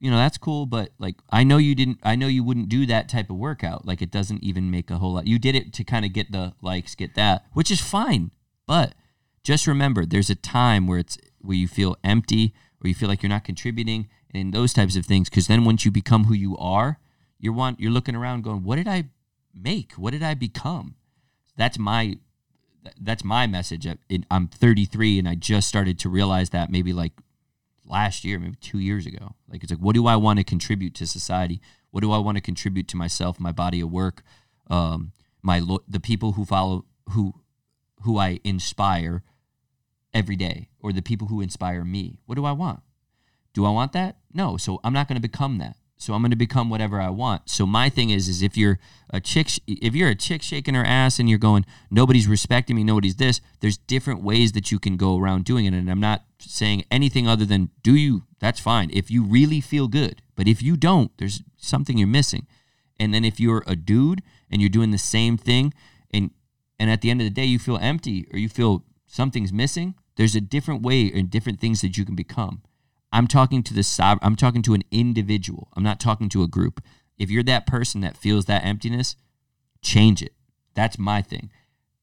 you 0.00 0.10
know, 0.10 0.16
that's 0.16 0.36
cool, 0.36 0.66
but 0.66 0.90
like 0.98 1.14
I 1.30 1.44
know 1.44 1.58
you 1.58 1.76
didn't 1.76 1.98
I 2.02 2.16
know 2.16 2.26
you 2.26 2.42
wouldn't 2.42 2.68
do 2.68 2.86
that 2.86 3.08
type 3.08 3.30
of 3.30 3.36
workout. 3.36 3.86
Like 3.86 4.02
it 4.02 4.10
doesn't 4.10 4.42
even 4.42 4.68
make 4.68 4.90
a 4.90 4.98
whole 4.98 5.12
lot. 5.14 5.28
You 5.28 5.38
did 5.38 5.54
it 5.54 5.72
to 5.74 5.84
kind 5.84 6.04
of 6.04 6.12
get 6.12 6.32
the 6.32 6.54
likes, 6.60 6.96
get 6.96 7.14
that, 7.14 7.46
which 7.52 7.70
is 7.70 7.80
fine. 7.80 8.32
But 8.66 8.94
just 9.42 9.66
remember 9.66 10.06
there's 10.06 10.30
a 10.30 10.34
time 10.34 10.86
where 10.86 10.98
it's 10.98 11.18
where 11.40 11.56
you 11.56 11.68
feel 11.68 11.96
empty 12.04 12.54
or 12.82 12.88
you 12.88 12.94
feel 12.94 13.08
like 13.08 13.22
you're 13.22 13.30
not 13.30 13.44
contributing 13.44 14.08
and 14.32 14.52
those 14.52 14.72
types 14.72 14.96
of 14.96 15.04
things 15.04 15.28
because 15.28 15.46
then 15.46 15.64
once 15.64 15.84
you 15.84 15.90
become 15.90 16.24
who 16.24 16.34
you 16.34 16.56
are, 16.56 16.98
you're 17.38 17.52
want 17.52 17.80
you're 17.80 17.90
looking 17.90 18.16
around 18.16 18.42
going, 18.42 18.62
what 18.62 18.76
did 18.76 18.88
I 18.88 19.04
make? 19.54 19.92
What 19.94 20.12
did 20.12 20.22
I 20.22 20.34
become? 20.34 20.96
That's 21.56 21.78
my 21.78 22.16
that's 23.00 23.22
my 23.22 23.46
message. 23.46 23.86
I'm 24.30 24.48
33 24.48 25.18
and 25.20 25.28
I 25.28 25.34
just 25.34 25.68
started 25.68 25.98
to 26.00 26.08
realize 26.08 26.50
that 26.50 26.70
maybe 26.70 26.92
like 26.92 27.12
last 27.84 28.24
year, 28.24 28.38
maybe 28.38 28.56
two 28.60 28.78
years 28.78 29.06
ago. 29.06 29.34
Like 29.48 29.62
it's 29.62 29.70
like, 29.70 29.80
what 29.80 29.94
do 29.94 30.06
I 30.06 30.16
want 30.16 30.38
to 30.38 30.44
contribute 30.44 30.94
to 30.96 31.06
society? 31.06 31.60
What 31.90 32.00
do 32.00 32.10
I 32.10 32.18
want 32.18 32.38
to 32.38 32.42
contribute 32.42 32.88
to 32.88 32.96
myself, 32.96 33.38
my 33.38 33.52
body 33.52 33.80
of 33.80 33.92
work, 33.92 34.22
um, 34.68 35.12
my 35.42 35.58
lo- 35.58 35.84
the 35.86 36.00
people 36.00 36.32
who 36.32 36.44
follow 36.44 36.86
who 37.10 37.34
who 38.02 38.18
I 38.18 38.40
inspire 38.42 39.22
every 40.14 40.36
day, 40.36 40.68
or 40.80 40.92
the 40.92 41.02
people 41.02 41.28
who 41.28 41.40
inspire 41.40 41.84
me? 41.84 42.18
What 42.26 42.36
do 42.36 42.44
I 42.44 42.52
want? 42.52 42.80
Do 43.54 43.64
I 43.64 43.70
want 43.70 43.92
that? 43.92 44.18
No. 44.32 44.56
So 44.56 44.80
I'm 44.84 44.92
not 44.92 45.08
going 45.08 45.16
to 45.16 45.28
become 45.28 45.58
that. 45.58 45.76
So 46.02 46.14
I'm 46.14 46.22
going 46.22 46.30
to 46.30 46.36
become 46.36 46.68
whatever 46.68 47.00
I 47.00 47.10
want. 47.10 47.48
So 47.48 47.64
my 47.64 47.88
thing 47.88 48.10
is, 48.10 48.26
is 48.28 48.42
if 48.42 48.56
you're 48.56 48.80
a 49.10 49.20
chick, 49.20 49.48
if 49.68 49.94
you're 49.94 50.08
a 50.08 50.16
chick 50.16 50.42
shaking 50.42 50.74
her 50.74 50.84
ass 50.84 51.20
and 51.20 51.30
you're 51.30 51.38
going, 51.38 51.64
nobody's 51.92 52.26
respecting 52.26 52.74
me, 52.74 52.82
nobody's 52.82 53.16
this. 53.16 53.40
There's 53.60 53.76
different 53.76 54.20
ways 54.20 54.50
that 54.52 54.72
you 54.72 54.80
can 54.80 54.96
go 54.96 55.16
around 55.16 55.44
doing 55.44 55.64
it, 55.64 55.74
and 55.74 55.88
I'm 55.88 56.00
not 56.00 56.24
saying 56.40 56.84
anything 56.90 57.28
other 57.28 57.44
than 57.44 57.70
do 57.84 57.94
you. 57.94 58.24
That's 58.40 58.58
fine 58.58 58.90
if 58.92 59.12
you 59.12 59.22
really 59.22 59.60
feel 59.60 59.86
good. 59.86 60.22
But 60.34 60.48
if 60.48 60.60
you 60.60 60.76
don't, 60.76 61.16
there's 61.18 61.44
something 61.56 61.96
you're 61.96 62.08
missing. 62.08 62.48
And 62.98 63.14
then 63.14 63.24
if 63.24 63.38
you're 63.38 63.62
a 63.68 63.76
dude 63.76 64.22
and 64.50 64.60
you're 64.60 64.68
doing 64.68 64.90
the 64.90 64.98
same 64.98 65.36
thing, 65.36 65.72
and 66.12 66.32
and 66.80 66.90
at 66.90 67.00
the 67.00 67.10
end 67.10 67.20
of 67.20 67.26
the 67.26 67.30
day 67.30 67.44
you 67.44 67.60
feel 67.60 67.78
empty 67.78 68.26
or 68.32 68.40
you 68.40 68.48
feel 68.48 68.84
something's 69.06 69.52
missing, 69.52 69.94
there's 70.16 70.34
a 70.34 70.40
different 70.40 70.82
way 70.82 71.10
and 71.12 71.30
different 71.30 71.60
things 71.60 71.80
that 71.80 71.96
you 71.96 72.04
can 72.04 72.14
become. 72.14 72.62
I'm 73.12 73.26
talking 73.26 73.62
to 73.64 73.74
the 73.74 74.18
I'm 74.22 74.36
talking 74.36 74.62
to 74.62 74.74
an 74.74 74.84
individual. 74.90 75.68
I'm 75.76 75.82
not 75.82 76.00
talking 76.00 76.28
to 76.30 76.42
a 76.42 76.48
group. 76.48 76.82
If 77.18 77.30
you're 77.30 77.42
that 77.44 77.66
person 77.66 78.00
that 78.00 78.16
feels 78.16 78.46
that 78.46 78.64
emptiness, 78.64 79.16
change 79.82 80.22
it. 80.22 80.32
That's 80.74 80.98
my 80.98 81.20
thing. 81.20 81.50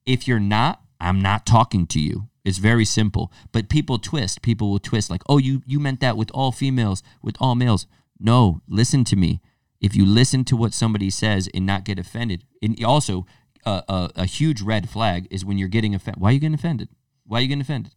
If 0.05 0.27
you're 0.27 0.39
not, 0.39 0.81
I'm 0.99 1.21
not 1.21 1.45
talking 1.45 1.87
to 1.87 1.99
you. 1.99 2.29
It's 2.45 2.59
very 2.59 2.85
simple. 2.85 3.31
But 3.51 3.69
people 3.69 3.97
twist. 3.97 4.41
People 4.41 4.69
will 4.71 4.79
twist 4.79 5.09
like, 5.09 5.23
"Oh, 5.27 5.37
you 5.37 5.61
you 5.65 5.79
meant 5.79 5.99
that 6.01 6.17
with 6.17 6.31
all 6.31 6.51
females, 6.51 7.01
with 7.21 7.35
all 7.39 7.55
males." 7.55 7.87
No, 8.19 8.61
listen 8.67 9.03
to 9.05 9.15
me. 9.15 9.41
If 9.81 9.95
you 9.95 10.05
listen 10.05 10.43
to 10.45 10.57
what 10.57 10.73
somebody 10.73 11.09
says 11.09 11.49
and 11.53 11.65
not 11.65 11.85
get 11.85 11.99
offended, 11.99 12.43
and 12.61 12.83
also 12.83 13.25
uh, 13.65 13.81
a, 13.87 14.11
a 14.15 14.25
huge 14.25 14.61
red 14.61 14.89
flag 14.89 15.27
is 15.31 15.45
when 15.45 15.57
you're 15.57 15.69
getting 15.69 15.95
offended. 15.95 16.21
Why 16.21 16.29
are 16.29 16.33
you 16.33 16.39
getting 16.39 16.55
offended? 16.55 16.89
Why 17.25 17.39
are 17.39 17.41
you 17.41 17.47
getting 17.47 17.61
offended? 17.61 17.93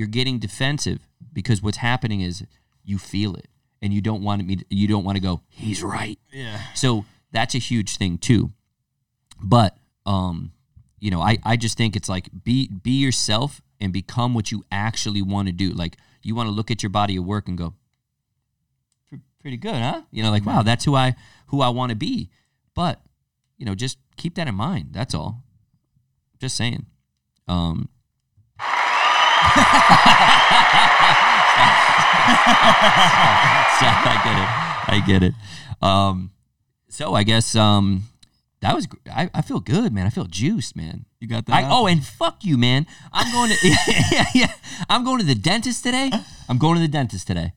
You're 0.00 0.08
getting 0.08 0.38
defensive 0.38 1.06
because 1.30 1.62
what's 1.62 1.76
happening 1.76 2.22
is 2.22 2.42
you 2.82 2.96
feel 2.96 3.34
it 3.34 3.48
and 3.82 3.92
you 3.92 4.00
don't 4.00 4.22
want 4.22 4.42
me. 4.46 4.56
To, 4.56 4.64
you 4.70 4.88
don't 4.88 5.04
want 5.04 5.16
to 5.16 5.20
go. 5.20 5.42
He's 5.50 5.82
right. 5.82 6.18
Yeah. 6.32 6.58
So 6.74 7.04
that's 7.32 7.54
a 7.54 7.58
huge 7.58 7.98
thing 7.98 8.16
too. 8.16 8.50
But 9.42 9.76
um, 10.06 10.52
you 11.00 11.10
know, 11.10 11.20
I, 11.20 11.36
I 11.44 11.58
just 11.58 11.76
think 11.76 11.96
it's 11.96 12.08
like 12.08 12.30
be 12.44 12.68
be 12.68 12.92
yourself 12.92 13.60
and 13.78 13.92
become 13.92 14.32
what 14.32 14.50
you 14.50 14.64
actually 14.72 15.20
want 15.20 15.48
to 15.48 15.52
do. 15.52 15.68
Like 15.74 15.98
you 16.22 16.34
want 16.34 16.46
to 16.46 16.50
look 16.50 16.70
at 16.70 16.82
your 16.82 16.88
body 16.88 17.16
of 17.16 17.26
work 17.26 17.46
and 17.46 17.58
go, 17.58 17.74
pretty 19.42 19.58
good, 19.58 19.74
huh? 19.74 20.00
You 20.10 20.22
know, 20.22 20.30
like 20.30 20.46
wow, 20.46 20.62
that's 20.62 20.86
who 20.86 20.94
I 20.94 21.14
who 21.48 21.60
I 21.60 21.68
want 21.68 21.90
to 21.90 21.94
be. 21.94 22.30
But 22.74 23.02
you 23.58 23.66
know, 23.66 23.74
just 23.74 23.98
keep 24.16 24.36
that 24.36 24.48
in 24.48 24.54
mind. 24.54 24.92
That's 24.92 25.14
all. 25.14 25.42
Just 26.38 26.56
saying. 26.56 26.86
Um, 27.46 27.90
I 34.02 34.20
get 34.24 34.36
it. 34.38 34.48
I 34.94 35.00
get 35.06 35.22
it. 35.22 35.34
Um, 35.82 36.30
so 36.88 37.14
I 37.14 37.22
guess 37.22 37.54
um, 37.54 38.04
that 38.60 38.74
was. 38.74 38.88
I, 39.10 39.30
I 39.32 39.42
feel 39.42 39.60
good, 39.60 39.92
man. 39.92 40.06
I 40.06 40.10
feel 40.10 40.24
juiced, 40.24 40.76
man. 40.76 41.06
You 41.20 41.28
got 41.28 41.46
that? 41.46 41.54
I, 41.54 41.68
oh, 41.68 41.86
and 41.86 42.04
fuck 42.04 42.44
you, 42.44 42.58
man. 42.58 42.86
I'm 43.12 43.32
going 43.32 43.50
to. 43.50 43.68
yeah, 44.12 44.26
yeah. 44.34 44.52
I'm 44.88 45.04
going 45.04 45.20
to 45.20 45.26
the 45.26 45.34
dentist 45.34 45.84
today. 45.84 46.10
I'm 46.48 46.58
going 46.58 46.76
to 46.76 46.80
the 46.80 46.88
dentist 46.88 47.26
today. 47.26 47.52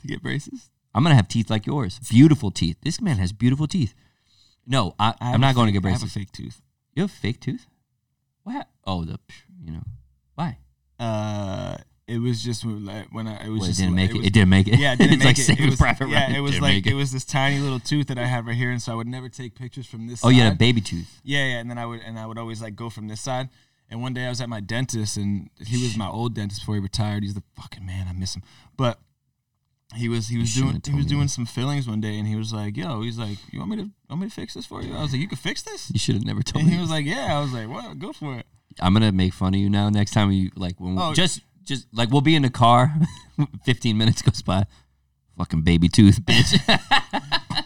to 0.00 0.06
get 0.06 0.22
braces. 0.22 0.70
I'm 0.94 1.02
gonna 1.02 1.14
have 1.14 1.28
teeth 1.28 1.48
like 1.48 1.66
yours. 1.66 1.98
Beautiful 2.10 2.50
teeth. 2.50 2.76
This 2.82 3.00
man 3.00 3.16
has 3.16 3.32
beautiful 3.32 3.66
teeth. 3.66 3.94
No, 4.66 4.94
I, 4.98 5.14
I 5.20 5.32
I'm 5.32 5.40
not 5.40 5.54
going 5.54 5.66
to 5.66 5.72
get 5.72 5.84
I 5.86 5.90
have 5.90 6.00
braces. 6.00 6.16
a 6.16 6.18
fake 6.20 6.32
tooth. 6.32 6.60
You 6.94 7.02
have 7.02 7.10
a 7.10 7.14
fake 7.14 7.40
tooth? 7.40 7.66
What? 8.42 8.68
Oh, 8.86 9.04
the 9.04 9.18
you 9.64 9.72
know 9.72 9.82
why? 10.98 11.04
Uh, 11.04 11.76
it 12.06 12.18
was 12.18 12.42
just 12.42 12.64
when 12.64 12.88
I- 12.88 13.06
when 13.12 13.26
I 13.26 13.44
it 13.44 13.48
was 13.48 13.60
Well, 13.60 13.64
it 13.64 13.68
just 13.68 13.80
didn't 13.80 13.94
make 13.94 14.10
it. 14.10 14.16
was- 14.18 14.26
It 14.26 14.32
didn't 14.32 14.48
make 14.50 14.68
it. 14.68 14.78
Yeah, 14.78 14.92
it 14.92 14.96
didn't 14.98 15.12
it's 15.14 15.18
make 15.20 15.26
like 15.26 15.38
it. 15.38 15.42
Saving 15.42 15.64
it 15.66 15.70
was, 15.70 15.78
Private 15.78 16.08
yeah, 16.08 16.20
Ryan. 16.24 16.34
it 16.34 16.40
was 16.40 16.50
Didn't 16.52 16.62
like 16.62 16.74
make 16.74 16.86
it. 16.86 16.94
was 16.94 17.12
this 17.12 17.24
tiny 17.24 17.58
little 17.58 17.80
tooth 17.80 18.08
that 18.08 18.18
I 18.18 18.26
had 18.26 18.46
right 18.46 18.56
here, 18.56 18.70
and 18.70 18.82
so 18.82 18.92
I 18.92 18.94
would 18.96 19.06
never 19.06 19.28
take 19.28 19.54
pictures 19.54 19.86
from 19.86 20.06
this. 20.08 20.20
Oh, 20.24 20.28
side. 20.28 20.36
you 20.36 20.42
had 20.42 20.52
a 20.52 20.56
baby 20.56 20.80
tooth. 20.80 21.20
Yeah, 21.24 21.44
yeah, 21.46 21.58
and 21.60 21.70
then 21.70 21.78
I 21.78 21.86
would 21.86 22.00
and 22.00 22.18
I 22.18 22.26
would 22.26 22.38
always 22.38 22.60
like 22.60 22.74
go 22.76 22.90
from 22.90 23.08
this 23.08 23.20
side. 23.20 23.48
And 23.90 24.00
one 24.02 24.14
day 24.14 24.24
I 24.26 24.30
was 24.30 24.40
at 24.40 24.48
my 24.48 24.60
dentist, 24.60 25.16
and 25.18 25.50
he 25.66 25.82
was 25.82 25.96
my 25.98 26.08
old 26.08 26.34
dentist 26.34 26.62
before 26.62 26.76
he 26.76 26.80
retired. 26.80 27.22
He's 27.24 27.34
the 27.34 27.42
fucking 27.56 27.84
man. 27.84 28.06
I 28.08 28.12
miss 28.14 28.34
him. 28.34 28.42
But 28.76 28.98
he 29.94 30.08
was 30.08 30.28
he 30.28 30.38
was 30.38 30.54
doing 30.54 30.80
he 30.84 30.94
was 30.94 31.04
doing 31.06 31.22
that. 31.22 31.28
some 31.28 31.44
fillings 31.46 31.86
one 31.86 32.00
day, 32.00 32.18
and 32.18 32.26
he 32.26 32.34
was 32.36 32.52
like, 32.54 32.76
"Yo," 32.76 33.02
he's 33.02 33.18
like, 33.18 33.36
"You 33.52 33.58
want 33.58 33.70
me 33.72 33.76
to 33.78 33.90
want 34.08 34.22
me 34.22 34.28
to 34.28 34.34
fix 34.34 34.54
this 34.54 34.64
for 34.66 34.82
you?" 34.82 34.94
I 34.94 35.02
was 35.02 35.12
like, 35.12 35.20
"You 35.20 35.28
can 35.28 35.36
fix 35.36 35.60
this." 35.62 35.90
You 35.92 35.98
should 35.98 36.14
have 36.14 36.24
never 36.24 36.42
told 36.42 36.62
And 36.62 36.70
me. 36.70 36.76
he 36.76 36.80
was 36.80 36.90
like, 36.90 37.04
"Yeah." 37.06 37.36
I 37.36 37.40
was 37.40 37.52
like, 37.52 37.68
"What? 37.68 37.98
Go 37.98 38.12
for 38.14 38.38
it." 38.38 38.46
I'm 38.80 38.92
gonna 38.92 39.12
make 39.12 39.32
fun 39.34 39.54
of 39.54 39.60
you 39.60 39.68
now. 39.70 39.88
Next 39.90 40.12
time 40.12 40.30
you 40.32 40.50
like 40.56 40.78
when 40.80 40.94
we, 40.96 41.02
Oh. 41.02 41.12
just 41.14 41.40
just 41.64 41.86
like 41.92 42.10
we'll 42.10 42.20
be 42.20 42.34
in 42.36 42.42
the 42.42 42.50
car. 42.50 42.92
15 43.64 43.96
minutes 43.96 44.22
goes 44.22 44.42
by. 44.42 44.64
Fucking 45.38 45.62
baby 45.62 45.88
tooth, 45.88 46.20
bitch. 46.22 46.58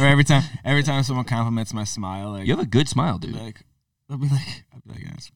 Or 0.00 0.06
every 0.06 0.24
time 0.24 0.42
every 0.64 0.82
time 0.82 1.04
someone 1.04 1.24
compliments 1.24 1.72
my 1.72 1.84
smile, 1.84 2.30
like 2.32 2.46
you 2.46 2.52
have 2.56 2.64
a 2.64 2.68
good 2.68 2.88
smile, 2.88 3.16
dude. 3.18 3.36
like 3.36 3.62
I'll 4.10 4.16
be 4.18 4.28
like 4.28 4.64
I'll 4.72 4.80
be 4.84 4.90
like, 4.92 5.02
"Yeah, 5.02 5.12
it's 5.14 5.30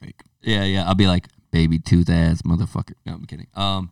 fake." 0.00 0.20
Yeah, 0.42 0.62
yeah. 0.62 0.86
I'll 0.86 0.94
be 0.94 1.08
like, 1.08 1.26
baby 1.50 1.80
tooth 1.80 2.08
ass 2.08 2.42
motherfucker. 2.42 2.92
No, 3.04 3.14
I'm 3.14 3.24
kidding. 3.24 3.48
Um, 3.54 3.90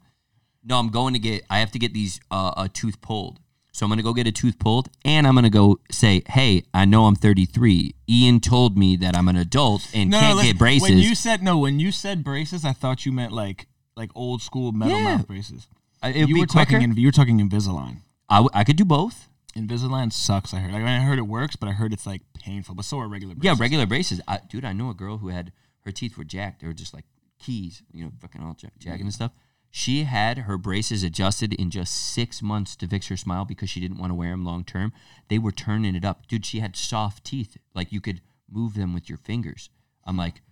no, 0.63 0.79
I'm 0.79 0.89
going 0.91 1.15
to 1.15 1.19
get. 1.19 1.43
I 1.51 1.59
have 1.59 1.73
to 1.73 1.81
get 1.81 1.93
these 1.95 2.21
uh, 2.31 2.53
a 2.57 2.69
tooth 2.69 3.01
pulled. 3.01 3.41
So 3.75 3.85
I'm 3.85 3.91
gonna 3.91 4.05
go 4.05 4.15
get 4.15 4.29
a 4.29 4.33
tooth 4.33 4.61
pulled, 4.61 4.89
and 5.05 5.27
I'm 5.27 5.35
gonna 5.35 5.51
go 5.51 5.81
say, 5.91 6.23
"Hey, 6.29 6.63
I 6.73 6.85
know 6.85 7.07
I'm 7.07 7.17
33. 7.17 7.97
Ian 8.09 8.39
told 8.39 8.79
me 8.79 8.95
that 8.99 9.17
I'm 9.17 9.27
an 9.27 9.37
adult 9.37 9.91
and 9.93 10.11
No, 10.11 10.21
can't 10.21 10.37
no, 10.37 10.43
get 10.45 10.59
braces." 10.59 10.91
When 10.91 10.99
you 10.99 11.17
said 11.17 11.43
no, 11.43 11.59
when 11.59 11.81
you 11.81 11.91
said 11.91 12.23
braces, 12.23 12.65
I 12.65 12.73
thought 12.73 13.05
you 13.05 13.11
meant 13.11 13.33
like 13.33 13.67
like 13.97 14.13
old 14.15 14.43
school 14.43 14.71
metal 14.71 14.97
Yeah. 14.97 15.17
mouth 15.17 15.27
braces. 15.27 15.67
It'd 16.05 16.29
you 16.29 16.39
were 16.39 16.47
talking. 16.47 16.83
In, 16.83 16.95
you 16.95 17.09
were 17.09 17.13
talking 17.13 17.41
Invisalign. 17.41 18.03
I, 18.29 18.37
w- 18.37 18.51
I 18.55 18.63
could 18.63 18.77
do 18.77 18.85
both. 18.85 19.29
Invisalign 19.57 20.13
sucks. 20.13 20.55
I 20.55 20.59
heard. 20.59 20.73
Like, 20.73 20.83
I, 20.83 20.85
mean, 20.85 21.01
I 21.01 21.05
heard 21.05 21.19
it 21.19 21.23
works, 21.27 21.57
but 21.57 21.69
I 21.69 21.73
heard 21.73 21.93
it's 21.93 22.07
like 22.07 22.23
painful. 22.39 22.77
But 22.77 22.85
so 22.85 23.01
are 23.01 23.09
regular. 23.09 23.35
Braces. 23.35 23.59
Yeah, 23.59 23.61
regular 23.61 23.87
braces. 23.87 24.21
I, 24.29 24.39
dude, 24.49 24.65
I 24.65 24.73
know 24.73 24.91
a 24.91 24.95
girl 24.95 25.19
who 25.19 25.29
had 25.29 25.53
her 25.81 25.91
teeth 25.91 26.17
were 26.17 26.25
jacked. 26.25 26.61
They 26.61 26.69
were 26.69 26.75
just 26.75 26.95
like 26.95 27.07
keys, 27.41 27.83
you 27.93 28.05
know, 28.05 28.13
fucking 28.21 28.41
all 28.41 28.55
jack- 28.55 28.79
jagged 28.79 29.01
and 29.01 29.11
mm. 29.11 29.15
stuff. 29.15 29.33
She 29.77 30.05
had 30.05 30.39
her 30.39 30.57
braces 30.57 31.03
adjusted 31.03 31.53
in 31.53 31.69
just 31.69 31.93
six 31.93 32.41
months 32.41 32.77
to 32.77 32.87
fix 32.87 33.09
her 33.09 33.17
smile 33.17 33.45
because 33.45 33.69
she 33.69 33.81
didn't 33.81 33.99
want 33.99 34.11
to 34.11 34.15
wear 34.15 34.31
them 34.31 34.45
long 34.45 34.63
term. 34.63 34.93
They 35.29 35.37
were 35.37 35.51
turning 35.51 35.97
it 35.97 36.05
up, 36.05 36.29
dude. 36.29 36.47
She 36.47 36.61
had 36.61 36.77
soft 36.77 37.25
teeth, 37.25 37.57
like 37.75 37.91
you 37.91 38.01
could 38.01 38.21
move 38.49 38.75
them 38.75 38.95
with 38.95 39.09
your 39.09 39.19
fingers. 39.19 39.71
I'm 40.05 40.17
like, 40.17 40.43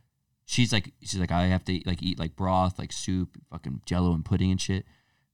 she's 0.45 0.73
like, 0.73 0.93
she's 1.03 1.20
like, 1.20 1.31
I 1.31 1.45
have 1.45 1.64
to 1.66 1.81
like 1.87 2.03
eat 2.03 2.18
like 2.18 2.35
broth, 2.35 2.81
like 2.81 2.91
soup, 2.93 3.39
fucking 3.49 3.83
Jello 3.87 4.12
and 4.12 4.25
pudding 4.25 4.51
and 4.51 4.61
shit. 4.61 4.85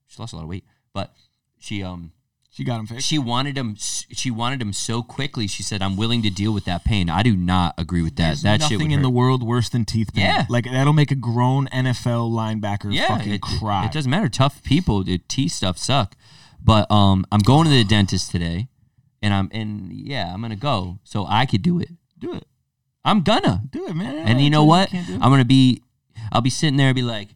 She 0.07 0.20
lost 0.20 0.34
a 0.34 0.36
lot 0.36 0.43
of 0.43 0.51
weight, 0.51 0.66
but 0.93 1.14
she 1.57 1.82
um 1.82 2.12
She 2.51 2.64
got 2.64 2.78
them 2.78 2.86
fixed. 2.86 3.07
she 3.07 3.18
wanted 3.18 3.57
him. 3.57 3.76
She 3.78 4.30
wanted 4.30 4.61
him 4.61 4.72
so 4.72 5.03
quickly. 5.03 5.46
She 5.46 5.62
said, 5.62 5.82
"I'm 5.82 5.96
willing 5.96 6.22
to 6.22 6.30
deal 6.30 6.53
with 6.53 6.64
that 6.64 6.84
pain." 6.84 7.11
I 7.11 7.22
do 7.22 7.36
not 7.36 7.74
agree 7.78 8.03
with 8.03 8.16
that. 8.16 8.26
There's 8.26 8.42
that 8.42 8.62
shit 8.62 8.72
nothing 8.72 8.78
would 8.78 8.92
in 8.94 8.99
hurt. 9.01 9.03
the 9.03 9.11
world 9.11 9.42
worse 9.42 9.68
than 9.68 9.84
teeth 9.84 10.12
pain. 10.14 10.24
Yeah. 10.24 10.46
like 10.49 10.64
that'll 10.64 10.92
make 10.94 11.11
a 11.11 11.14
grown 11.14 11.68
NFL 11.68 12.30
linebacker 12.30 12.92
yeah, 12.92 13.09
fucking 13.09 13.34
it, 13.34 13.42
cry. 13.42 13.84
it 13.84 13.92
doesn't 13.92 14.11
matter. 14.11 14.28
Tough 14.28 14.62
people, 14.64 15.03
dude, 15.03 15.28
teeth 15.28 15.53
stuff 15.53 15.78
suck. 15.78 16.16
But 16.62 16.90
um, 16.90 17.24
I'm 17.30 17.40
going 17.40 17.64
to 17.64 17.70
the 17.70 17.84
dentist 17.84 18.30
today, 18.30 18.68
and 19.22 19.32
I'm 19.34 19.51
and 19.53 19.92
yeah, 19.92 20.32
I'm 20.32 20.40
gonna 20.40 20.57
go 20.57 20.99
so 21.05 21.26
I 21.28 21.46
could 21.46 21.62
do 21.62 21.78
it. 21.80 21.90
do 22.18 22.34
it. 22.34 22.44
I'm 23.05 23.22
gonna. 23.22 23.62
Do 23.70 23.86
it, 23.88 23.94
man. 23.94 24.26
And 24.26 24.40
you 24.40 24.51
know 24.51 24.64
what? 24.64 24.88
can't 24.88 25.07
do 25.07 25.14
it. 25.14 25.20
I'm 25.22 25.30
gonna 25.30 25.44
be. 25.44 25.82
I'll 26.32 26.40
be 26.40 26.51
sitting 26.51 26.76
there 26.76 26.88
and 26.88 26.96
be 26.96 27.03
like, 27.03 27.28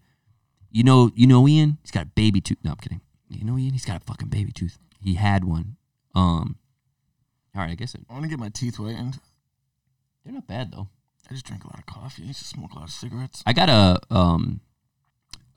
you 0.70 0.82
know, 0.84 1.10
you 1.14 1.26
know, 1.26 1.46
Ian. 1.46 1.78
He's 1.82 1.90
got 1.90 2.04
a 2.04 2.06
baby 2.06 2.40
tooth. 2.40 2.58
No, 2.64 2.72
I'm 2.72 2.76
kidding. 2.78 3.00
You 3.28 3.44
know, 3.44 3.56
Ian. 3.58 3.72
He's 3.72 3.84
got 3.84 4.00
a 4.00 4.04
fucking 4.04 4.28
baby 4.28 4.52
tooth. 4.52 4.78
He 5.02 5.14
had 5.14 5.44
one. 5.44 5.76
Um. 6.14 6.56
All 7.54 7.60
right, 7.62 7.70
I 7.70 7.74
guess 7.74 7.94
it, 7.94 8.00
I 8.08 8.12
want 8.14 8.24
to 8.24 8.30
get 8.30 8.38
my 8.38 8.48
teeth 8.48 8.76
whitened. 8.76 9.18
they're 10.24 10.32
not 10.32 10.46
bad 10.46 10.72
though. 10.72 10.88
I 11.30 11.34
just 11.34 11.44
drink 11.46 11.64
a 11.64 11.66
lot 11.66 11.78
of 11.78 11.86
coffee. 11.86 12.22
I 12.24 12.26
used 12.26 12.38
to 12.40 12.44
smoke 12.46 12.72
a 12.72 12.76
lot 12.76 12.84
of 12.84 12.90
cigarettes. 12.90 13.42
I 13.46 13.52
got 13.52 13.68
a 13.68 14.00
um. 14.14 14.60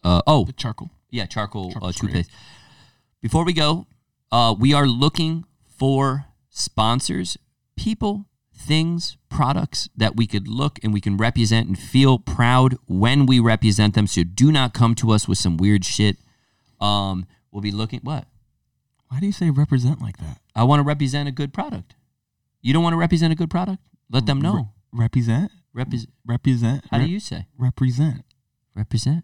Uh 0.04 0.22
oh 0.28 0.46
The 0.46 0.54
charcoal. 0.54 0.92
yeah 1.10 1.26
charcoal 1.26 1.74
uh, 1.82 1.92
toothpaste. 1.92 2.30
Before 3.22 3.44
we 3.44 3.54
go, 3.54 3.88
uh, 4.32 4.54
we 4.58 4.74
are 4.74 4.86
looking 4.88 5.46
for 5.78 6.26
sponsors, 6.50 7.38
people, 7.76 8.26
things, 8.56 9.18
products 9.30 9.90
that 9.98 10.16
we 10.16 10.28
could 10.28 10.48
look 10.48 10.80
and 10.84 10.94
we 10.94 11.02
can 11.02 11.18
represent 11.18 11.68
and 11.68 11.78
feel 11.78 12.20
proud 12.20 12.78
when 12.86 13.26
we 13.26 13.40
represent 13.40 13.96
them. 13.96 14.06
So 14.08 14.24
do 14.24 14.52
not 14.52 14.74
come 14.74 14.94
to 14.96 15.12
us 15.12 15.28
with 15.28 15.38
some 15.40 15.58
weird 15.58 15.84
shit. 15.86 16.18
Um, 16.80 17.26
we'll 17.52 17.62
be 17.64 17.72
looking. 17.72 18.00
What? 18.02 18.26
Why 19.16 19.22
do 19.22 19.28
you 19.28 19.32
say 19.32 19.50
represent 19.50 20.02
like 20.02 20.18
that? 20.18 20.40
I 20.54 20.66
want 20.66 20.82
to 20.82 20.84
represent 20.84 21.30
a 21.30 21.32
good 21.32 21.54
product. 21.54 21.96
You 22.62 22.74
don't 22.74 22.84
want 22.84 22.92
to 22.96 22.98
represent 22.98 23.32
a 23.32 23.36
good 23.38 23.50
product? 23.50 23.82
Let 24.12 24.26
them 24.26 24.42
know. 24.42 24.72
Represent. 24.92 25.54
Repres- 25.74 26.08
Represent. 26.26 26.84
How 26.92 26.98
do 26.98 27.06
you 27.06 27.22
say 27.22 27.46
represent? 27.58 28.26
represent? 28.76 29.24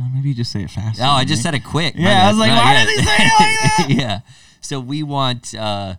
Uh, 0.00 0.04
maybe 0.14 0.28
you 0.28 0.34
just 0.36 0.52
say 0.52 0.62
it 0.62 0.70
fast. 0.70 1.00
Oh, 1.00 1.04
I 1.06 1.24
just 1.24 1.42
said 1.42 1.52
it 1.56 1.64
quick. 1.64 1.96
My 1.96 2.02
Yeah, 2.02 2.26
I 2.26 2.28
was 2.28 2.38
like, 2.38 2.50
why 2.50 2.74
yeah. 2.74 2.84
did 2.84 2.88
he 2.90 3.04
say 3.04 3.16
it 3.16 3.32
like 3.40 3.88
that? 3.88 3.90
yeah. 3.90 4.20
So 4.60 4.78
we 4.78 5.02
want 5.02 5.52
uh, 5.52 5.96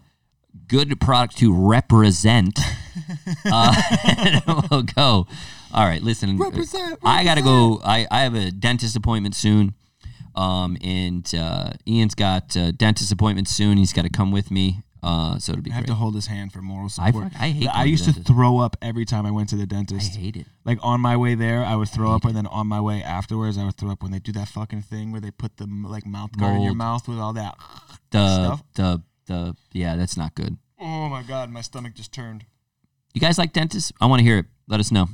good 0.70 0.98
product 1.02 1.38
to 1.40 1.54
represent. 1.54 2.58
uh, 3.46 4.62
we'll 4.72 4.84
go. 4.84 5.28
All 5.74 5.86
right, 5.86 6.02
listen. 6.02 6.38
Represent, 6.38 7.00
I 7.04 7.26
gotta 7.26 7.42
go. 7.42 7.82
I, 7.84 8.08
I 8.10 8.22
have 8.22 8.34
a 8.34 8.50
dentist 8.52 8.96
appointment 8.96 9.36
soon. 9.36 9.74
Um, 10.36 10.78
and 10.82 11.30
uh, 11.34 11.72
Ian's 11.88 12.14
got 12.16 12.56
a 12.56 12.72
dentist 12.72 13.12
appointment 13.12 13.48
soon. 13.48 13.78
He's 13.78 13.94
got 13.94 14.02
to 14.04 14.10
come 14.10 14.32
with 14.32 14.52
me. 14.52 14.82
Uh, 15.04 15.38
so 15.38 15.52
it'll 15.52 15.62
be 15.62 15.70
I 15.70 15.76
have 15.76 15.84
great. 15.84 15.90
to 15.94 15.96
hold 15.96 16.16
his 16.16 16.26
hand 16.28 16.52
for 16.52 16.64
moral 16.64 16.90
support. 16.90 17.32
fuck- 17.32 17.40
I 17.42 17.50
hate 17.50 17.68
I 17.70 17.74
going 17.74 17.84
to 17.86 17.90
used 17.92 18.06
to 18.06 18.14
throw 18.14 18.58
up 18.58 18.76
every 18.82 19.06
time 19.06 19.26
I 19.28 19.30
went 19.32 19.50
to 19.50 19.56
the 19.56 19.68
dentist. 19.68 20.18
I 20.18 20.20
hate 20.20 20.36
it. 20.36 20.48
Like 20.66 20.80
on 20.82 21.00
my 21.00 21.16
way 21.16 21.36
there, 21.36 21.64
I 21.64 21.76
would 21.76 21.90
throw 21.90 22.12
up, 22.12 22.26
and 22.26 22.36
then 22.36 22.48
on 22.48 22.66
my 22.66 22.82
way 22.82 23.04
afterwards, 23.04 23.56
I 23.58 23.66
would 23.66 23.78
throw 23.78 23.92
up 23.92 24.02
when 24.02 24.12
they 24.12 24.18
do 24.20 24.32
that 24.32 24.48
fucking 24.48 24.82
thing 24.82 25.12
where 25.12 25.22
they 25.22 25.30
put 25.30 25.58
the 25.58 25.68
like 25.68 26.08
mouth 26.08 26.36
guard 26.38 26.56
in 26.56 26.62
your 26.64 26.74
mouth 26.74 27.08
with 27.08 27.20
all 27.20 27.34
that 27.34 27.56
The 28.10 28.34
stuff. 28.34 28.64
the 28.74 29.02
the 29.28 29.56
yeah, 29.74 29.96
that's 29.96 30.18
not 30.18 30.34
good. 30.34 30.58
Oh 30.82 31.08
my 31.08 31.22
god, 31.22 31.52
my 31.52 31.62
stomach 31.62 31.94
just 31.94 32.12
turned. 32.12 32.46
You 33.14 33.22
guys 33.22 33.38
like 33.38 33.54
dentists? 33.54 33.92
I 34.02 34.08
want 34.08 34.22
to 34.22 34.24
hear 34.26 34.40
it. 34.40 34.46
Let 34.68 34.80
us 34.80 34.92
know. 34.92 35.08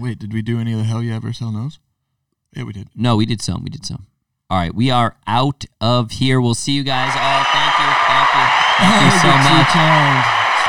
Wait, 0.00 0.18
did 0.18 0.32
we 0.32 0.42
do 0.42 0.58
any 0.58 0.72
of 0.72 0.78
the 0.78 0.84
hell 0.84 1.00
you 1.00 1.14
ever 1.14 1.32
sell 1.32 1.52
nose? 1.52 1.78
Yeah, 2.54 2.62
we 2.64 2.72
did. 2.72 2.88
No, 2.94 3.16
we 3.16 3.26
did 3.26 3.42
some. 3.42 3.64
We 3.64 3.70
did 3.70 3.84
some. 3.84 4.06
All 4.50 4.58
right, 4.58 4.74
we 4.74 4.90
are 4.90 5.16
out 5.26 5.64
of 5.80 6.12
here. 6.12 6.40
We'll 6.40 6.54
see 6.54 6.72
you 6.72 6.84
guys 6.84 7.10
all. 7.16 7.42
Thank 7.50 7.74
you. 7.80 7.90
Thank 8.06 8.30
you. 8.30 8.46
Thank 8.78 9.02
you 9.02 9.10
so 9.24 9.32
much. 9.42 9.74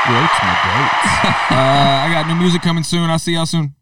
Squirts 0.02 0.38
my 0.42 0.54
goats. 0.66 1.06
uh, 1.50 2.02
I 2.02 2.08
got 2.10 2.26
new 2.26 2.34
music 2.34 2.62
coming 2.62 2.82
soon. 2.82 3.10
I'll 3.10 3.18
see 3.18 3.34
y'all 3.34 3.46
soon. 3.46 3.75